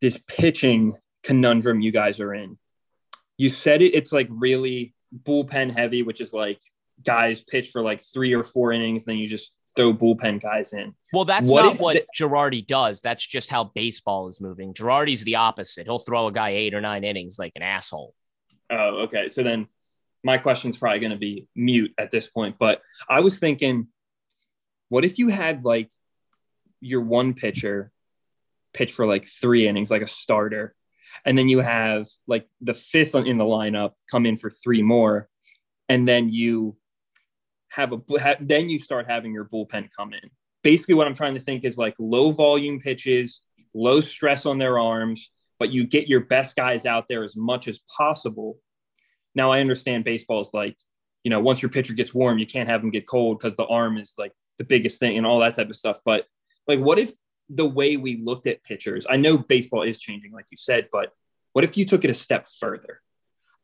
this 0.00 0.22
pitching 0.28 0.96
conundrum 1.24 1.80
you 1.80 1.90
guys 1.90 2.20
are 2.20 2.32
in 2.32 2.56
you 3.40 3.48
said 3.48 3.80
it, 3.80 3.94
it's 3.94 4.12
like 4.12 4.28
really 4.28 4.92
bullpen 5.26 5.74
heavy, 5.74 6.02
which 6.02 6.20
is 6.20 6.30
like 6.30 6.60
guys 7.02 7.40
pitch 7.40 7.70
for 7.70 7.80
like 7.80 8.02
three 8.02 8.34
or 8.34 8.44
four 8.44 8.70
innings, 8.70 9.06
then 9.06 9.16
you 9.16 9.26
just 9.26 9.54
throw 9.74 9.94
bullpen 9.94 10.42
guys 10.42 10.74
in. 10.74 10.94
Well, 11.14 11.24
that's 11.24 11.50
what 11.50 11.62
not 11.62 11.78
what 11.78 11.94
the- 11.94 12.04
Girardi 12.14 12.66
does. 12.66 13.00
That's 13.00 13.26
just 13.26 13.48
how 13.48 13.64
baseball 13.74 14.28
is 14.28 14.42
moving. 14.42 14.74
Girardi's 14.74 15.24
the 15.24 15.36
opposite. 15.36 15.86
He'll 15.86 15.98
throw 15.98 16.26
a 16.26 16.32
guy 16.32 16.50
eight 16.50 16.74
or 16.74 16.82
nine 16.82 17.02
innings 17.02 17.38
like 17.38 17.52
an 17.56 17.62
asshole. 17.62 18.14
Oh, 18.68 19.04
okay. 19.04 19.26
So 19.28 19.42
then 19.42 19.68
my 20.22 20.36
question's 20.36 20.76
probably 20.76 21.00
going 21.00 21.12
to 21.12 21.16
be 21.16 21.48
mute 21.56 21.94
at 21.96 22.10
this 22.10 22.26
point, 22.26 22.56
but 22.58 22.82
I 23.08 23.20
was 23.20 23.38
thinking, 23.38 23.88
what 24.90 25.06
if 25.06 25.18
you 25.18 25.28
had 25.28 25.64
like 25.64 25.88
your 26.82 27.00
one 27.00 27.32
pitcher 27.32 27.90
pitch 28.74 28.92
for 28.92 29.06
like 29.06 29.24
three 29.24 29.66
innings, 29.66 29.90
like 29.90 30.02
a 30.02 30.06
starter, 30.06 30.74
and 31.24 31.36
then 31.36 31.48
you 31.48 31.60
have 31.60 32.06
like 32.26 32.48
the 32.60 32.74
fifth 32.74 33.14
in 33.14 33.38
the 33.38 33.44
lineup 33.44 33.92
come 34.10 34.26
in 34.26 34.36
for 34.36 34.50
three 34.50 34.82
more, 34.82 35.28
and 35.88 36.06
then 36.06 36.28
you 36.28 36.76
have 37.68 37.92
a 37.92 38.00
then 38.40 38.68
you 38.68 38.78
start 38.78 39.06
having 39.08 39.32
your 39.32 39.44
bullpen 39.44 39.88
come 39.96 40.12
in. 40.12 40.30
Basically, 40.62 40.94
what 40.94 41.06
I'm 41.06 41.14
trying 41.14 41.34
to 41.34 41.40
think 41.40 41.64
is 41.64 41.78
like 41.78 41.94
low 41.98 42.32
volume 42.32 42.80
pitches, 42.80 43.40
low 43.74 44.00
stress 44.00 44.46
on 44.46 44.58
their 44.58 44.78
arms, 44.78 45.30
but 45.58 45.70
you 45.70 45.86
get 45.86 46.08
your 46.08 46.20
best 46.20 46.56
guys 46.56 46.86
out 46.86 47.06
there 47.08 47.24
as 47.24 47.36
much 47.36 47.68
as 47.68 47.80
possible. 47.96 48.58
Now, 49.34 49.52
I 49.52 49.60
understand 49.60 50.04
baseball 50.04 50.40
is 50.40 50.50
like, 50.52 50.76
you 51.22 51.30
know, 51.30 51.40
once 51.40 51.62
your 51.62 51.70
pitcher 51.70 51.94
gets 51.94 52.12
warm, 52.12 52.38
you 52.38 52.46
can't 52.46 52.68
have 52.68 52.80
them 52.80 52.90
get 52.90 53.06
cold 53.06 53.38
because 53.38 53.54
the 53.54 53.66
arm 53.66 53.96
is 53.96 54.12
like 54.18 54.32
the 54.58 54.64
biggest 54.64 54.98
thing 54.98 55.16
and 55.16 55.26
all 55.26 55.40
that 55.40 55.54
type 55.54 55.70
of 55.70 55.76
stuff. 55.76 55.98
But 56.04 56.26
like, 56.66 56.80
what 56.80 56.98
if 56.98 57.12
the 57.52 57.66
way 57.66 57.96
we 57.96 58.22
looked 58.22 58.46
at 58.46 58.62
pitchers. 58.62 59.06
I 59.08 59.16
know 59.16 59.36
baseball 59.36 59.82
is 59.82 59.98
changing, 59.98 60.32
like 60.32 60.46
you 60.50 60.56
said, 60.56 60.88
but 60.92 61.12
what 61.52 61.64
if 61.64 61.76
you 61.76 61.84
took 61.84 62.04
it 62.04 62.10
a 62.10 62.14
step 62.14 62.46
further? 62.48 63.00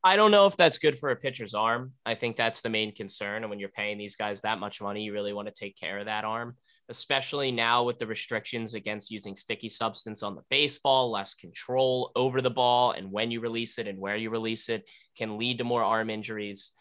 I 0.02 0.14
don't 0.14 0.30
know 0.30 0.46
if 0.46 0.56
that's 0.56 0.78
good 0.78 0.96
for 0.96 1.10
a 1.10 1.16
pitcher's 1.16 1.54
arm. 1.54 1.92
I 2.04 2.14
think 2.14 2.36
that's 2.36 2.60
the 2.60 2.68
main 2.68 2.94
concern. 2.94 3.42
And 3.42 3.50
when 3.50 3.58
you're 3.58 3.68
paying 3.70 3.98
these 3.98 4.14
guys 4.14 4.42
that 4.42 4.60
much 4.60 4.80
money, 4.80 5.02
you 5.02 5.12
really 5.12 5.32
want 5.32 5.48
to 5.48 5.54
take 5.54 5.76
care 5.76 5.98
of 5.98 6.06
that 6.06 6.24
arm, 6.24 6.56
especially 6.88 7.50
now 7.50 7.82
with 7.82 7.98
the 7.98 8.06
restrictions 8.06 8.74
against 8.74 9.10
using 9.10 9.34
sticky 9.34 9.68
substance 9.68 10.22
on 10.22 10.36
the 10.36 10.44
baseball, 10.48 11.10
less 11.10 11.34
control 11.34 12.12
over 12.14 12.40
the 12.40 12.50
ball, 12.50 12.92
and 12.92 13.10
when 13.10 13.32
you 13.32 13.40
release 13.40 13.78
it 13.78 13.88
and 13.88 13.98
where 13.98 14.14
you 14.14 14.30
release 14.30 14.68
it 14.68 14.84
can 15.18 15.38
lead 15.38 15.58
to 15.58 15.64
more 15.64 15.82
arm 15.82 16.08
injuries. 16.08 16.72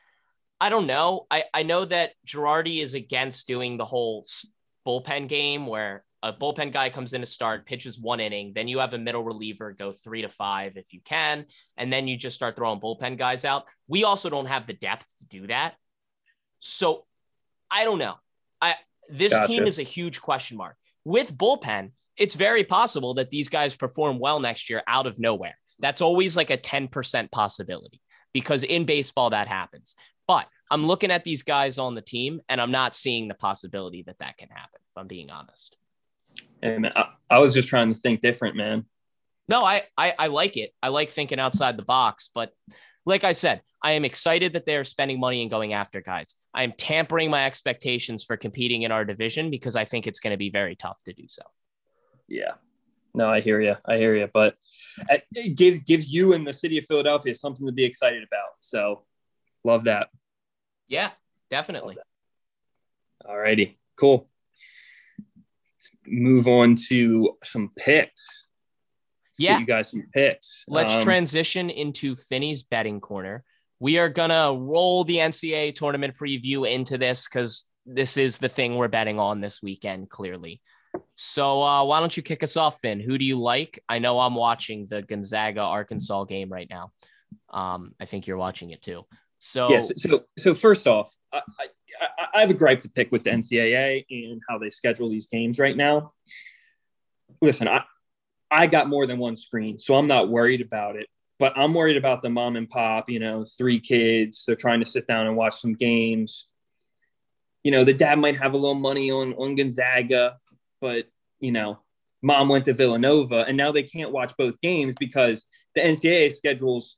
I 0.62 0.70
don't 0.70 0.86
know. 0.86 1.26
I, 1.32 1.46
I 1.54 1.64
know 1.64 1.86
that 1.86 2.12
Girardi 2.28 2.82
is 2.82 2.94
against 2.94 3.48
doing 3.48 3.78
the 3.78 3.86
whole 3.86 4.26
bullpen 4.86 5.28
game 5.28 5.66
where 5.66 6.04
a 6.26 6.34
bullpen 6.34 6.74
guy 6.74 6.90
comes 6.90 7.14
in 7.14 7.22
to 7.22 7.28
start, 7.28 7.68
pitches 7.68 8.00
one 8.00 8.20
inning, 8.20 8.52
then 8.56 8.68
you 8.68 8.80
have 8.80 8.94
a 8.94 8.98
middle 8.98 9.24
reliever 9.24 9.72
go 9.72 9.92
three 9.92 10.24
to 10.24 10.30
five 10.30 10.76
if 10.76 10.92
you 10.92 11.00
can, 11.06 11.46
and 11.78 11.94
then 11.94 12.08
you 12.08 12.18
just 12.18 12.36
start 12.36 12.56
throwing 12.56 12.80
bullpen 12.80 13.16
guys 13.16 13.46
out. 13.46 13.66
We 13.88 14.04
also 14.04 14.30
don't 14.30 14.48
have 14.48 14.66
the 14.66 14.74
depth 14.74 15.08
to 15.20 15.28
do 15.28 15.48
that. 15.48 15.76
So 16.60 17.06
I 17.70 17.84
don't 17.84 18.00
know. 18.00 18.16
I 18.60 18.76
this 19.08 19.34
gotcha. 19.34 19.48
team 19.48 19.68
is 19.68 19.78
a 19.78 19.84
huge 19.84 20.20
question 20.20 20.58
mark. 20.58 20.78
With 21.04 21.38
bullpen, 21.38 21.92
it's 22.18 22.34
very 22.34 22.64
possible 22.64 23.14
that 23.16 23.30
these 23.30 23.50
guys 23.50 23.76
perform 23.76 24.18
well 24.18 24.40
next 24.40 24.68
year 24.68 24.82
out 24.88 25.06
of 25.06 25.20
nowhere. 25.20 25.58
That's 25.80 26.02
always 26.02 26.36
like 26.36 26.50
a 26.50 26.58
10% 26.58 27.32
possibility 27.32 28.02
because 28.34 28.64
in 28.64 28.86
baseball 28.86 29.30
that 29.30 29.48
happens. 29.48 29.94
But 30.28 30.48
I'm 30.72 30.88
looking 30.88 31.12
at 31.12 31.24
these 31.24 31.44
guys 31.44 31.78
on 31.78 31.94
the 31.94 32.02
team 32.02 32.42
and 32.50 32.60
I'm 32.60 32.72
not 32.72 32.96
seeing 32.96 33.28
the 33.28 33.36
possibility 33.36 34.04
that 34.08 34.18
that 34.20 34.38
can 34.38 34.50
happen, 34.50 34.80
if 34.82 34.98
I'm 34.98 35.08
being 35.08 35.30
honest. 35.30 35.78
And 36.62 36.88
I, 36.88 37.10
I 37.30 37.40
was 37.40 37.54
just 37.54 37.68
trying 37.68 37.94
to 37.94 38.00
think 38.00 38.22
different, 38.22 38.56
man. 38.56 38.86
No, 39.48 39.64
I, 39.64 39.84
I 39.98 40.14
I 40.18 40.28
like 40.28 40.58
it. 40.58 40.72
I 40.82 40.88
like 40.88 41.12
thinking 41.12 41.40
outside 41.40 41.78
the 41.78 41.84
box, 41.84 42.30
but 42.34 42.52
like 43.06 43.24
I 43.24 43.34
said, 43.34 43.62
I 43.84 43.92
am 43.92 44.04
excited 44.04 44.54
that 44.54 44.66
they 44.66 44.76
are 44.76 44.84
spending 44.84 45.20
money 45.20 45.42
and 45.42 45.52
going 45.52 45.74
after 45.74 46.02
guys. 46.02 46.36
I 46.54 46.64
am 46.64 46.74
tampering 46.76 47.30
my 47.30 47.46
expectations 47.46 48.24
for 48.24 48.36
competing 48.36 48.82
in 48.82 48.92
our 48.92 49.06
division 49.06 49.52
because 49.52 49.76
I 49.76 49.86
think 49.86 50.08
it's 50.08 50.20
going 50.20 50.32
to 50.32 50.38
be 50.38 50.50
very 50.50 50.76
tough 50.76 51.04
to 51.04 51.14
do 51.14 51.26
so. 51.28 51.44
Yeah. 52.28 52.54
No, 53.14 53.30
I 53.30 53.42
hear 53.42 53.62
you. 53.62 53.76
I 53.86 53.98
hear 53.98 54.16
you. 54.16 54.28
But 54.34 54.56
it 55.34 55.56
gives 55.56 55.80
gives 55.80 56.10
you 56.10 56.34
and 56.34 56.48
the 56.48 56.54
city 56.54 56.80
of 56.80 56.86
Philadelphia 56.86 57.36
something 57.36 57.68
to 57.68 57.72
be 57.72 57.86
excited 57.86 58.24
about. 58.24 58.54
So 58.60 59.04
love 59.64 59.84
that. 59.84 60.10
Yeah, 60.88 61.12
definitely. 61.52 61.98
All 63.24 63.38
righty. 63.38 63.78
Cool 63.96 64.28
move 66.06 66.48
on 66.48 66.76
to 66.90 67.38
some 67.44 67.72
picks. 67.76 68.48
Let's 69.28 69.40
yeah, 69.40 69.60
you 69.60 69.66
guys 69.66 69.92
some 69.92 70.08
picks. 70.14 70.64
Let's 70.68 70.96
um, 70.96 71.02
transition 71.02 71.70
into 71.70 72.16
Finny's 72.16 72.64
betting 72.64 73.02
corner. 73.02 73.44
We 73.80 73.98
are 73.98 74.10
gonna 74.10 74.54
roll 74.54 75.04
the 75.04 75.18
NCAA 75.18 75.76
tournament 75.76 76.16
preview 76.16 76.70
into 76.70 76.98
this 76.98 77.28
because 77.28 77.66
this 77.86 78.18
is 78.18 78.40
the 78.40 78.50
thing 78.50 78.76
we're 78.76 78.88
betting 78.88 79.20
on 79.20 79.42
this 79.42 79.62
weekend. 79.62 80.10
Clearly, 80.10 80.62
so 81.16 81.62
uh, 81.62 81.84
why 81.84 82.00
don't 82.00 82.16
you 82.16 82.24
kick 82.24 82.44
us 82.44 82.58
off, 82.58 82.80
Finn? 82.80 83.00
Who 83.00 83.18
do 83.18 83.26
you 83.26 83.40
like? 83.40 83.84
I 83.90 84.00
know 84.00 84.20
I'm 84.20 84.36
watching 84.36 84.88
the 84.88 85.02
Gonzaga 85.02 85.62
Arkansas 85.62 86.24
game 86.26 86.52
right 86.52 86.70
now. 86.70 86.92
Um, 87.50 87.94
I 88.00 88.06
think 88.06 88.28
you're 88.28 88.38
watching 88.38 88.72
it 88.72 88.82
too. 88.82 89.06
So 89.46 89.70
yes. 89.70 89.92
So 90.02 90.24
so 90.40 90.56
first 90.56 90.88
off, 90.88 91.16
I, 91.32 91.40
I, 91.60 92.26
I 92.34 92.42
have 92.42 92.50
a 92.50 92.56
gripe 92.56 92.80
to 92.82 92.90
pick 92.90 93.12
with 93.12 93.24
the 93.24 93.30
NCAA 93.30 94.04
and 94.10 94.42
how 94.50 94.58
they 94.58 94.72
schedule 94.72 95.08
these 95.08 95.28
games 95.28 95.60
right 95.60 95.78
now. 95.78 96.14
Listen, 97.44 97.68
I 97.68 97.84
I 98.50 98.66
got 98.66 98.90
more 98.90 99.06
than 99.06 99.20
one 99.20 99.38
screen, 99.38 99.78
so 99.78 99.96
I'm 99.96 100.08
not 100.08 100.30
worried 100.30 100.62
about 100.62 100.96
it. 100.96 101.08
But 101.38 101.56
I'm 101.56 101.76
worried 101.76 101.96
about 101.96 102.24
the 102.24 102.30
mom 102.30 102.56
and 102.56 102.68
pop. 102.68 103.08
You 103.08 103.20
know, 103.20 103.46
three 103.46 103.80
kids. 103.80 104.46
They're 104.48 104.56
trying 104.56 104.80
to 104.80 104.86
sit 104.88 105.06
down 105.06 105.28
and 105.28 105.38
watch 105.38 105.62
some 105.62 105.76
games. 105.76 106.48
You 107.64 107.70
know, 107.70 107.84
the 107.84 107.94
dad 107.94 108.18
might 108.18 108.38
have 108.38 108.56
a 108.56 108.58
little 108.58 108.74
money 108.74 109.12
on 109.12 109.36
on 109.36 109.56
Gonzaga, 109.56 110.38
but 110.82 111.06
you 111.40 111.52
know, 111.52 111.78
mom 112.24 112.50
went 112.50 112.66
to 112.66 112.74
Villanova, 112.74 113.46
and 113.48 113.56
now 113.56 113.72
they 113.72 113.84
can't 113.84 114.12
watch 114.12 114.34
both 114.40 114.60
games 114.60 114.96
because 115.00 115.46
the 115.76 115.82
NCAA 115.82 116.32
schedules 116.32 116.98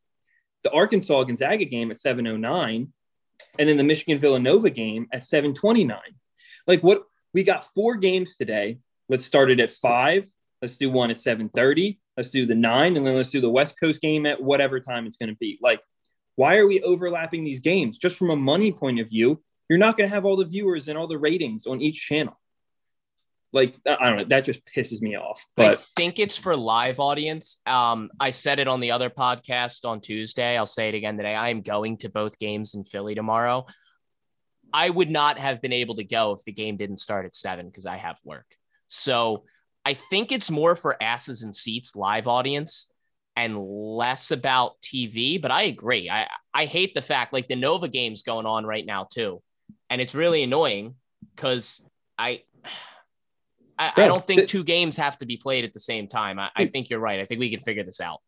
the 0.68 0.74
Arkansas 0.74 1.24
Gonzaga 1.24 1.64
game 1.64 1.92
at 1.92 2.00
709 2.00 2.92
and 3.58 3.70
then 3.70 3.78
the 3.78 3.84
Michigan 3.86 4.20
Villanova 4.20 4.70
game 4.70 5.08
at 5.14 5.24
729. 5.24 5.98
Like 6.68 6.82
what 6.82 7.04
we 7.34 7.44
got 7.44 7.74
four 7.74 7.96
games 7.96 8.36
today. 8.36 8.80
Let's 9.08 9.26
start 9.26 9.50
it 9.50 9.62
at 9.62 9.72
five. 9.72 10.28
Let's 10.62 10.78
do 10.78 10.90
one 10.90 11.10
at 11.10 11.22
730. 11.22 12.02
Let's 12.18 12.32
do 12.32 12.46
the 12.46 12.56
nine, 12.56 12.98
and 12.98 13.08
then 13.08 13.16
let's 13.16 13.30
do 13.30 13.40
the 13.40 13.50
West 13.50 13.80
Coast 13.80 14.02
game 14.02 14.26
at 14.26 14.42
whatever 14.44 14.82
time 14.82 15.06
it's 15.06 15.16
going 15.16 15.30
to 15.30 15.36
be. 15.36 15.58
Like, 15.62 15.80
why 16.36 16.58
are 16.58 16.68
we 16.68 16.82
overlapping 16.82 17.46
these 17.46 17.60
games? 17.60 17.98
Just 17.98 18.18
from 18.18 18.32
a 18.32 18.36
money 18.36 18.74
point 18.74 19.00
of 19.00 19.08
view, 19.08 19.42
you're 19.70 19.80
not 19.80 19.96
going 19.96 20.10
to 20.10 20.14
have 20.14 20.26
all 20.26 20.36
the 20.36 20.44
viewers 20.44 20.90
and 20.90 20.98
all 20.98 21.08
the 21.08 21.18
ratings 21.18 21.68
on 21.68 21.80
each 21.80 22.06
channel 22.06 22.38
like 23.54 23.76
I 23.88 24.10
don't 24.10 24.18
know, 24.18 24.24
that 24.26 24.46
just 24.46 24.62
pisses 24.66 25.02
me 25.02 25.16
off. 25.16 25.46
But 25.56 25.66
I 25.66 25.76
think 25.96 26.20
it's 26.20 26.38
for 26.38 26.56
live 26.56 27.00
audience. 27.00 27.62
Um, 27.66 28.10
I 28.20 28.32
said 28.32 28.60
it 28.60 28.68
on 28.68 28.82
the 28.82 28.92
other 28.92 29.10
podcast 29.10 29.86
on 29.86 30.02
Tuesday. 30.02 30.58
I'll 30.58 30.66
say 30.66 30.90
it 30.90 30.96
again 30.96 31.18
today. 31.18 31.36
I 31.36 31.50
am 31.50 31.62
going 31.62 31.98
to 32.00 32.10
both 32.10 32.38
games 32.38 32.76
in 32.76 32.84
Philly 32.84 33.16
tomorrow. 33.16 33.66
I 34.74 34.90
would 34.90 35.10
not 35.10 35.40
have 35.40 35.62
been 35.62 35.74
able 35.74 35.96
to 35.96 36.04
go 36.04 36.34
if 36.34 36.44
the 36.44 36.52
game 36.52 36.78
didn't 36.78 36.98
start 36.98 37.26
at 37.26 37.34
seven 37.34 37.68
because 37.68 37.86
I 37.86 37.96
have 37.98 38.20
work. 38.26 38.46
So 38.90 39.44
I 39.86 39.94
think 39.94 40.32
it's 40.32 40.52
more 40.52 40.76
for 40.76 41.02
asses 41.02 41.44
and 41.44 41.56
seats 41.56 41.96
live 41.96 42.28
audience 42.28 42.92
and 43.38 43.58
less 43.58 44.32
about 44.32 44.74
TV. 44.82 45.42
But 45.42 45.52
I 45.52 45.64
agree. 45.64 46.10
I 46.10 46.28
I 46.54 46.66
hate 46.66 46.94
the 46.94 47.02
fact 47.02 47.32
like 47.32 47.48
the 47.48 47.56
Nova 47.56 47.88
game's 47.88 48.24
going 48.24 48.46
on 48.46 48.66
right 48.66 48.86
now 48.86 49.08
too, 49.10 49.42
and 49.90 50.02
it's 50.02 50.16
really 50.16 50.44
annoying 50.44 50.96
because 51.36 51.82
I 52.18 52.44
I, 53.80 53.94
I 53.96 54.08
don't 54.08 54.26
think 54.26 54.48
two 54.48 54.64
games 54.64 54.98
have 54.98 55.18
to 55.20 55.26
be 55.26 55.38
played 55.38 55.64
at 55.64 55.74
the 55.74 55.80
same 55.80 56.08
time. 56.08 56.40
I, 56.40 56.50
I 56.56 56.66
think 56.66 56.90
you're 56.90 57.00
right. 57.00 57.20
I 57.20 57.26
think 57.26 57.40
we 57.40 57.50
can 57.50 57.60
figure 57.60 57.84
this 57.84 58.02
out. 58.02 58.22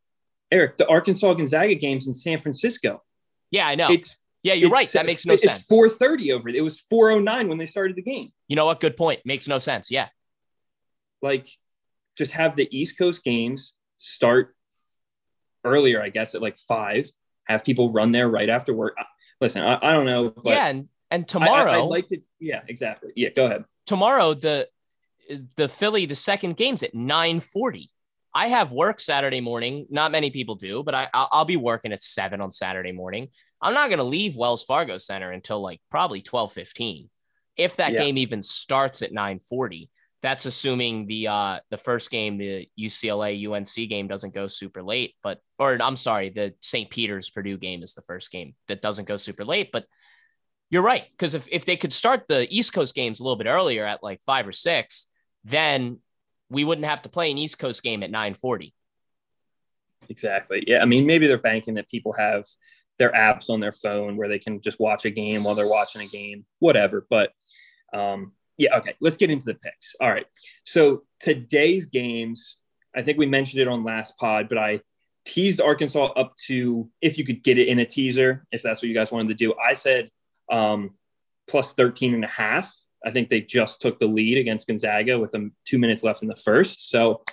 Eric, 0.52 0.78
the 0.78 0.88
Arkansas 0.88 1.34
Gonzaga 1.34 1.76
games 1.76 2.08
in 2.08 2.14
San 2.14 2.42
Francisco. 2.42 3.04
Yeah, 3.52 3.68
I 3.68 3.76
know. 3.76 3.92
It's 3.92 4.18
yeah, 4.44 4.54
you're 4.54 4.70
right. 4.70 4.90
That 4.94 5.06
makes 5.06 5.26
no 5.26 5.34
it's 5.34 5.44
sense. 5.44 5.70
It's 5.70 5.72
4:30 5.72 6.34
over. 6.34 6.50
It 6.50 6.62
was 6.62 6.80
4:09 6.92 7.50
when 7.50 7.58
they 7.58 7.66
started 7.66 7.96
the 7.96 8.02
game. 8.02 8.32
You 8.48 8.56
know 8.56 8.66
what? 8.66 8.80
Good 8.80 8.96
point. 8.96 9.22
Makes 9.26 9.48
no 9.48 9.60
sense. 9.60 9.92
Yeah. 9.92 10.08
Like, 11.22 11.48
just 12.18 12.32
have 12.32 12.56
the 12.56 12.68
East 12.76 12.98
Coast 12.98 13.24
games 13.24 13.74
start 13.98 14.56
earlier. 15.66 16.02
I 16.02 16.10
guess 16.10 16.36
at 16.36 16.42
like 16.42 16.58
five. 16.58 17.10
Have 17.46 17.66
people 17.66 17.92
run 17.92 18.12
there 18.12 18.30
right 18.30 18.48
after 18.48 18.74
work. 18.74 18.96
Listen, 19.42 19.64
I, 19.64 19.80
I 19.82 19.94
don't 19.94 20.06
know. 20.06 20.34
yeah, 20.44 20.68
and 20.68 20.88
and 21.10 21.28
tomorrow. 21.28 21.72
I, 21.72 21.80
I'd 21.80 21.86
like 21.86 22.08
to. 22.08 22.20
Yeah, 22.40 22.62
exactly. 22.68 23.12
Yeah, 23.16 23.30
go 23.30 23.46
ahead. 23.46 23.66
Tomorrow, 23.88 24.36
the 24.36 24.70
the 25.56 25.70
Philly, 25.70 26.06
the 26.06 26.16
second 26.16 26.58
game's 26.58 26.84
at 26.84 26.94
940. 26.94 27.92
I 28.34 28.48
have 28.48 28.72
work 28.72 29.00
Saturday 29.00 29.42
morning. 29.42 29.88
Not 29.90 30.12
many 30.12 30.30
people 30.30 30.56
do, 30.56 30.84
but 30.84 30.94
I, 30.94 31.08
I'll, 31.14 31.46
be 31.46 31.58
working 31.58 31.92
at 31.92 32.04
seven 32.04 32.42
on 32.42 32.52
Saturday 32.52 32.92
morning. 32.92 33.30
I'm 33.62 33.74
not 33.74 33.90
going 33.90 33.98
to 33.98 34.04
leave 34.04 34.38
Wells 34.38 34.64
Fargo 34.64 34.98
Center 34.98 35.32
until 35.32 35.62
like 35.62 35.82
probably 35.90 36.20
1215. 36.20 37.10
If 37.58 37.78
that 37.78 37.94
yeah. 37.94 38.00
game 38.00 38.18
even 38.18 38.44
starts 38.44 39.02
at 39.02 39.12
940, 39.12 39.90
that's 40.22 40.46
assuming 40.46 41.08
the 41.08 41.28
uh 41.30 41.60
the 41.70 41.78
first 41.78 42.12
game, 42.12 42.38
the 42.38 42.68
UCLA 42.78 43.50
UNC 43.50 43.90
game 43.90 44.08
doesn't 44.08 44.34
go 44.34 44.48
super 44.48 44.84
late, 44.84 45.16
but 45.24 45.40
or 45.58 45.78
I'm 45.82 45.96
sorry, 45.96 46.30
the 46.30 46.54
St. 46.62 46.90
Peter's 46.90 47.30
Purdue 47.30 47.58
game 47.58 47.84
is 47.84 47.94
the 47.94 48.02
first 48.02 48.32
game 48.32 48.54
that 48.68 48.82
doesn't 48.82 49.08
go 49.08 49.18
super 49.18 49.46
late. 49.46 49.72
But 49.72 49.86
you're 50.70 50.84
right. 50.84 51.06
Because 51.12 51.36
if, 51.36 51.48
if 51.52 51.66
they 51.66 51.78
could 51.78 51.94
start 51.94 52.28
the 52.28 52.48
East 52.56 52.74
Coast 52.74 52.96
games 52.96 53.20
a 53.20 53.24
little 53.24 53.38
bit 53.38 53.48
earlier 53.48 53.86
at 53.86 54.04
like 54.04 54.22
five 54.22 54.48
or 54.48 54.52
six, 54.52 55.08
then 55.44 56.00
we 56.50 56.64
wouldn't 56.64 56.88
have 56.88 57.04
to 57.04 57.10
play 57.10 57.32
an 57.32 57.38
East 57.38 57.60
Coast 57.60 57.84
game 57.84 58.04
at 58.04 58.12
940. 58.12 58.74
Exactly. 60.10 60.64
Yeah. 60.66 60.82
I 60.82 60.86
mean, 60.86 61.06
maybe 61.06 61.28
they're 61.28 61.38
banking 61.38 61.76
that 61.76 61.90
people 61.90 62.14
have 62.14 62.46
their 62.98 63.12
apps 63.12 63.50
on 63.50 63.60
their 63.60 63.72
phone 63.72 64.18
where 64.18 64.28
they 64.28 64.40
can 64.40 64.62
just 64.62 64.80
watch 64.80 65.06
a 65.06 65.10
game 65.10 65.44
while 65.44 65.56
they're 65.56 65.68
watching 65.68 66.02
a 66.02 66.08
game, 66.08 66.46
whatever. 66.60 67.06
But 67.10 67.32
um, 67.94 68.34
yeah, 68.58 68.78
okay, 68.78 68.94
let's 69.00 69.18
get 69.18 69.32
into 69.32 69.46
the 69.46 69.54
picks. 69.54 69.96
All 70.02 70.10
right. 70.10 70.26
So 70.66 71.04
today's 71.20 71.86
games, 71.86 72.58
I 72.96 73.04
think 73.04 73.18
we 73.18 73.26
mentioned 73.26 73.62
it 73.62 73.68
on 73.68 73.84
last 73.84 74.18
pod, 74.18 74.50
but 74.50 74.58
I 74.58 74.82
teased 75.26 75.62
Arkansas 75.62 76.06
up 76.16 76.36
to 76.48 76.90
if 77.02 77.18
you 77.18 77.26
could 77.26 77.44
get 77.44 77.58
it 77.58 77.68
in 77.68 77.80
a 77.80 77.86
teaser, 77.86 78.46
if 78.52 78.62
that's 78.62 78.82
what 78.82 78.90
you 78.90 78.96
guys 78.96 79.12
wanted 79.12 79.30
to 79.30 79.36
do. 79.36 79.54
I 79.56 79.74
said 79.74 80.10
um, 80.52 80.92
plus 81.48 81.74
13 81.74 82.14
and 82.14 82.26
a 82.26 82.28
half. 82.28 82.76
I 83.06 83.12
think 83.12 83.30
they 83.30 83.42
just 83.42 83.82
took 83.82 84.00
the 84.00 84.08
lead 84.08 84.38
against 84.38 84.68
Gonzaga 84.68 85.18
with 85.20 85.32
them 85.32 85.54
two 85.66 85.78
minutes 85.78 86.04
left 86.04 86.22
in 86.22 86.28
the 86.28 86.36
first. 86.36 86.90
So 86.90 87.24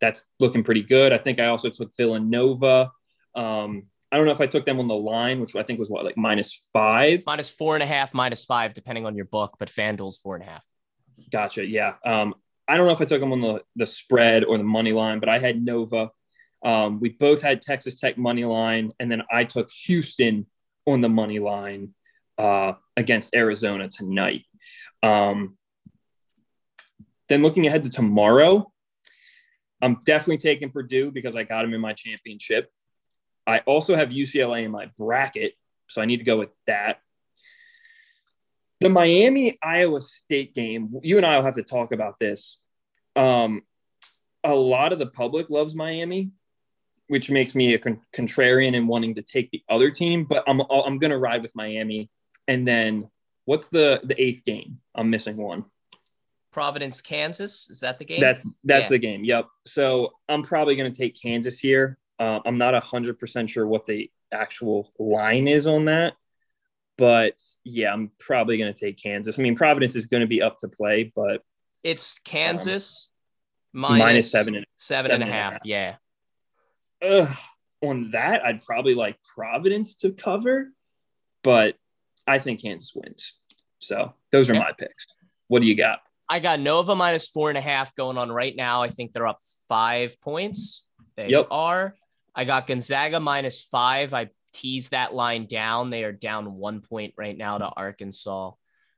that's 0.00 0.24
looking 0.38 0.64
pretty 0.64 0.82
good. 0.82 1.12
I 1.12 1.18
think 1.18 1.40
I 1.40 1.46
also 1.46 1.68
took 1.68 1.94
Villanova. 1.96 2.90
Um, 3.34 3.84
I 4.10 4.16
don't 4.16 4.26
know 4.26 4.32
if 4.32 4.40
I 4.40 4.46
took 4.46 4.66
them 4.66 4.80
on 4.80 4.88
the 4.88 4.94
line, 4.94 5.40
which 5.40 5.54
I 5.54 5.62
think 5.62 5.78
was 5.78 5.88
what, 5.88 6.04
like 6.04 6.16
minus 6.16 6.62
five? 6.72 7.22
Minus 7.26 7.50
four 7.50 7.76
and 7.76 7.82
a 7.82 7.86
half, 7.86 8.12
minus 8.12 8.44
five, 8.44 8.72
depending 8.72 9.06
on 9.06 9.14
your 9.14 9.26
book, 9.26 9.56
but 9.58 9.68
FanDuel's 9.68 10.18
four 10.18 10.34
and 10.34 10.44
a 10.44 10.48
half. 10.48 10.64
Gotcha. 11.30 11.64
Yeah. 11.64 11.94
Um, 12.04 12.34
I 12.66 12.76
don't 12.76 12.86
know 12.86 12.92
if 12.92 13.00
I 13.00 13.04
took 13.04 13.20
them 13.20 13.32
on 13.32 13.40
the, 13.40 13.62
the 13.76 13.86
spread 13.86 14.44
or 14.44 14.56
the 14.56 14.64
money 14.64 14.92
line, 14.92 15.20
but 15.20 15.28
I 15.28 15.38
had 15.38 15.62
Nova. 15.62 16.10
Um, 16.64 17.00
we 17.00 17.10
both 17.10 17.40
had 17.40 17.62
Texas 17.62 18.00
Tech 18.00 18.18
money 18.18 18.44
line, 18.44 18.92
and 18.98 19.10
then 19.10 19.22
I 19.30 19.44
took 19.44 19.70
Houston 19.86 20.46
on 20.86 21.00
the 21.00 21.08
money 21.08 21.38
line 21.38 21.94
uh, 22.38 22.72
against 22.96 23.34
Arizona 23.34 23.88
tonight. 23.88 24.44
Um, 25.02 25.56
then 27.28 27.42
looking 27.42 27.66
ahead 27.66 27.84
to 27.84 27.90
tomorrow, 27.90 28.70
I'm 29.80 30.02
definitely 30.04 30.38
taking 30.38 30.70
Purdue 30.70 31.10
because 31.10 31.36
I 31.36 31.44
got 31.44 31.62
them 31.62 31.74
in 31.74 31.80
my 31.80 31.92
championship. 31.92 32.70
I 33.46 33.60
also 33.60 33.96
have 33.96 34.10
UCLA 34.10 34.64
in 34.64 34.70
my 34.70 34.90
bracket, 34.98 35.54
so 35.88 36.02
I 36.02 36.04
need 36.04 36.18
to 36.18 36.24
go 36.24 36.38
with 36.38 36.50
that. 36.66 37.00
The 38.80 38.88
Miami 38.88 39.58
Iowa 39.62 40.00
State 40.00 40.54
game, 40.54 40.94
you 41.02 41.16
and 41.16 41.26
I 41.26 41.36
will 41.36 41.44
have 41.44 41.54
to 41.54 41.62
talk 41.62 41.92
about 41.92 42.18
this. 42.18 42.58
Um, 43.16 43.62
a 44.44 44.54
lot 44.54 44.92
of 44.92 44.98
the 44.98 45.06
public 45.06 45.50
loves 45.50 45.74
Miami, 45.74 46.30
which 47.08 47.30
makes 47.30 47.54
me 47.54 47.74
a 47.74 47.78
con- 47.78 48.00
contrarian 48.14 48.76
and 48.76 48.88
wanting 48.88 49.16
to 49.16 49.22
take 49.22 49.50
the 49.50 49.62
other 49.68 49.90
team, 49.90 50.24
but 50.24 50.44
I'm 50.46 50.60
I'm 50.60 50.98
going 50.98 51.10
to 51.10 51.18
ride 51.18 51.42
with 51.42 51.54
Miami. 51.54 52.10
And 52.48 52.66
then 52.66 53.10
What's 53.44 53.68
the 53.68 54.00
the 54.04 54.20
eighth 54.20 54.44
game? 54.44 54.78
I'm 54.94 55.10
missing 55.10 55.36
one. 55.36 55.64
Providence, 56.52 57.00
Kansas. 57.00 57.70
Is 57.70 57.80
that 57.80 57.98
the 57.98 58.04
game? 58.04 58.20
That's 58.20 58.44
that's 58.64 58.84
yeah. 58.84 58.88
the 58.88 58.98
game. 58.98 59.24
Yep. 59.24 59.46
So 59.66 60.12
I'm 60.28 60.42
probably 60.42 60.76
going 60.76 60.90
to 60.90 60.96
take 60.96 61.20
Kansas 61.20 61.58
here. 61.58 61.98
Uh, 62.18 62.40
I'm 62.44 62.58
not 62.58 62.80
hundred 62.82 63.18
percent 63.18 63.50
sure 63.50 63.66
what 63.66 63.86
the 63.86 64.10
actual 64.32 64.92
line 64.98 65.48
is 65.48 65.66
on 65.66 65.86
that, 65.86 66.14
but 66.98 67.34
yeah, 67.64 67.92
I'm 67.92 68.10
probably 68.18 68.58
going 68.58 68.72
to 68.72 68.78
take 68.78 69.00
Kansas. 69.02 69.38
I 69.38 69.42
mean, 69.42 69.56
Providence 69.56 69.94
is 69.96 70.06
going 70.06 70.22
to 70.22 70.26
be 70.26 70.42
up 70.42 70.58
to 70.58 70.68
play, 70.68 71.12
but 71.14 71.42
it's 71.82 72.18
Kansas 72.18 73.10
um, 73.74 73.80
minus, 73.82 74.04
minus 74.04 74.30
seven 74.30 74.54
and 74.56 74.66
seven, 74.76 75.10
seven 75.10 75.22
and 75.22 75.30
a 75.30 75.32
half. 75.32 75.52
half. 75.54 75.62
Yeah. 75.64 75.96
Ugh. 77.02 77.36
On 77.82 78.10
that, 78.10 78.44
I'd 78.44 78.62
probably 78.62 78.94
like 78.94 79.16
Providence 79.22 79.94
to 79.96 80.10
cover, 80.10 80.68
but 81.42 81.76
I 82.30 82.38
think 82.38 82.62
Kansas 82.62 82.92
wins. 82.94 83.34
So 83.80 84.14
those 84.30 84.48
are 84.50 84.54
my 84.54 84.72
picks. 84.78 85.06
What 85.48 85.62
do 85.62 85.68
you 85.68 85.76
got? 85.76 86.00
I 86.28 86.38
got 86.38 86.60
Nova 86.60 86.94
minus 86.94 87.26
four 87.26 87.48
and 87.48 87.58
a 87.58 87.62
half 87.62 87.94
going 87.96 88.16
on 88.16 88.30
right 88.30 88.54
now. 88.54 88.82
I 88.82 88.88
think 88.88 89.12
they're 89.12 89.26
up 89.26 89.40
five 89.68 90.20
points. 90.20 90.86
They 91.16 91.28
yep. 91.28 91.48
are. 91.50 91.96
I 92.34 92.44
got 92.44 92.68
Gonzaga 92.68 93.18
minus 93.18 93.64
five. 93.64 94.14
I 94.14 94.30
teased 94.52 94.92
that 94.92 95.12
line 95.12 95.46
down. 95.46 95.90
They 95.90 96.04
are 96.04 96.12
down 96.12 96.54
one 96.54 96.82
point 96.82 97.14
right 97.16 97.36
now 97.36 97.58
to 97.58 97.66
Arkansas. 97.66 98.52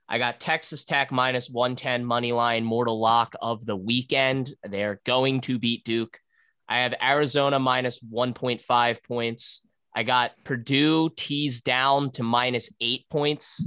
I 0.09 0.19
got 0.19 0.41
Texas 0.41 0.85
Tech 0.85 1.11
minus 1.11 1.49
110 1.49 2.05
money 2.05 2.33
line, 2.33 2.65
mortal 2.65 3.01
lock 3.01 3.35
of 3.41 3.65
the 3.65 3.77
weekend. 3.77 4.55
They're 4.63 5.01
going 5.05 5.41
to 5.43 5.59
beat 5.59 5.85
Duke. 5.85 6.21
I 6.69 6.81
have 6.81 6.95
Arizona 7.03 7.59
minus 7.59 8.01
1.5 8.01 9.05
points. 9.05 9.67
I 9.95 10.03
got 10.03 10.33
Purdue 10.45 11.11
teased 11.17 11.65
down 11.65 12.11
to 12.13 12.23
minus 12.23 12.73
eight 12.81 13.09
points 13.11 13.65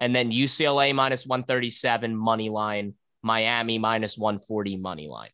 and 0.00 0.14
then 0.14 0.30
UCLA 0.30 0.94
minus 0.94 1.26
137 1.26 2.16
money 2.16 2.48
line, 2.48 2.94
Miami 3.22 3.78
minus 3.78 4.18
140 4.18 4.76
money 4.76 5.08
line. 5.08 5.30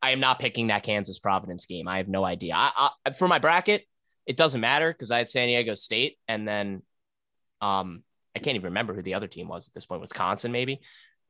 I 0.00 0.12
am 0.12 0.20
not 0.20 0.38
picking 0.38 0.68
that 0.68 0.84
Kansas 0.84 1.18
Providence 1.18 1.66
game. 1.66 1.88
I 1.88 1.98
have 1.98 2.08
no 2.08 2.24
idea. 2.24 2.54
I, 2.54 2.90
I, 3.04 3.10
for 3.12 3.26
my 3.26 3.38
bracket, 3.38 3.84
it 4.26 4.36
doesn't 4.36 4.60
matter 4.60 4.92
because 4.92 5.10
I 5.10 5.18
had 5.18 5.28
San 5.28 5.48
Diego 5.48 5.74
State 5.74 6.18
and 6.28 6.46
then 6.46 6.82
um 7.60 8.04
I 8.36 8.40
can't 8.40 8.54
even 8.54 8.66
remember 8.66 8.94
who 8.94 9.02
the 9.02 9.14
other 9.14 9.26
team 9.26 9.48
was 9.48 9.66
at 9.66 9.74
this 9.74 9.86
point, 9.86 10.00
Wisconsin 10.00 10.52
maybe. 10.52 10.80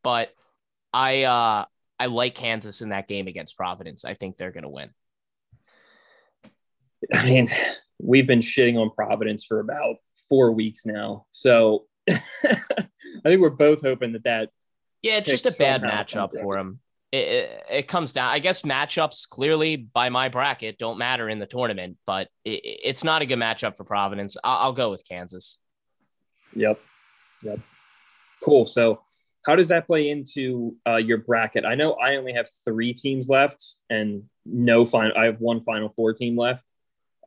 But 0.02 0.30
I 0.92 1.22
uh 1.22 1.64
I 1.98 2.06
like 2.06 2.34
Kansas 2.34 2.82
in 2.82 2.90
that 2.90 3.08
game 3.08 3.26
against 3.26 3.56
Providence. 3.56 4.04
I 4.04 4.14
think 4.14 4.36
they're 4.36 4.52
gonna 4.52 4.68
win. 4.68 4.90
I 7.14 7.24
mean, 7.24 7.48
we've 8.00 8.26
been 8.26 8.40
shitting 8.40 8.76
on 8.76 8.90
Providence 8.90 9.44
for 9.44 9.60
about 9.60 9.96
four 10.28 10.52
weeks 10.52 10.86
now. 10.86 11.26
So 11.32 11.86
I 12.10 12.20
think 13.24 13.40
we're 13.40 13.50
both 13.50 13.82
hoping 13.82 14.12
that 14.12 14.24
that. 14.24 14.50
Yeah, 15.02 15.18
it's 15.18 15.30
just 15.30 15.46
a 15.46 15.52
bad 15.52 15.82
matchup 15.82 16.30
for 16.40 16.56
them. 16.56 16.80
It, 17.10 17.16
it, 17.16 17.64
it, 17.70 17.88
comes 17.88 18.12
down, 18.12 18.28
I 18.28 18.38
guess, 18.38 18.62
matchups 18.62 19.26
clearly 19.26 19.76
by 19.76 20.10
my 20.10 20.28
bracket 20.28 20.76
don't 20.76 20.98
matter 20.98 21.26
in 21.28 21.38
the 21.38 21.46
tournament, 21.46 21.96
but 22.04 22.28
it, 22.44 22.60
it's 22.62 23.02
not 23.02 23.22
a 23.22 23.26
good 23.26 23.38
matchup 23.38 23.78
for 23.78 23.84
Providence. 23.84 24.36
I'll, 24.44 24.58
I'll 24.58 24.72
go 24.72 24.90
with 24.90 25.08
Kansas. 25.08 25.58
Yep. 26.54 26.78
Yep. 27.42 27.60
Cool. 28.42 28.66
So, 28.66 29.00
how 29.46 29.56
does 29.56 29.68
that 29.68 29.86
play 29.86 30.10
into 30.10 30.76
uh, 30.86 30.96
your 30.96 31.18
bracket? 31.18 31.64
I 31.64 31.74
know 31.74 31.94
I 31.94 32.16
only 32.16 32.34
have 32.34 32.48
three 32.64 32.92
teams 32.92 33.28
left 33.28 33.64
and 33.88 34.24
no 34.44 34.84
final. 34.84 35.16
I 35.16 35.24
have 35.26 35.40
one 35.40 35.62
final 35.62 35.88
four 35.88 36.12
team 36.12 36.36
left. 36.36 36.64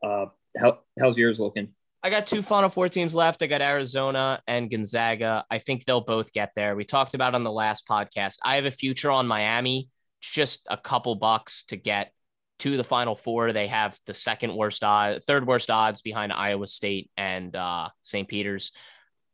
Uh, 0.04 0.26
how, 0.58 0.80
how's 1.00 1.18
yours 1.18 1.40
looking? 1.40 1.70
I 2.04 2.10
got 2.10 2.26
two 2.26 2.42
Final 2.42 2.70
Four 2.70 2.90
teams 2.90 3.14
left. 3.14 3.44
I 3.44 3.48
got 3.48 3.62
Arizona 3.62 4.42
and 4.48 4.72
Gonzaga. 4.72 5.46
I 5.52 5.60
think 5.60 5.86
they'll 5.86 6.02
both 6.02 6.34
get 6.34 6.52
there. 6.56 6.76
We 6.76 6.84
talked 6.84 7.14
about 7.14 7.36
on 7.36 7.44
the 7.44 7.52
last 7.52 7.88
podcast. 7.88 8.38
I 8.44 8.56
have 8.56 8.66
a 8.66 8.72
future 8.72 9.12
on 9.12 9.28
Miami, 9.28 9.90
just 10.20 10.66
a 10.70 10.78
couple 10.78 11.14
bucks 11.16 11.64
to 11.66 11.76
get 11.76 12.12
to 12.60 12.76
the 12.76 12.84
Final 12.84 13.16
Four. 13.16 13.54
They 13.54 13.68
have 13.68 14.00
the 14.08 14.16
second 14.16 14.56
worst 14.56 14.84
odds, 14.84 15.26
third 15.26 15.46
worst 15.46 15.70
odds 15.70 16.02
behind 16.02 16.34
Iowa 16.34 16.66
State 16.66 17.12
and 17.18 17.56
uh, 17.56 17.90
St. 18.02 18.28
Peter's. 18.28 18.72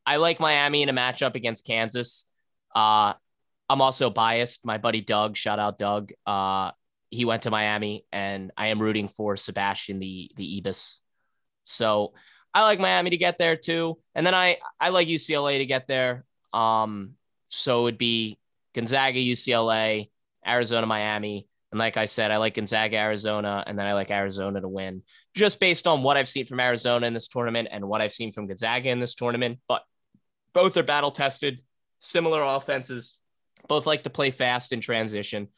I 0.05 0.17
like 0.17 0.39
Miami 0.39 0.83
in 0.83 0.89
a 0.89 0.93
matchup 0.93 1.35
against 1.35 1.65
Kansas. 1.65 2.27
Uh, 2.75 3.13
I'm 3.69 3.81
also 3.81 4.09
biased. 4.09 4.65
My 4.65 4.77
buddy 4.77 5.01
Doug, 5.01 5.37
shout 5.37 5.59
out 5.59 5.79
Doug. 5.79 6.11
Uh, 6.25 6.71
he 7.09 7.25
went 7.25 7.43
to 7.43 7.51
Miami, 7.51 8.05
and 8.11 8.51
I 8.57 8.67
am 8.67 8.81
rooting 8.81 9.07
for 9.07 9.35
Sebastian 9.35 9.99
the 9.99 10.31
the 10.35 10.57
Ibis. 10.57 11.01
So 11.63 12.13
I 12.53 12.63
like 12.63 12.79
Miami 12.79 13.11
to 13.11 13.17
get 13.17 13.37
there 13.37 13.55
too, 13.55 13.97
and 14.15 14.25
then 14.25 14.33
I 14.33 14.57
I 14.79 14.89
like 14.89 15.07
UCLA 15.07 15.59
to 15.59 15.65
get 15.65 15.87
there. 15.87 16.25
Um, 16.53 17.13
so 17.49 17.87
it'd 17.87 17.97
be 17.97 18.39
Gonzaga, 18.73 19.19
UCLA, 19.19 20.09
Arizona, 20.45 20.85
Miami, 20.85 21.47
and 21.71 21.79
like 21.79 21.97
I 21.97 22.05
said, 22.05 22.31
I 22.31 22.37
like 22.37 22.55
Gonzaga, 22.55 22.97
Arizona, 22.97 23.63
and 23.67 23.77
then 23.77 23.85
I 23.85 23.93
like 23.93 24.11
Arizona 24.11 24.61
to 24.61 24.67
win, 24.67 25.03
just 25.33 25.59
based 25.59 25.87
on 25.87 26.03
what 26.03 26.17
I've 26.17 26.27
seen 26.27 26.45
from 26.45 26.59
Arizona 26.59 27.05
in 27.07 27.13
this 27.13 27.27
tournament 27.27 27.67
and 27.71 27.87
what 27.87 28.01
I've 28.01 28.13
seen 28.13 28.31
from 28.31 28.47
Gonzaga 28.47 28.89
in 28.89 28.99
this 28.99 29.15
tournament. 29.15 29.59
But 29.67 29.83
both 30.53 30.77
are 30.77 30.83
battle 30.83 31.11
tested, 31.11 31.61
similar 31.99 32.41
offenses, 32.41 33.17
both 33.67 33.85
like 33.85 34.03
to 34.03 34.09
play 34.09 34.31
fast 34.31 34.71
in 34.71 34.81
transition. 34.81 35.49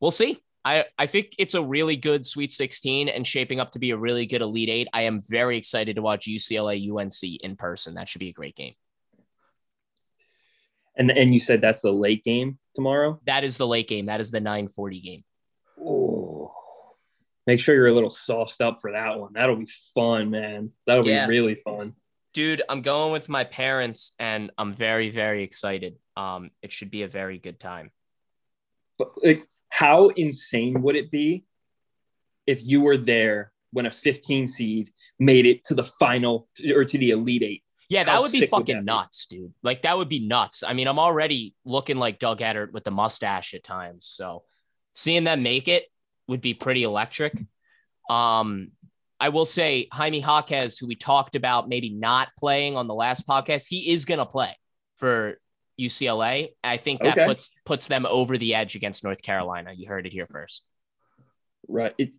We'll 0.00 0.10
see. 0.10 0.40
I, 0.64 0.86
I 0.98 1.06
think 1.06 1.34
it's 1.38 1.54
a 1.54 1.62
really 1.62 1.96
good 1.96 2.26
Sweet 2.26 2.52
16 2.52 3.08
and 3.08 3.26
shaping 3.26 3.60
up 3.60 3.72
to 3.72 3.78
be 3.78 3.90
a 3.90 3.96
really 3.96 4.24
good 4.24 4.40
Elite 4.40 4.70
Eight. 4.70 4.88
I 4.94 5.02
am 5.02 5.20
very 5.20 5.58
excited 5.58 5.96
to 5.96 6.02
watch 6.02 6.26
UCLA 6.26 6.90
UNC 6.90 7.40
in 7.42 7.56
person. 7.56 7.94
That 7.94 8.08
should 8.08 8.20
be 8.20 8.30
a 8.30 8.32
great 8.32 8.56
game. 8.56 8.74
And 10.96 11.10
and 11.10 11.34
you 11.34 11.40
said 11.40 11.60
that's 11.60 11.80
the 11.80 11.92
late 11.92 12.24
game 12.24 12.58
tomorrow? 12.74 13.20
That 13.26 13.44
is 13.44 13.58
the 13.58 13.66
late 13.66 13.88
game. 13.88 14.06
That 14.06 14.20
is 14.20 14.30
the 14.30 14.40
940 14.40 15.00
game. 15.00 15.24
Oh, 15.78 16.52
make 17.46 17.60
sure 17.60 17.74
you're 17.74 17.88
a 17.88 17.92
little 17.92 18.10
sauced 18.10 18.60
up 18.60 18.80
for 18.80 18.92
that 18.92 19.18
one. 19.18 19.32
That'll 19.34 19.56
be 19.56 19.68
fun, 19.94 20.30
man. 20.30 20.70
That'll 20.86 21.06
yeah. 21.06 21.26
be 21.26 21.30
really 21.30 21.56
fun. 21.56 21.94
Dude, 22.32 22.62
I'm 22.68 22.82
going 22.82 23.12
with 23.12 23.28
my 23.28 23.44
parents 23.44 24.12
and 24.18 24.50
I'm 24.56 24.72
very, 24.72 25.10
very 25.10 25.42
excited. 25.42 25.96
Um, 26.16 26.50
it 26.62 26.72
should 26.72 26.90
be 26.90 27.02
a 27.02 27.08
very 27.08 27.38
good 27.38 27.60
time. 27.60 27.90
But 28.98 29.10
like 29.22 29.46
how 29.68 30.08
insane 30.08 30.82
would 30.82 30.96
it 30.96 31.10
be 31.10 31.44
if 32.46 32.64
you 32.64 32.80
were 32.80 32.96
there 32.96 33.52
when 33.72 33.86
a 33.86 33.90
15 33.90 34.46
seed 34.46 34.90
made 35.18 35.46
it 35.46 35.64
to 35.64 35.74
the 35.74 35.84
final 35.84 36.48
or 36.74 36.84
to 36.84 36.98
the 36.98 37.10
elite 37.10 37.42
eight? 37.42 37.62
Yeah, 37.88 38.04
that 38.04 38.12
How 38.12 38.22
would 38.22 38.32
be 38.32 38.46
fucking 38.46 38.76
would 38.76 38.86
nuts, 38.86 39.26
be? 39.26 39.36
dude. 39.36 39.54
Like 39.62 39.82
that 39.82 39.96
would 39.96 40.08
be 40.08 40.26
nuts. 40.26 40.62
I 40.62 40.72
mean, 40.72 40.88
I'm 40.88 40.98
already 40.98 41.54
looking 41.64 41.98
like 41.98 42.18
Doug 42.18 42.40
Edert 42.40 42.72
with 42.72 42.84
the 42.84 42.90
mustache 42.90 43.52
at 43.54 43.62
times. 43.62 44.06
So 44.06 44.44
seeing 44.94 45.24
them 45.24 45.42
make 45.42 45.68
it 45.68 45.84
would 46.28 46.40
be 46.40 46.54
pretty 46.54 46.82
electric. 46.82 47.38
Um, 48.08 48.70
I 49.20 49.28
will 49.28 49.46
say 49.46 49.88
Jaime 49.92 50.20
Jaquez, 50.20 50.78
who 50.78 50.86
we 50.86 50.96
talked 50.96 51.36
about 51.36 51.68
maybe 51.68 51.90
not 51.90 52.28
playing 52.38 52.76
on 52.76 52.86
the 52.86 52.94
last 52.94 53.26
podcast, 53.26 53.66
he 53.68 53.92
is 53.92 54.04
gonna 54.04 54.26
play 54.26 54.56
for 54.96 55.38
UCLA. 55.80 56.50
I 56.62 56.76
think 56.76 57.02
that 57.02 57.18
okay. 57.18 57.26
puts 57.26 57.52
puts 57.64 57.88
them 57.88 58.06
over 58.06 58.38
the 58.38 58.54
edge 58.54 58.76
against 58.76 59.04
North 59.04 59.22
Carolina. 59.22 59.72
You 59.74 59.88
heard 59.88 60.06
it 60.06 60.12
here 60.12 60.26
first. 60.26 60.64
Right. 61.68 61.94
It, 61.98 62.12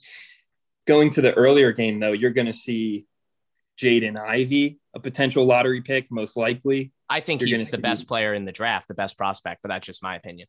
going 0.86 1.10
to 1.12 1.22
the 1.22 1.34
earlier 1.34 1.72
game 1.72 2.00
though, 2.00 2.12
you're 2.12 2.32
going 2.32 2.48
to 2.48 2.54
see 2.54 3.06
Jaden 3.80 4.20
Ivey, 4.20 4.80
a 4.94 5.00
potential 5.00 5.46
lottery 5.46 5.82
pick, 5.82 6.12
most 6.12 6.38
likely. 6.38 6.92
I 7.10 7.20
think 7.20 7.42
you're 7.42 7.50
he's 7.50 7.70
the 7.70 7.78
see, 7.78 7.82
best 7.82 8.08
player 8.08 8.34
in 8.34 8.46
the 8.46 8.52
draft, 8.52 8.88
the 8.88 8.94
best 8.94 9.18
prospect, 9.18 9.62
but 9.62 9.70
that's 9.70 9.86
just 9.86 10.02
my 10.02 10.16
opinion. 10.16 10.48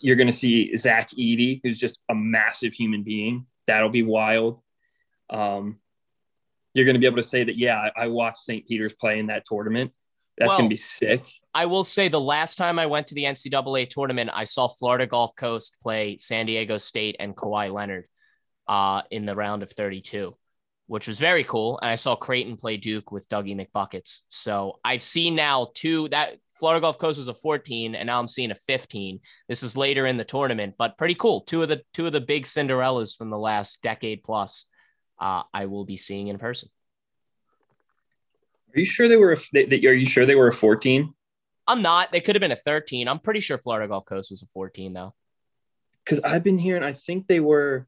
You're 0.00 0.16
going 0.16 0.26
to 0.26 0.32
see 0.32 0.74
Zach 0.76 1.10
Edey, 1.10 1.60
who's 1.62 1.78
just 1.78 1.98
a 2.08 2.14
massive 2.14 2.72
human 2.72 3.02
being. 3.02 3.46
That'll 3.66 3.90
be 3.90 4.02
wild. 4.02 4.60
Um, 5.28 5.78
you're 6.72 6.86
going 6.86 6.94
to 6.94 7.00
be 7.00 7.06
able 7.06 7.16
to 7.16 7.22
say 7.22 7.44
that, 7.44 7.56
yeah, 7.56 7.90
I 7.96 8.08
watched 8.08 8.38
St. 8.38 8.66
Peter's 8.66 8.94
play 8.94 9.18
in 9.18 9.26
that 9.26 9.44
tournament. 9.44 9.92
That's 10.38 10.50
well, 10.50 10.58
gonna 10.58 10.68
be 10.68 10.76
sick. 10.76 11.26
I 11.54 11.66
will 11.66 11.84
say 11.84 12.08
the 12.08 12.20
last 12.20 12.56
time 12.58 12.78
I 12.78 12.86
went 12.86 13.06
to 13.08 13.14
the 13.14 13.24
NCAA 13.24 13.88
tournament, 13.88 14.30
I 14.32 14.44
saw 14.44 14.68
Florida 14.68 15.06
Gulf 15.06 15.34
Coast 15.36 15.78
play 15.80 16.16
San 16.18 16.46
Diego 16.46 16.76
State 16.78 17.16
and 17.18 17.34
Kawhi 17.34 17.72
Leonard 17.72 18.06
uh, 18.68 19.02
in 19.10 19.24
the 19.24 19.34
round 19.34 19.62
of 19.62 19.72
32, 19.72 20.36
which 20.88 21.08
was 21.08 21.18
very 21.18 21.44
cool. 21.44 21.78
And 21.80 21.90
I 21.90 21.94
saw 21.94 22.14
Creighton 22.16 22.56
play 22.56 22.76
Duke 22.76 23.10
with 23.10 23.28
Dougie 23.30 23.56
McBuckets. 23.56 24.22
So 24.28 24.78
I've 24.84 25.02
seen 25.02 25.34
now 25.34 25.68
two 25.74 26.10
that 26.10 26.36
Florida 26.58 26.82
Gulf 26.82 26.98
Coast 26.98 27.18
was 27.18 27.28
a 27.28 27.34
14, 27.34 27.94
and 27.94 28.06
now 28.06 28.18
I'm 28.18 28.28
seeing 28.28 28.50
a 28.50 28.54
15. 28.54 29.20
This 29.48 29.62
is 29.62 29.76
later 29.76 30.06
in 30.06 30.18
the 30.18 30.24
tournament, 30.24 30.74
but 30.76 30.98
pretty 30.98 31.14
cool. 31.14 31.42
Two 31.42 31.62
of 31.62 31.68
the 31.68 31.82
two 31.94 32.06
of 32.06 32.12
the 32.12 32.20
big 32.20 32.44
Cinderellas 32.44 33.16
from 33.16 33.30
the 33.30 33.38
last 33.38 33.82
decade 33.82 34.22
plus. 34.22 34.66
Uh, 35.18 35.42
I 35.54 35.64
will 35.64 35.86
be 35.86 35.96
seeing 35.96 36.28
in 36.28 36.36
person. 36.36 36.68
Are 38.76 38.80
you 38.80 38.84
sure 38.84 39.08
they 39.08 39.16
were? 39.16 39.32
A, 39.32 39.38
they, 39.52 39.86
are 39.86 39.94
you 39.94 40.04
sure 40.04 40.26
they 40.26 40.34
were 40.34 40.48
a 40.48 40.52
14? 40.52 41.12
I'm 41.66 41.80
not. 41.80 42.12
They 42.12 42.20
could 42.20 42.34
have 42.34 42.40
been 42.40 42.52
a 42.52 42.56
13. 42.56 43.08
I'm 43.08 43.18
pretty 43.18 43.40
sure 43.40 43.56
Florida 43.56 43.88
Gulf 43.88 44.04
Coast 44.04 44.30
was 44.30 44.42
a 44.42 44.46
14 44.46 44.92
though. 44.92 45.14
Because 46.04 46.20
I've 46.20 46.44
been 46.44 46.58
hearing. 46.58 46.82
I 46.82 46.92
think 46.92 47.26
they 47.26 47.40
were. 47.40 47.86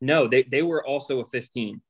No, 0.00 0.28
they 0.28 0.42
they 0.42 0.62
were 0.62 0.86
also 0.86 1.20
a 1.20 1.26
15. 1.26 1.80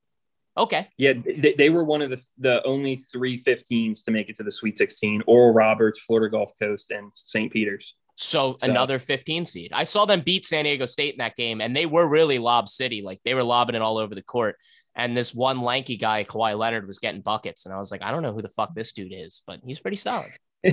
Okay. 0.56 0.88
Yeah, 0.98 1.12
they, 1.12 1.54
they 1.58 1.70
were 1.70 1.84
one 1.84 2.00
of 2.00 2.10
the 2.10 2.22
the 2.38 2.64
only 2.64 2.96
three 2.96 3.38
15s 3.38 4.04
to 4.04 4.10
make 4.12 4.28
it 4.28 4.36
to 4.36 4.44
the 4.44 4.52
Sweet 4.52 4.78
16. 4.78 5.24
Oral 5.26 5.52
Roberts, 5.52 6.00
Florida 6.00 6.30
Gulf 6.30 6.52
Coast, 6.58 6.90
and 6.90 7.10
St. 7.14 7.52
Peter's. 7.52 7.96
So, 8.16 8.56
so, 8.60 8.68
another 8.68 8.98
15 8.98 9.46
seed. 9.46 9.70
I 9.72 9.84
saw 9.84 10.04
them 10.04 10.22
beat 10.22 10.44
San 10.44 10.64
Diego 10.64 10.86
State 10.86 11.14
in 11.14 11.18
that 11.18 11.36
game, 11.36 11.60
and 11.60 11.76
they 11.76 11.86
were 11.86 12.08
really 12.08 12.38
lob 12.38 12.68
city. 12.68 13.02
Like 13.02 13.20
they 13.24 13.34
were 13.34 13.44
lobbing 13.44 13.76
it 13.76 13.82
all 13.82 13.98
over 13.98 14.14
the 14.14 14.22
court 14.22 14.56
and 14.98 15.16
this 15.16 15.32
one 15.32 15.62
lanky 15.62 15.96
guy, 15.96 16.24
Kawhi 16.24 16.58
Leonard, 16.58 16.88
was 16.88 16.98
getting 16.98 17.20
buckets. 17.20 17.64
And 17.64 17.74
I 17.74 17.78
was 17.78 17.92
like, 17.92 18.02
I 18.02 18.10
don't 18.10 18.22
know 18.22 18.32
who 18.32 18.42
the 18.42 18.48
fuck 18.48 18.74
this 18.74 18.92
dude 18.92 19.12
is, 19.14 19.44
but 19.46 19.60
he's 19.64 19.78
pretty 19.78 19.96
solid. 19.96 20.32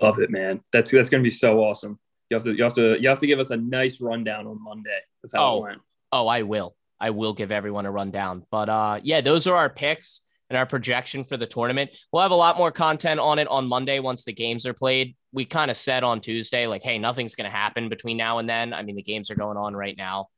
Love 0.00 0.20
it, 0.20 0.30
man. 0.30 0.62
That's 0.72 0.92
that's 0.92 1.10
gonna 1.10 1.24
be 1.24 1.30
so 1.30 1.58
awesome. 1.58 1.98
You 2.30 2.36
have 2.36 2.44
to 2.44 2.56
you 2.56 2.62
have 2.62 2.74
to 2.74 3.02
you 3.02 3.08
have 3.08 3.18
to 3.18 3.26
give 3.26 3.40
us 3.40 3.50
a 3.50 3.56
nice 3.56 4.00
rundown 4.00 4.46
on 4.46 4.62
Monday 4.62 5.00
of 5.24 5.30
how 5.34 5.44
oh, 5.44 5.58
it 5.58 5.62
went. 5.62 5.80
Oh, 6.12 6.28
I 6.28 6.42
will. 6.42 6.76
I 7.00 7.10
will 7.10 7.34
give 7.34 7.50
everyone 7.50 7.84
a 7.84 7.90
rundown. 7.90 8.46
But 8.50 8.68
uh 8.68 9.00
yeah, 9.02 9.20
those 9.20 9.48
are 9.48 9.56
our 9.56 9.68
picks 9.68 10.22
and 10.48 10.56
our 10.56 10.66
projection 10.66 11.24
for 11.24 11.36
the 11.36 11.46
tournament. 11.46 11.90
We'll 12.12 12.22
have 12.22 12.30
a 12.30 12.36
lot 12.36 12.56
more 12.56 12.70
content 12.70 13.18
on 13.20 13.40
it 13.40 13.48
on 13.48 13.66
Monday 13.66 13.98
once 13.98 14.24
the 14.24 14.32
games 14.32 14.64
are 14.66 14.72
played. 14.72 15.16
We 15.32 15.44
kind 15.44 15.70
of 15.70 15.76
said 15.76 16.02
on 16.04 16.20
Tuesday, 16.20 16.66
like, 16.68 16.82
hey, 16.82 16.98
nothing's 16.98 17.34
gonna 17.34 17.50
happen 17.50 17.88
between 17.88 18.16
now 18.16 18.38
and 18.38 18.48
then. 18.48 18.72
I 18.72 18.82
mean, 18.84 18.96
the 18.96 19.02
games 19.02 19.30
are 19.30 19.36
going 19.36 19.56
on 19.56 19.74
right 19.74 19.96
now 19.98 20.28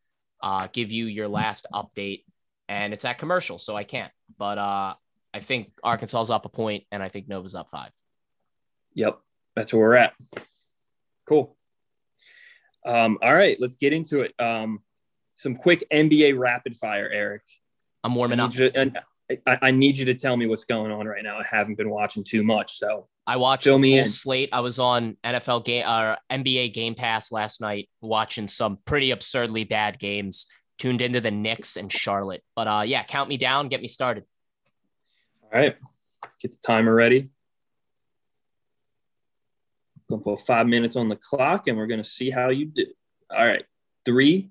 uh, 0.42 0.68
give 0.72 0.92
you 0.92 1.06
your 1.06 1.28
last 1.28 1.66
update, 1.72 2.24
and 2.68 2.92
it's 2.92 3.04
at 3.04 3.18
commercial, 3.18 3.58
so 3.58 3.76
I 3.76 3.84
can't. 3.84 4.12
But 4.38 4.58
uh, 4.58 4.94
I 5.34 5.40
think 5.40 5.72
Arkansas's 5.82 6.30
up 6.30 6.44
a 6.44 6.48
point, 6.48 6.84
and 6.90 7.02
I 7.02 7.08
think 7.08 7.28
Nova's 7.28 7.54
up 7.54 7.68
five. 7.68 7.90
Yep, 8.94 9.18
that's 9.56 9.72
where 9.72 9.82
we're 9.82 9.94
at. 9.94 10.14
Cool. 11.28 11.56
Um, 12.84 13.18
all 13.22 13.34
right, 13.34 13.56
let's 13.60 13.76
get 13.76 13.92
into 13.92 14.20
it. 14.20 14.34
Um, 14.38 14.80
some 15.30 15.54
quick 15.54 15.84
NBA 15.92 16.38
rapid 16.38 16.76
fire, 16.76 17.08
Eric. 17.10 17.42
I'm 18.04 18.14
warming 18.14 18.40
I 18.40 18.44
up. 18.44 18.52
And 18.74 18.98
I, 19.46 19.58
I, 19.62 19.70
need 19.70 19.96
you 19.96 20.04
to 20.06 20.14
tell 20.14 20.36
me 20.36 20.46
what's 20.46 20.64
going 20.64 20.90
on 20.90 21.06
right 21.06 21.22
now. 21.22 21.38
I 21.38 21.44
haven't 21.48 21.76
been 21.76 21.90
watching 21.90 22.24
too 22.24 22.42
much, 22.42 22.78
so 22.78 23.08
I 23.26 23.36
watched 23.36 23.64
Fill 23.64 23.78
the 23.78 23.98
full 23.98 24.06
slate. 24.06 24.48
I 24.52 24.60
was 24.60 24.78
on 24.78 25.16
NFL 25.24 25.64
game 25.64 25.84
or 25.84 26.12
uh, 26.12 26.16
NBA 26.30 26.72
Game 26.74 26.94
Pass 26.94 27.30
last 27.30 27.60
night, 27.60 27.88
watching 28.00 28.48
some 28.48 28.78
pretty 28.84 29.12
absurdly 29.12 29.64
bad 29.64 29.98
games. 29.98 30.46
tuned 30.78 31.00
into 31.00 31.20
the 31.20 31.30
Knicks 31.30 31.76
and 31.76 31.92
Charlotte. 31.92 32.42
But 32.56 32.66
uh, 32.66 32.82
yeah, 32.84 33.04
count 33.04 33.28
me 33.28 33.36
down, 33.36 33.68
get 33.68 33.80
me 33.80 33.88
started. 33.88 34.24
All 35.42 35.60
right, 35.60 35.76
get 36.40 36.52
the 36.52 36.58
timer 36.66 36.92
ready. 36.92 37.30
Gonna 40.10 40.22
put 40.22 40.40
five 40.40 40.66
minutes 40.66 40.96
on 40.96 41.08
the 41.08 41.16
clock, 41.16 41.68
and 41.68 41.78
we're 41.78 41.86
gonna 41.86 42.04
see 42.04 42.30
how 42.30 42.48
you 42.50 42.66
do. 42.66 42.86
All 43.30 43.46
right, 43.46 43.64
three, 44.04 44.50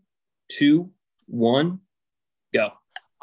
two, 0.50 0.92
one, 1.28 1.82
go. 2.54 2.72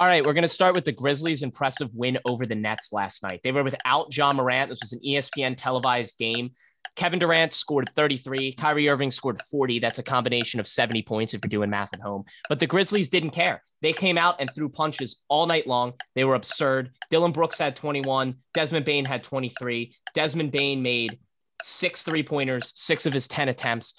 All 0.00 0.06
right, 0.06 0.24
we're 0.24 0.32
going 0.32 0.42
to 0.42 0.48
start 0.48 0.76
with 0.76 0.84
the 0.84 0.92
Grizzlies' 0.92 1.42
impressive 1.42 1.90
win 1.92 2.18
over 2.30 2.46
the 2.46 2.54
Nets 2.54 2.92
last 2.92 3.24
night. 3.24 3.40
They 3.42 3.50
were 3.50 3.64
without 3.64 4.12
John 4.12 4.36
Morant. 4.36 4.70
This 4.70 4.78
was 4.80 4.92
an 4.92 5.00
ESPN 5.04 5.56
televised 5.56 6.16
game. 6.18 6.52
Kevin 6.94 7.18
Durant 7.18 7.52
scored 7.52 7.88
33. 7.88 8.52
Kyrie 8.52 8.88
Irving 8.88 9.10
scored 9.10 9.40
40. 9.50 9.80
That's 9.80 9.98
a 9.98 10.04
combination 10.04 10.60
of 10.60 10.68
70 10.68 11.02
points 11.02 11.34
if 11.34 11.40
you're 11.42 11.48
doing 11.48 11.70
math 11.70 11.90
at 11.94 12.00
home. 12.00 12.22
But 12.48 12.60
the 12.60 12.66
Grizzlies 12.68 13.08
didn't 13.08 13.30
care. 13.30 13.60
They 13.82 13.92
came 13.92 14.16
out 14.16 14.36
and 14.38 14.48
threw 14.54 14.68
punches 14.68 15.20
all 15.28 15.46
night 15.46 15.66
long. 15.66 15.94
They 16.14 16.22
were 16.22 16.36
absurd. 16.36 16.90
Dillon 17.10 17.32
Brooks 17.32 17.58
had 17.58 17.74
21. 17.74 18.36
Desmond 18.54 18.84
Bane 18.84 19.04
had 19.04 19.24
23. 19.24 19.96
Desmond 20.14 20.52
Bane 20.52 20.80
made 20.80 21.18
six 21.64 22.04
three 22.04 22.22
pointers, 22.22 22.72
six 22.76 23.04
of 23.04 23.12
his 23.12 23.26
10 23.26 23.48
attempts. 23.48 23.94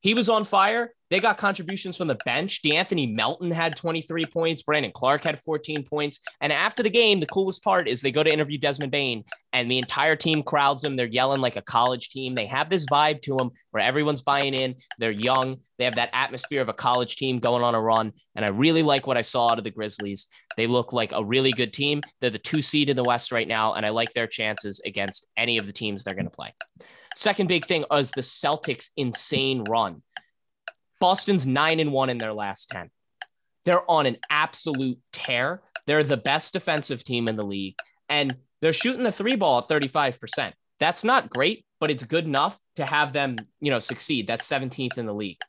He 0.00 0.14
was 0.14 0.28
on 0.28 0.44
fire. 0.44 0.94
They 1.10 1.18
got 1.18 1.36
contributions 1.38 1.96
from 1.96 2.06
the 2.08 2.18
bench. 2.24 2.62
De'Anthony 2.62 3.12
Melton 3.12 3.50
had 3.50 3.76
23 3.76 4.22
points. 4.32 4.62
Brandon 4.62 4.92
Clarke 4.92 5.26
had 5.26 5.40
14 5.40 5.84
points. 5.84 6.20
And 6.40 6.52
after 6.52 6.82
the 6.82 6.90
game, 6.90 7.20
the 7.20 7.26
coolest 7.26 7.62
part 7.64 7.88
is 7.88 8.00
they 8.00 8.12
go 8.12 8.22
to 8.22 8.32
interview 8.32 8.58
Desmond 8.58 8.92
Bane, 8.92 9.24
and 9.52 9.70
the 9.70 9.78
entire 9.78 10.16
team 10.16 10.42
crowds 10.42 10.84
him. 10.84 10.96
They're 10.96 11.06
yelling 11.06 11.40
like 11.40 11.56
a 11.56 11.62
college 11.62 12.10
team. 12.10 12.34
They 12.34 12.46
have 12.46 12.70
this 12.70 12.86
vibe 12.86 13.20
to 13.22 13.36
them 13.36 13.50
where 13.72 13.82
everyone's 13.82 14.22
buying 14.22 14.54
in. 14.54 14.76
They're 14.98 15.10
young. 15.10 15.56
They 15.78 15.84
have 15.84 15.96
that 15.96 16.10
atmosphere 16.12 16.62
of 16.62 16.68
a 16.68 16.74
college 16.74 17.16
team 17.16 17.40
going 17.40 17.64
on 17.64 17.74
a 17.74 17.80
run. 17.80 18.12
And 18.36 18.44
I 18.44 18.52
really 18.52 18.82
like 18.82 19.06
what 19.06 19.16
I 19.16 19.22
saw 19.22 19.50
out 19.50 19.58
of 19.58 19.64
the 19.64 19.70
Grizzlies. 19.70 20.28
They 20.56 20.66
look 20.68 20.92
like 20.92 21.10
a 21.12 21.24
really 21.24 21.50
good 21.50 21.72
team. 21.72 22.00
They're 22.20 22.30
the 22.30 22.38
two 22.38 22.62
seed 22.62 22.88
in 22.88 22.96
the 22.96 23.04
West 23.06 23.32
right 23.32 23.48
now, 23.48 23.74
and 23.74 23.84
I 23.84 23.90
like 23.90 24.12
their 24.12 24.26
chances 24.26 24.80
against 24.86 25.26
any 25.36 25.58
of 25.58 25.66
the 25.66 25.72
teams 25.72 26.04
they're 26.04 26.14
going 26.14 26.24
to 26.26 26.30
play. 26.30 26.54
Second 27.20 27.48
big 27.48 27.66
thing 27.66 27.84
is 27.92 28.10
the 28.12 28.22
Celtics' 28.22 28.92
insane 28.96 29.62
run. 29.68 30.00
Boston's 31.00 31.46
nine 31.46 31.78
and 31.78 31.92
one 31.92 32.08
in 32.08 32.16
their 32.16 32.32
last 32.32 32.70
10. 32.70 32.88
They're 33.66 33.90
on 33.90 34.06
an 34.06 34.16
absolute 34.30 34.98
tear. 35.12 35.60
They're 35.86 36.02
the 36.02 36.16
best 36.16 36.54
defensive 36.54 37.04
team 37.04 37.28
in 37.28 37.36
the 37.36 37.44
league, 37.44 37.74
and 38.08 38.34
they're 38.62 38.72
shooting 38.72 39.04
the 39.04 39.12
three 39.12 39.36
ball 39.36 39.58
at 39.58 39.68
35%. 39.68 40.54
That's 40.78 41.04
not 41.04 41.28
great, 41.28 41.66
but 41.78 41.90
it's 41.90 42.04
good 42.04 42.24
enough 42.24 42.58
to 42.76 42.86
have 42.88 43.12
them, 43.12 43.36
you 43.60 43.70
know, 43.70 43.80
succeed. 43.80 44.26
That's 44.26 44.48
17th 44.48 44.96
in 44.96 45.04
the 45.04 45.12
league. 45.12 45.40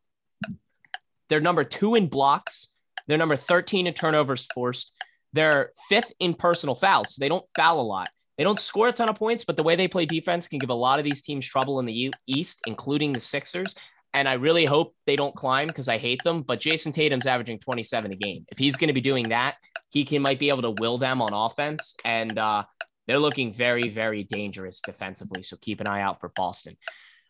They're 1.29 1.39
number 1.39 1.63
two 1.63 1.95
in 1.95 2.07
blocks. 2.07 2.67
They're 3.07 3.17
number 3.17 3.37
13 3.37 3.87
in 3.87 3.93
turnovers 3.93 4.45
forced. 4.53 4.93
They're 5.31 5.71
fifth 5.87 6.11
in 6.19 6.33
personal 6.33 6.75
fouls. 6.75 7.15
So 7.15 7.21
they 7.21 7.29
don't 7.29 7.45
foul 7.55 7.79
a 7.79 7.83
lot. 7.83 8.09
They 8.37 8.43
don't 8.43 8.59
score 8.59 8.87
a 8.87 8.91
ton 8.91 9.09
of 9.09 9.15
points, 9.15 9.43
but 9.43 9.57
the 9.57 9.63
way 9.63 9.75
they 9.75 9.87
play 9.87 10.05
defense 10.05 10.47
can 10.47 10.59
give 10.59 10.69
a 10.69 10.75
lot 10.75 10.99
of 10.99 11.05
these 11.05 11.21
teams 11.21 11.45
trouble 11.45 11.79
in 11.79 11.85
the 11.85 12.11
East, 12.27 12.61
including 12.65 13.11
the 13.11 13.19
Sixers. 13.19 13.75
And 14.13 14.27
I 14.27 14.33
really 14.33 14.65
hope 14.65 14.95
they 15.05 15.15
don't 15.15 15.35
climb 15.35 15.67
because 15.67 15.87
I 15.87 15.97
hate 15.97 16.21
them. 16.23 16.41
But 16.41 16.59
Jayson 16.59 16.91
Tatum's 16.91 17.25
averaging 17.25 17.59
27 17.59 18.11
a 18.11 18.15
game. 18.15 18.45
If 18.49 18.57
he's 18.57 18.75
going 18.75 18.89
to 18.89 18.93
be 18.93 19.01
doing 19.01 19.23
that, 19.29 19.55
he 19.89 20.05
can 20.05 20.21
might 20.21 20.39
be 20.39 20.49
able 20.49 20.61
to 20.63 20.73
will 20.81 20.97
them 20.97 21.21
on 21.21 21.29
offense. 21.33 21.95
And 22.03 22.37
uh, 22.37 22.63
they're 23.07 23.19
looking 23.19 23.53
very, 23.53 23.89
very 23.89 24.23
dangerous 24.23 24.81
defensively. 24.81 25.43
So 25.43 25.57
keep 25.61 25.79
an 25.79 25.87
eye 25.87 26.01
out 26.01 26.19
for 26.19 26.31
Boston. 26.35 26.77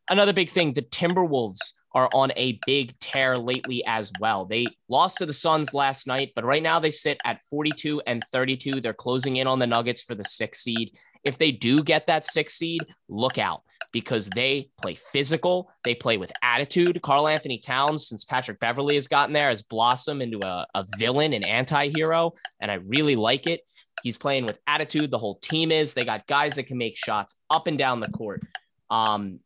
Another 0.09 0.33
big 0.33 0.49
thing 0.49 0.73
the 0.73 0.81
Timberwolves 0.81 1.73
are 1.93 2.09
on 2.13 2.31
a 2.35 2.59
big 2.65 2.97
tear 2.99 3.37
lately 3.37 3.83
as 3.85 4.11
well. 4.19 4.45
They 4.45 4.65
lost 4.89 5.17
to 5.17 5.25
the 5.25 5.33
Suns 5.33 5.73
last 5.73 6.07
night, 6.07 6.31
but 6.35 6.45
right 6.45 6.63
now 6.63 6.79
they 6.79 6.91
sit 6.91 7.19
at 7.25 7.41
42 7.43 8.01
and 8.07 8.23
32. 8.31 8.81
They're 8.81 8.93
closing 8.93 9.37
in 9.37 9.47
on 9.47 9.59
the 9.59 9.67
Nuggets 9.67 10.01
for 10.01 10.15
the 10.15 10.23
sixth 10.23 10.61
seed. 10.61 10.95
If 11.23 11.37
they 11.37 11.51
do 11.51 11.77
get 11.77 12.07
that 12.07 12.25
sixth 12.25 12.57
seed, 12.57 12.81
look 13.09 13.37
out 13.37 13.63
because 13.91 14.29
they 14.29 14.69
play 14.81 14.95
physical. 14.95 15.71
They 15.83 15.95
play 15.95 16.17
with 16.17 16.31
attitude. 16.41 17.01
Karl-Anthony 17.01 17.59
Towns, 17.59 18.07
since 18.07 18.25
Patrick 18.25 18.59
Beverley 18.59 18.95
has 18.95 19.07
gotten 19.07 19.33
there, 19.33 19.49
has 19.49 19.61
blossomed 19.61 20.21
into 20.21 20.39
a, 20.45 20.65
a 20.73 20.85
villain, 20.97 21.33
an 21.33 21.45
anti 21.47 21.91
hero, 21.95 22.33
and 22.59 22.71
I 22.71 22.75
really 22.75 23.15
like 23.15 23.47
it. 23.47 23.61
He's 24.03 24.17
playing 24.17 24.45
with 24.45 24.57
attitude. 24.65 25.11
The 25.11 25.19
whole 25.19 25.35
team 25.39 25.71
is. 25.71 25.93
They 25.93 26.01
got 26.01 26.25
guys 26.25 26.55
that 26.55 26.63
can 26.63 26.77
make 26.77 26.97
shots 26.97 27.41
up 27.53 27.67
and 27.67 27.77
down 27.77 27.99
the 27.99 28.11
court. 28.11 28.41
Um, 28.89 29.39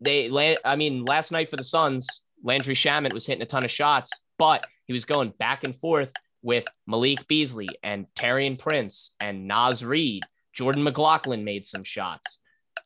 they, 0.00 0.56
I 0.64 0.76
mean, 0.76 1.04
last 1.04 1.32
night 1.32 1.48
for 1.48 1.56
the 1.56 1.64
Suns, 1.64 2.22
Landry 2.42 2.74
Shamet 2.74 3.14
was 3.14 3.26
hitting 3.26 3.42
a 3.42 3.46
ton 3.46 3.64
of 3.64 3.70
shots, 3.70 4.12
but 4.38 4.64
he 4.86 4.92
was 4.92 5.04
going 5.04 5.32
back 5.38 5.64
and 5.64 5.74
forth 5.74 6.12
with 6.42 6.64
Malik 6.86 7.26
Beasley 7.28 7.68
and 7.82 8.06
Taurean 8.14 8.58
Prince 8.58 9.14
and 9.22 9.46
Naz 9.46 9.84
Reid. 9.84 10.22
Jordan 10.52 10.84
McLaughlin 10.84 11.44
made 11.44 11.66
some 11.66 11.84
shots. 11.84 12.38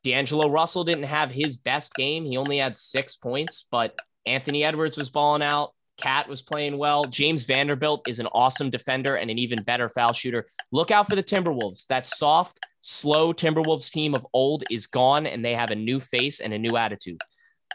D'Angelo 0.03 0.49
Russell 0.49 0.83
didn't 0.83 1.03
have 1.03 1.31
his 1.31 1.55
best 1.55 1.93
game. 1.95 2.25
He 2.25 2.37
only 2.37 2.57
had 2.57 2.75
six 2.75 3.15
points, 3.15 3.67
but 3.71 3.97
Anthony 4.25 4.63
Edwards 4.63 4.97
was 4.97 5.09
balling 5.09 5.41
out. 5.41 5.73
Cat 5.97 6.27
was 6.27 6.41
playing 6.41 6.77
well. 6.77 7.03
James 7.03 7.45
Vanderbilt 7.45 8.07
is 8.07 8.19
an 8.19 8.27
awesome 8.33 8.69
defender 8.69 9.15
and 9.15 9.29
an 9.31 9.37
even 9.37 9.63
better 9.63 9.87
foul 9.87 10.11
shooter. 10.11 10.47
Look 10.71 10.91
out 10.91 11.09
for 11.09 11.15
the 11.15 11.23
Timberwolves. 11.23 11.85
That 11.87 12.05
soft, 12.05 12.59
slow 12.83 13.33
Timberwolves 13.33 13.89
team 13.89 14.13
of 14.13 14.27
old 14.33 14.63
is 14.69 14.85
gone, 14.85 15.25
and 15.25 15.43
they 15.43 15.55
have 15.55 15.71
a 15.71 15.75
new 15.75 15.99
face 15.99 16.39
and 16.39 16.53
a 16.53 16.59
new 16.59 16.77
attitude. 16.77 17.17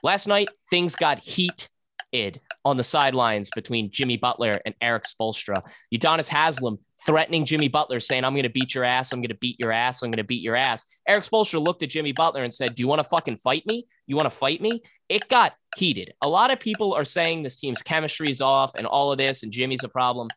Last 0.02 0.28
night, 0.28 0.48
things 0.70 0.94
got 0.94 1.18
heated 1.18 2.40
on 2.64 2.76
the 2.76 2.84
sidelines 2.84 3.50
between 3.54 3.90
Jimmy 3.90 4.16
Butler 4.16 4.52
and 4.64 4.74
Erik 4.80 5.04
Spoelstra. 5.04 5.56
Udonis 5.92 6.28
Haslam 6.28 6.78
threatening 7.06 7.44
Jimmy 7.44 7.68
Butler, 7.68 8.00
saying, 8.00 8.24
I'm 8.24 8.34
going 8.34 8.42
to 8.44 8.50
beat 8.50 8.74
your 8.74 8.84
ass. 8.84 9.12
I'm 9.12 9.20
going 9.20 9.28
to 9.28 9.34
beat 9.34 9.56
your 9.62 9.72
ass. 9.72 10.02
I'm 10.02 10.10
going 10.10 10.22
to 10.22 10.24
beat 10.24 10.42
your 10.42 10.56
ass. 10.56 10.84
Erik 11.06 11.24
Spoelstra 11.24 11.64
looked 11.64 11.82
at 11.82 11.90
Jimmy 11.90 12.12
Butler 12.12 12.44
and 12.44 12.54
said, 12.54 12.74
Do 12.74 12.82
you 12.82 12.88
want 12.88 13.00
to 13.00 13.08
fucking 13.08 13.36
fight 13.36 13.64
me? 13.68 13.86
You 14.06 14.16
want 14.16 14.26
to 14.26 14.36
fight 14.36 14.60
me? 14.60 14.82
It 15.08 15.28
got 15.28 15.54
heated. 15.76 16.12
A 16.22 16.28
lot 16.28 16.50
of 16.50 16.60
people 16.60 16.92
are 16.92 17.04
saying 17.04 17.42
this 17.42 17.56
team's 17.56 17.82
chemistry 17.82 18.28
is 18.30 18.40
off 18.40 18.72
and 18.76 18.86
all 18.86 19.12
of 19.12 19.18
this, 19.18 19.42
and 19.42 19.52
Jimmy's 19.52 19.84
a 19.84 19.88
problem. 19.88 20.28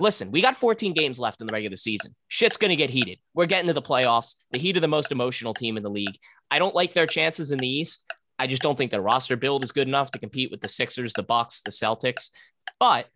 Listen, 0.00 0.32
we 0.32 0.42
got 0.42 0.56
14 0.56 0.92
games 0.92 1.20
left 1.20 1.40
in 1.40 1.46
the 1.46 1.52
regular 1.52 1.76
season. 1.76 2.14
Shit's 2.26 2.56
going 2.56 2.70
to 2.70 2.76
get 2.76 2.90
heated. 2.90 3.18
We're 3.32 3.46
getting 3.46 3.68
to 3.68 3.72
the 3.72 3.82
playoffs. 3.82 4.34
The 4.50 4.58
Heat 4.58 4.76
are 4.76 4.80
the 4.80 4.88
most 4.88 5.12
emotional 5.12 5.54
team 5.54 5.76
in 5.76 5.84
the 5.84 5.90
league. 5.90 6.18
I 6.50 6.56
don't 6.56 6.74
like 6.74 6.92
their 6.92 7.06
chances 7.06 7.52
in 7.52 7.58
the 7.58 7.68
East. 7.68 8.04
I 8.38 8.48
just 8.48 8.62
don't 8.62 8.76
think 8.76 8.90
their 8.90 9.00
roster 9.00 9.36
build 9.36 9.62
is 9.62 9.70
good 9.70 9.86
enough 9.86 10.10
to 10.10 10.18
compete 10.18 10.50
with 10.50 10.60
the 10.60 10.68
Sixers, 10.68 11.12
the 11.12 11.22
Bucks, 11.22 11.60
the 11.60 11.70
Celtics. 11.70 12.30
But 12.80 13.06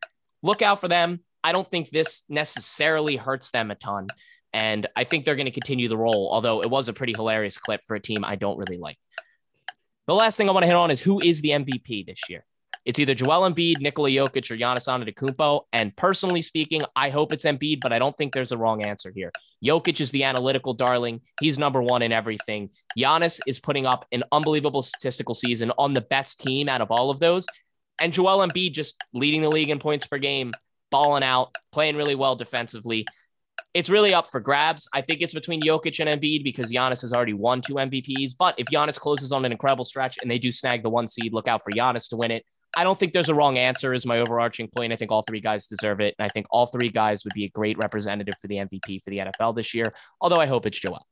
look 0.43 0.63
out 0.63 0.81
for 0.81 0.87
them. 0.87 1.21
I 1.43 1.53
don't 1.53 1.69
think 1.69 1.91
this 1.91 2.23
necessarily 2.29 3.17
hurts 3.17 3.51
them 3.51 3.73
a 3.73 3.75
ton. 3.75 4.07
And 4.53 4.87
I 4.95 5.03
think 5.03 5.25
they're 5.25 5.37
going 5.37 5.47
to 5.47 5.53
continue 5.53 5.89
the 5.89 5.97
role, 5.97 6.29
although 6.31 6.61
it 6.61 6.71
was 6.71 6.89
a 6.89 6.93
pretty 6.93 7.13
hilarious 7.17 7.59
clip 7.59 7.81
for 7.85 7.97
a 7.97 8.01
team 8.01 8.19
I 8.23 8.37
don't 8.37 8.57
really 8.57 8.79
like. 8.79 8.99
The 10.07 10.15
last 10.15 10.37
thing 10.37 10.49
I 10.49 10.53
want 10.53 10.63
to 10.63 10.69
hit 10.69 10.77
on 10.77 10.91
is 10.91 11.01
who 11.01 11.21
is 11.21 11.43
the 11.43 11.51
MVP 11.51 12.07
this 12.07 12.31
year? 12.31 12.45
It's 12.89 12.99
either 12.99 13.15
Joel 13.15 13.51
Embiid, 13.51 13.83
Nikola 13.83 14.09
Jokic, 14.09 14.51
or 14.51 14.57
Giannis 14.57 14.89
Antetokounmpo. 14.89 15.65
And 15.75 15.95
personally 15.95 16.41
speaking, 16.41 16.81
I 16.97 17.11
hope 17.11 17.35
it's 17.35 17.45
Embiid, 17.45 17.81
but 17.83 17.93
I 17.93 17.99
don't 17.99 18.17
think 18.17 18.33
there's 18.33 18.51
a 18.51 18.57
wrong 18.57 18.81
answer 18.87 19.13
here. 19.15 19.31
Jokic 19.63 20.01
is 20.01 20.11
the 20.11 20.25
analytical 20.25 20.73
darling. 20.73 21.21
He's 21.39 21.59
number 21.59 21.83
one 21.83 22.01
in 22.01 22.13
everything. 22.13 22.71
Giannis 22.99 23.41
is 23.47 23.59
putting 23.61 23.85
up 23.85 24.07
an 24.11 24.25
unbelievable 24.33 24.81
statistical 24.81 25.35
season 25.35 25.71
on 25.77 25.93
the 25.93 26.01
best 26.01 26.41
team 26.41 26.67
out 26.67 26.81
of 26.81 26.91
all 26.91 27.11
of 27.11 27.21
those. 27.21 27.45
And 28.01 28.11
Joel 28.11 28.39
Embiid 28.39 28.73
just 28.73 29.05
leading 29.13 29.43
the 29.43 29.51
league 29.51 29.69
in 29.69 29.81
points 29.81 30.07
per 30.07 30.17
game, 30.17 30.51
balling 30.91 31.23
out, 31.23 31.55
playing 31.73 31.97
really 31.97 32.15
well 32.15 32.37
defensively. 32.37 33.05
It's 33.75 33.91
really 33.91 34.15
up 34.15 34.29
for 34.29 34.41
grabs. 34.41 34.89
I 34.95 35.03
think 35.03 35.21
it's 35.21 35.35
between 35.35 35.61
Jokic 35.61 36.01
and 36.01 36.09
Embiid 36.09 36.43
because 36.43 36.73
Giannis 36.73 37.03
has 37.03 37.13
already 37.13 37.35
won 37.35 37.61
two 37.61 37.75
MVPs. 37.75 38.33
But 38.39 38.55
if 38.57 38.65
Giannis 38.73 38.99
closes 38.99 39.31
on 39.31 39.45
an 39.45 39.53
incredible 39.53 39.85
stretch 39.85 40.17
and 40.23 40.31
they 40.31 40.39
do 40.39 40.51
snag 40.51 40.83
the 40.83 40.89
one 40.89 41.07
seed, 41.07 41.35
look 41.35 41.49
out 41.49 41.63
for 41.63 41.71
Giannis 41.71 42.09
to 42.09 42.17
win 42.17 42.31
it. 42.31 42.47
I 42.77 42.85
don't 42.85 42.99
think 42.99 43.13
there's 43.13 43.29
a 43.29 43.35
wrong 43.35 43.59
answer, 43.59 43.95
is 43.95 44.07
my 44.07 44.19
overarching 44.19 44.69
point. 44.77 44.93
I 44.93 44.97
think 44.97 45.11
all 45.11 45.23
three 45.23 45.41
guys 45.41 45.67
deserve 45.67 46.01
it. 46.01 46.15
And 46.19 46.25
I 46.25 46.29
think 46.29 46.47
all 46.51 46.67
three 46.67 46.91
guys 46.91 47.25
would 47.25 47.35
be 47.35 47.45
a 47.45 47.49
great 47.49 47.77
representative 47.83 48.35
for 48.41 48.47
the 48.47 48.57
MVP 48.57 49.03
for 49.03 49.11
the 49.11 49.19
NFL 49.19 49.57
this 49.57 49.75
year, 49.75 49.85
although 50.21 50.41
I 50.41 50.47
hope 50.47 50.67
it's 50.67 50.79
Joel. 50.79 51.07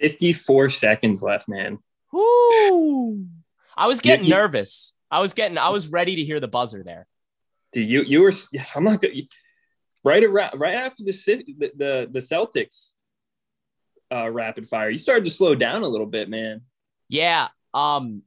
54 0.00 0.70
seconds 0.70 1.22
left, 1.22 1.48
man. 1.48 1.78
Whoo! 2.12 3.26
I 3.76 3.86
was 3.86 4.00
getting 4.00 4.26
you, 4.26 4.34
nervous. 4.34 4.94
I 5.10 5.20
was 5.20 5.34
getting, 5.34 5.58
I 5.58 5.70
was 5.70 5.88
ready 5.88 6.16
to 6.16 6.24
hear 6.24 6.40
the 6.40 6.48
buzzer 6.48 6.82
there. 6.82 7.06
Dude, 7.72 7.88
you 7.88 8.02
you 8.02 8.20
were 8.20 8.32
I'm 8.74 8.84
not 8.84 9.00
good. 9.00 9.28
Right 10.04 10.22
around 10.22 10.58
right 10.58 10.74
after 10.74 11.04
the 11.04 11.12
the 11.58 11.72
the, 11.76 12.08
the 12.10 12.18
Celtics 12.20 12.90
uh 14.12 14.30
rapid 14.30 14.68
fire, 14.68 14.90
you 14.90 14.98
started 14.98 15.24
to 15.24 15.30
slow 15.30 15.54
down 15.54 15.82
a 15.82 15.88
little 15.88 16.06
bit, 16.06 16.28
man. 16.28 16.62
Yeah. 17.08 17.48
Um 17.74 18.22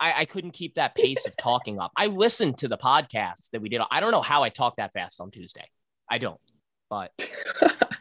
I, 0.00 0.20
I 0.20 0.24
couldn't 0.24 0.52
keep 0.52 0.74
that 0.74 0.94
pace 0.94 1.26
of 1.26 1.36
talking 1.36 1.78
up. 1.78 1.92
I 1.96 2.06
listened 2.06 2.58
to 2.58 2.68
the 2.68 2.78
podcast 2.78 3.50
that 3.52 3.62
we 3.62 3.68
did. 3.68 3.80
I 3.90 4.00
don't 4.00 4.10
know 4.10 4.22
how 4.22 4.42
I 4.42 4.48
talk 4.48 4.76
that 4.76 4.92
fast 4.92 5.20
on 5.20 5.30
Tuesday. 5.30 5.66
I 6.10 6.18
don't, 6.18 6.40
but 6.90 7.12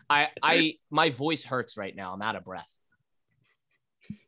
I, 0.10 0.28
I, 0.44 0.76
my 0.90 1.10
voice 1.12 1.44
hurts 1.44 1.78
right 1.78 1.96
now. 1.96 2.14
I'm 2.14 2.22
out 2.22 2.36
of 2.36 2.44
breath. 2.44 2.70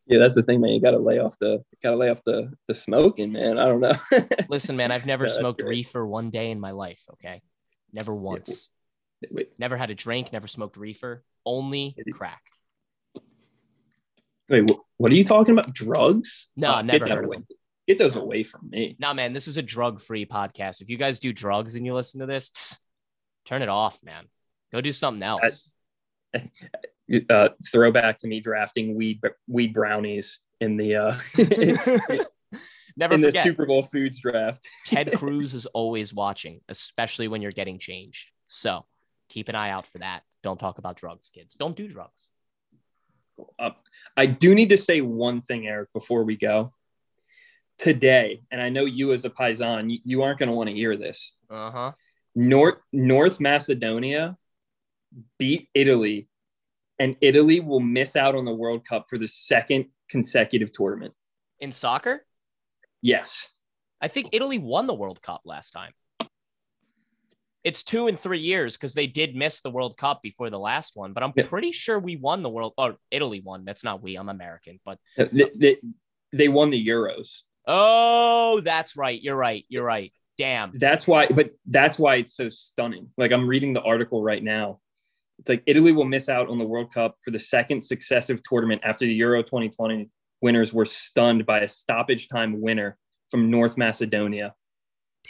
Yeah, 0.08 0.20
that's 0.20 0.36
the 0.36 0.44
thing, 0.44 0.62
man. 0.62 0.72
You 0.72 0.82
gotta 0.82 1.00
lay 1.00 1.18
off 1.18 1.36
the 1.40 1.64
gotta 1.82 1.98
lay 1.98 2.10
off 2.10 2.22
the 2.26 2.54
the 2.68 2.76
smoking, 2.76 3.32
man. 3.32 3.58
I 3.58 3.66
don't 3.66 3.80
know. 3.80 3.98
Listen, 4.50 4.76
man, 4.76 4.92
I've 4.92 5.08
never 5.08 5.26
yeah, 5.26 5.34
smoked 5.34 5.64
reefer 5.64 6.06
one 6.06 6.30
day 6.30 6.52
in 6.52 6.60
my 6.60 6.72
life. 6.72 7.04
Okay, 7.14 7.42
never 7.92 8.14
once. 8.14 8.70
Wait. 9.32 9.50
Never 9.58 9.78
had 9.78 9.90
a 9.90 9.96
drink. 9.96 10.32
Never 10.32 10.46
smoked 10.46 10.78
reefer. 10.78 11.24
Only 11.44 11.96
crack. 12.14 12.42
Wait, 14.50 14.70
what 14.98 15.12
are 15.12 15.16
you 15.16 15.24
talking 15.24 15.54
about? 15.54 15.74
Drugs? 15.74 16.50
No, 16.56 16.76
oh, 16.76 16.82
never 16.82 17.08
heard 17.08 17.26
of 17.26 17.32
them. 17.32 17.48
Get 17.88 17.98
those 17.98 18.16
away 18.16 18.44
from 18.44 18.70
me. 18.70 18.96
No, 19.00 19.14
man, 19.14 19.34
this 19.34 19.48
is 19.48 19.58
a 19.58 19.62
drug-free 19.62 20.26
podcast. 20.26 20.82
If 20.82 20.90
you 20.90 20.98
guys 20.98 21.20
do 21.20 21.32
drugs 21.32 21.76
and 21.76 21.86
you 21.86 21.94
listen 21.94 22.20
to 22.20 22.26
this, 22.26 22.52
turn 23.46 23.62
it 23.62 23.70
off, 23.70 24.00
man. 24.04 24.26
Go 24.72 24.82
do 24.82 24.92
something 24.92 25.24
else. 25.24 25.72
uh, 27.30 27.50
throwback 27.72 28.18
to 28.20 28.28
me 28.28 28.40
drafting 28.40 28.96
weed 28.96 29.22
weed 29.48 29.74
brownies 29.74 30.40
in 30.60 30.78
the 30.78 30.96
uh, 30.96 31.18
never 32.98 33.16
in 33.16 33.22
forget. 33.22 33.44
the 33.44 33.44
Super 33.44 33.66
Bowl 33.66 33.84
foods 33.84 34.20
draft. 34.20 34.68
Ted 34.86 35.14
Cruz 35.14 35.54
is 35.54 35.66
always 35.68 36.14
watching, 36.14 36.62
especially 36.70 37.28
when 37.28 37.42
you're 37.42 37.52
getting 37.52 37.80
changed. 37.80 38.30
So 38.48 38.86
keep 39.30 39.50
an 39.50 39.56
eye 39.56 39.70
out 39.70 39.88
for 39.88 40.00
that. 40.00 40.24
Don't 40.44 40.60
talk 40.60 40.78
about 40.78 40.98
drugs, 40.98 41.30
kids. 41.30 41.56
Don't 41.56 41.76
do 41.76 41.88
drugs. 41.88 42.30
Uh, 43.60 43.72
I 44.18 44.26
do 44.26 44.56
need 44.56 44.70
to 44.70 44.78
say 44.78 45.02
one 45.02 45.42
thing, 45.42 45.68
Eric, 45.68 45.92
before 45.94 46.24
we 46.24 46.36
go. 46.36 46.74
Today, 47.78 48.42
and 48.52 48.62
I 48.62 48.70
know 48.70 48.86
you 48.86 49.12
as 49.12 49.26
a 49.26 49.30
Paisan, 49.30 49.92
you, 49.92 50.00
you 50.06 50.24
aren't 50.24 50.40
going 50.40 50.48
to 50.48 50.56
want 50.56 50.70
to 50.70 50.76
hear 50.76 50.96
this. 50.96 51.34
Uh 51.50 51.72
huh. 51.72 51.92
North 52.34 52.76
North 52.94 53.40
Macedonia 53.42 54.38
beat 55.38 55.68
Italy, 55.74 56.30
and 57.00 57.18
Italy 57.20 57.60
will 57.60 57.82
miss 57.82 58.16
out 58.16 58.36
on 58.36 58.46
the 58.46 58.54
World 58.54 58.86
Cup 58.86 59.08
for 59.10 59.18
the 59.18 59.28
second 59.28 59.88
consecutive 60.10 60.72
tournament. 60.72 61.14
In 61.60 61.72
soccer? 61.72 62.26
Yes. 63.02 63.50
I 64.02 64.08
think 64.08 64.30
Italy 64.32 64.58
won 64.58 64.88
the 64.88 64.94
World 64.94 65.22
Cup 65.22 65.42
last 65.46 65.72
time. 65.72 65.92
It's 67.66 67.84
two 67.84 68.06
and 68.06 68.18
three 68.18 68.40
years 68.40 68.78
because 68.78 68.94
they 68.94 69.08
did 69.08 69.36
miss 69.36 69.62
the 69.62 69.72
World 69.72 69.98
Cup 69.98 70.22
before 70.22 70.52
the 70.52 70.60
last 70.60 70.96
one, 70.96 71.14
but 71.14 71.24
I'm 71.24 71.34
yeah. 71.36 71.48
pretty 71.48 71.72
sure 71.72 71.98
we 71.98 72.16
won 72.16 72.44
the 72.44 72.50
World. 72.50 72.74
Or 72.78 72.96
Italy 73.10 73.42
won. 73.44 73.66
That's 73.66 73.84
not 73.84 74.04
we. 74.04 74.16
I'm 74.16 74.30
American, 74.30 74.80
but 74.86 75.00
uh, 75.18 75.26
they, 75.32 75.50
they, 75.56 75.78
they 76.32 76.48
won 76.48 76.70
the 76.70 76.88
Euros. 76.88 77.42
Oh, 77.66 78.62
that's 78.62 78.96
right. 78.96 79.20
You're 79.20 79.36
right. 79.36 79.66
You're 79.68 79.84
right. 79.84 80.14
Damn. 80.38 80.74
That's 80.76 81.08
why, 81.08 81.28
but 81.28 81.52
that's 81.66 81.98
why 81.98 82.18
it's 82.18 82.36
so 82.36 82.50
stunning. 82.50 83.10
Like 83.18 83.32
I'm 83.32 83.48
reading 83.48 83.74
the 83.74 83.82
article 83.82 84.22
right 84.22 84.44
now. 84.44 84.80
It's 85.40 85.50
like 85.50 85.64
Italy 85.66 85.92
will 85.92 86.06
miss 86.06 86.30
out 86.30 86.50
on 86.50 86.60
the 86.60 86.66
World 86.66 86.94
Cup 86.94 87.18
for 87.24 87.32
the 87.32 87.40
second 87.40 87.82
successive 87.82 88.44
tournament 88.44 88.82
after 88.86 89.06
the 89.06 89.14
Euro 89.16 89.42
2020 89.42 90.10
winners 90.42 90.72
were 90.72 90.86
stunned 90.86 91.48
by 91.48 91.62
a 91.62 91.68
stoppage 91.68 92.28
time 92.28 92.62
winner 92.62 92.96
from 93.32 93.50
North 93.50 93.76
Macedonia. 93.76 94.54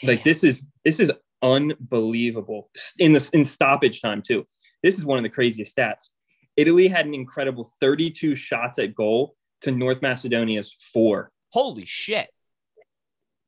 Damn. 0.02 0.10
Like 0.10 0.24
this 0.26 0.44
is 0.44 0.64
this 0.84 1.00
is 1.00 1.12
unbelievable 1.46 2.70
in 2.98 3.14
the 3.14 3.30
in 3.34 3.46
stoppage 3.46 4.02
time 4.02 4.22
too. 4.22 4.46
This 4.82 4.96
is 4.96 5.06
one 5.06 5.18
of 5.18 5.24
the 5.24 5.30
craziest 5.30 5.78
stats. 5.78 6.10
Italy 6.58 6.88
had 6.88 7.06
an 7.06 7.14
incredible 7.14 7.70
32 7.80 8.34
shots 8.36 8.80
at 8.80 8.96
goal 8.96 9.36
to 9.62 9.72
North 9.72 10.02
Macedonia's 10.02 10.74
four. 10.94 11.32
Holy 11.50 11.86
shit. 11.86 12.30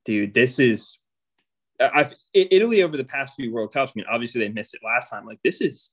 Dude, 0.05 0.33
this 0.33 0.59
is 0.59 0.99
I've 1.79 2.13
Italy 2.33 2.83
over 2.83 2.97
the 2.97 3.03
past 3.03 3.35
few 3.35 3.51
World 3.51 3.73
Cups. 3.73 3.93
I 3.95 3.99
mean, 3.99 4.05
obviously 4.09 4.41
they 4.41 4.49
missed 4.49 4.73
it 4.73 4.81
last 4.83 5.09
time. 5.09 5.25
Like 5.25 5.39
this 5.43 5.61
is 5.61 5.91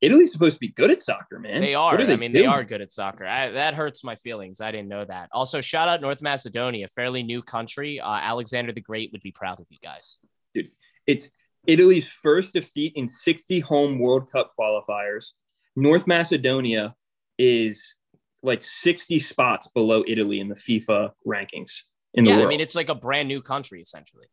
Italy's 0.00 0.32
supposed 0.32 0.56
to 0.56 0.60
be 0.60 0.68
good 0.68 0.90
at 0.90 1.00
soccer, 1.00 1.38
man. 1.38 1.60
They 1.60 1.76
are. 1.76 1.94
are 1.94 2.04
they 2.04 2.14
I 2.14 2.16
mean, 2.16 2.32
doing? 2.32 2.44
they 2.44 2.46
are 2.46 2.64
good 2.64 2.80
at 2.80 2.90
soccer. 2.90 3.24
I, 3.24 3.50
that 3.50 3.74
hurts 3.74 4.02
my 4.02 4.16
feelings. 4.16 4.60
I 4.60 4.72
didn't 4.72 4.88
know 4.88 5.04
that. 5.04 5.28
Also, 5.32 5.60
shout 5.60 5.88
out 5.88 6.00
North 6.00 6.20
Macedonia, 6.20 6.88
fairly 6.88 7.22
new 7.22 7.40
country. 7.40 8.00
Uh, 8.00 8.10
Alexander 8.14 8.72
the 8.72 8.80
Great 8.80 9.12
would 9.12 9.22
be 9.22 9.30
proud 9.30 9.60
of 9.60 9.66
you 9.70 9.78
guys. 9.80 10.18
Dude, 10.54 10.68
it's 11.12 11.30
Italy's 11.66 12.06
first 12.06 12.54
defeat 12.54 12.94
in 12.96 13.06
60 13.06 13.60
home 13.60 13.98
World 13.98 14.30
Cup 14.32 14.52
qualifiers. 14.58 15.32
North 15.76 16.06
Macedonia 16.06 16.94
is 17.38 17.94
like 18.42 18.62
60 18.62 19.18
spots 19.20 19.68
below 19.68 20.02
Italy 20.08 20.40
in 20.40 20.48
the 20.48 20.54
FIFA 20.54 21.12
rankings 21.26 21.82
in 22.14 22.24
yeah, 22.24 22.32
the 22.32 22.38
world. 22.38 22.46
I 22.46 22.50
mean, 22.50 22.60
it's 22.60 22.74
like 22.74 22.88
a 22.88 22.94
brand 22.94 23.28
new 23.28 23.40
country 23.40 23.80
essentially. 23.80 24.26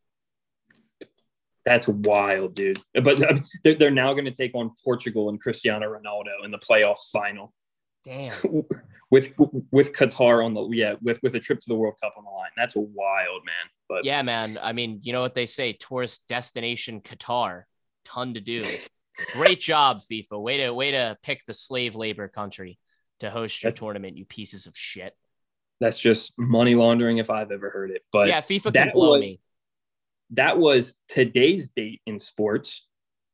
That's 1.65 1.87
wild, 1.87 2.55
dude. 2.55 2.79
But 2.95 3.21
um, 3.29 3.43
they're 3.63 3.91
now 3.91 4.13
going 4.13 4.25
to 4.25 4.31
take 4.31 4.55
on 4.55 4.71
Portugal 4.83 5.29
and 5.29 5.39
Cristiano 5.39 5.85
Ronaldo 5.87 6.43
in 6.43 6.51
the 6.51 6.57
playoff 6.57 6.97
final. 7.11 7.53
Damn. 8.03 8.33
with 9.11 9.33
with 9.71 9.93
Qatar 9.93 10.45
on 10.45 10.53
the 10.53 10.67
yeah 10.71 10.95
with 11.01 11.21
with 11.23 11.35
a 11.35 11.39
trip 11.39 11.59
to 11.61 11.67
the 11.67 11.75
World 11.75 11.95
Cup 12.01 12.13
on 12.17 12.23
the 12.23 12.29
line. 12.29 12.51
That's 12.55 12.75
wild, 12.75 13.45
man. 13.45 13.69
But 13.87 14.05
yeah, 14.05 14.21
man. 14.21 14.59
I 14.61 14.73
mean, 14.73 14.99
you 15.03 15.13
know 15.13 15.21
what 15.21 15.35
they 15.35 15.45
say: 15.45 15.73
tourist 15.73 16.27
destination 16.27 17.01
Qatar, 17.01 17.63
ton 18.05 18.33
to 18.35 18.41
do. 18.41 18.63
Great 19.33 19.59
job, 19.59 20.01
FIFA. 20.09 20.41
Way 20.41 20.57
to 20.57 20.73
way 20.73 20.91
to 20.91 21.17
pick 21.23 21.45
the 21.45 21.53
slave 21.53 21.95
labor 21.95 22.27
country 22.27 22.79
to 23.19 23.29
host 23.29 23.61
your 23.63 23.71
tournament. 23.71 24.17
You 24.17 24.25
pieces 24.25 24.67
of 24.67 24.77
shit. 24.77 25.15
That's 25.79 25.99
just 25.99 26.33
money 26.37 26.75
laundering 26.75 27.17
if 27.19 27.29
I've 27.29 27.51
ever 27.51 27.69
heard 27.69 27.91
it. 27.91 28.01
But 28.11 28.27
yeah, 28.27 28.41
FIFA 28.41 28.73
can 28.73 28.91
blow 28.93 29.13
was, 29.13 29.21
me 29.21 29.39
that 30.31 30.57
was 30.57 30.95
today's 31.07 31.69
date 31.69 32.01
in 32.05 32.19
sports. 32.19 32.85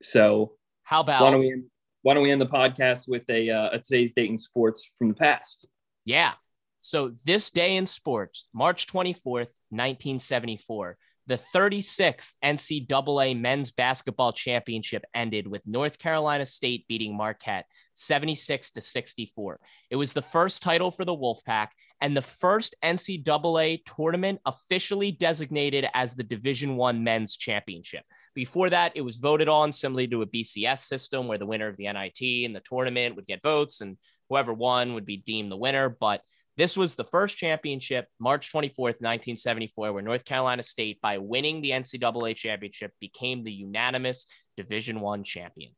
So 0.01 0.53
how 0.83 1.01
about 1.01 1.23
why 1.23 1.31
don't 1.31 1.39
we 1.39 1.63
why 2.05 2.13
don't 2.13 2.21
we 2.21 2.29
end 2.29 2.39
the 2.39 2.45
podcast 2.45 3.07
with 3.07 3.27
a, 3.31 3.49
uh, 3.49 3.69
a 3.71 3.79
today's 3.79 4.11
date 4.11 4.29
in 4.29 4.37
sports 4.37 4.91
from 4.95 5.07
the 5.07 5.15
past? 5.15 5.67
Yeah. 6.05 6.33
So 6.77 7.13
this 7.25 7.49
day 7.49 7.77
in 7.77 7.87
sports, 7.87 8.47
March 8.53 8.85
24th, 8.85 9.49
1974, 9.71 10.97
the 11.27 11.37
36th 11.37 12.33
NCAA 12.43 13.39
men's 13.39 13.71
basketball 13.71 14.31
championship 14.31 15.03
ended 15.13 15.47
with 15.47 15.65
North 15.65 15.97
Carolina 15.97 16.45
State 16.45 16.87
beating 16.87 17.17
Marquette 17.17 17.65
76 17.93 18.71
to 18.71 18.81
64. 18.81 19.59
It 19.89 19.95
was 19.95 20.13
the 20.13 20.21
first 20.21 20.61
title 20.61 20.91
for 20.91 21.03
the 21.03 21.15
Wolfpack 21.15 21.69
and 22.01 22.15
the 22.15 22.21
first 22.21 22.75
NCAA 22.83 23.81
tournament 23.85 24.39
officially 24.45 25.11
designated 25.11 25.87
as 25.93 26.13
the 26.13 26.23
Division 26.23 26.75
1 26.75 27.03
men's 27.03 27.35
championship. 27.35 28.03
Before 28.35 28.69
that, 28.69 28.91
it 28.95 29.01
was 29.01 29.15
voted 29.15 29.49
on 29.49 29.71
similarly 29.71 30.07
to 30.09 30.21
a 30.21 30.27
BCS 30.27 30.79
system 30.79 31.27
where 31.27 31.37
the 31.37 31.45
winner 31.45 31.67
of 31.67 31.77
the 31.77 31.91
NIT 31.91 32.45
and 32.45 32.55
the 32.55 32.61
tournament 32.63 33.15
would 33.15 33.25
get 33.25 33.41
votes 33.41 33.81
and 33.81 33.97
whoever 34.29 34.53
won 34.53 34.93
would 34.93 35.05
be 35.05 35.17
deemed 35.17 35.51
the 35.51 35.57
winner, 35.57 35.89
but 35.89 36.21
this 36.57 36.77
was 36.77 36.95
the 36.95 37.03
first 37.03 37.37
championship, 37.37 38.07
March 38.19 38.51
24th, 38.51 39.01
1974, 39.01 39.91
where 39.93 40.01
North 40.01 40.23
Carolina 40.23 40.63
State, 40.63 41.01
by 41.01 41.17
winning 41.17 41.61
the 41.61 41.71
NCAA 41.71 42.35
championship, 42.35 42.93
became 42.99 43.43
the 43.43 43.51
unanimous 43.51 44.27
Division 44.55 45.01
One 45.01 45.23
champion. 45.23 45.71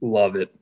Love 0.00 0.36
it. 0.36 0.54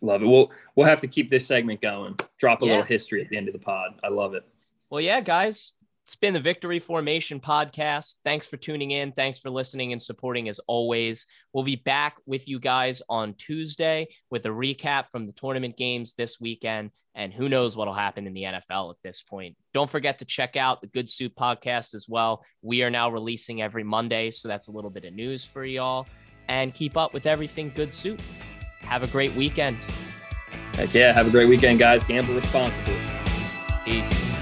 Love 0.00 0.22
it. 0.22 0.26
We'll 0.26 0.50
we'll 0.74 0.86
have 0.86 1.00
to 1.00 1.08
keep 1.08 1.30
this 1.30 1.46
segment 1.46 1.80
going. 1.80 2.18
Drop 2.38 2.62
a 2.62 2.66
yeah. 2.66 2.72
little 2.72 2.86
history 2.86 3.22
at 3.22 3.28
the 3.28 3.36
end 3.36 3.48
of 3.48 3.52
the 3.52 3.60
pod. 3.60 4.00
I 4.02 4.08
love 4.08 4.34
it. 4.34 4.44
Well, 4.90 5.00
yeah, 5.00 5.20
guys. 5.20 5.74
It's 6.06 6.16
been 6.16 6.34
the 6.34 6.40
Victory 6.40 6.80
Formation 6.80 7.40
podcast. 7.40 8.16
Thanks 8.24 8.46
for 8.46 8.58
tuning 8.58 8.90
in. 8.90 9.12
Thanks 9.12 9.38
for 9.38 9.48
listening 9.48 9.92
and 9.92 10.02
supporting 10.02 10.50
as 10.50 10.58
always. 10.66 11.26
We'll 11.54 11.64
be 11.64 11.76
back 11.76 12.16
with 12.26 12.46
you 12.46 12.58
guys 12.58 13.00
on 13.08 13.32
Tuesday 13.34 14.08
with 14.30 14.44
a 14.44 14.50
recap 14.50 15.06
from 15.10 15.26
the 15.26 15.32
tournament 15.32 15.78
games 15.78 16.12
this 16.12 16.38
weekend. 16.38 16.90
And 17.14 17.32
who 17.32 17.48
knows 17.48 17.74
what'll 17.74 17.94
happen 17.94 18.26
in 18.26 18.34
the 18.34 18.42
NFL 18.42 18.90
at 18.90 18.96
this 19.02 19.22
point. 19.22 19.56
Don't 19.72 19.88
forget 19.88 20.18
to 20.18 20.26
check 20.26 20.56
out 20.56 20.82
the 20.82 20.88
Good 20.88 21.08
Soup 21.08 21.32
podcast 21.34 21.94
as 21.94 22.06
well. 22.06 22.44
We 22.60 22.82
are 22.82 22.90
now 22.90 23.10
releasing 23.10 23.62
every 23.62 23.82
Monday. 23.82 24.30
So 24.30 24.46
that's 24.46 24.68
a 24.68 24.72
little 24.72 24.90
bit 24.90 25.06
of 25.06 25.14
news 25.14 25.42
for 25.42 25.64
y'all. 25.64 26.06
And 26.48 26.74
keep 26.74 26.98
up 26.98 27.14
with 27.14 27.24
everything 27.24 27.72
Good 27.74 27.94
Soup. 27.94 28.20
Have 28.80 29.02
a 29.02 29.08
great 29.08 29.34
weekend. 29.34 29.78
Heck 30.74 30.92
yeah. 30.92 31.14
Have 31.14 31.28
a 31.28 31.30
great 31.30 31.48
weekend, 31.48 31.78
guys. 31.78 32.04
Gamble 32.04 32.34
responsibly. 32.34 33.00
Peace. 33.86 34.33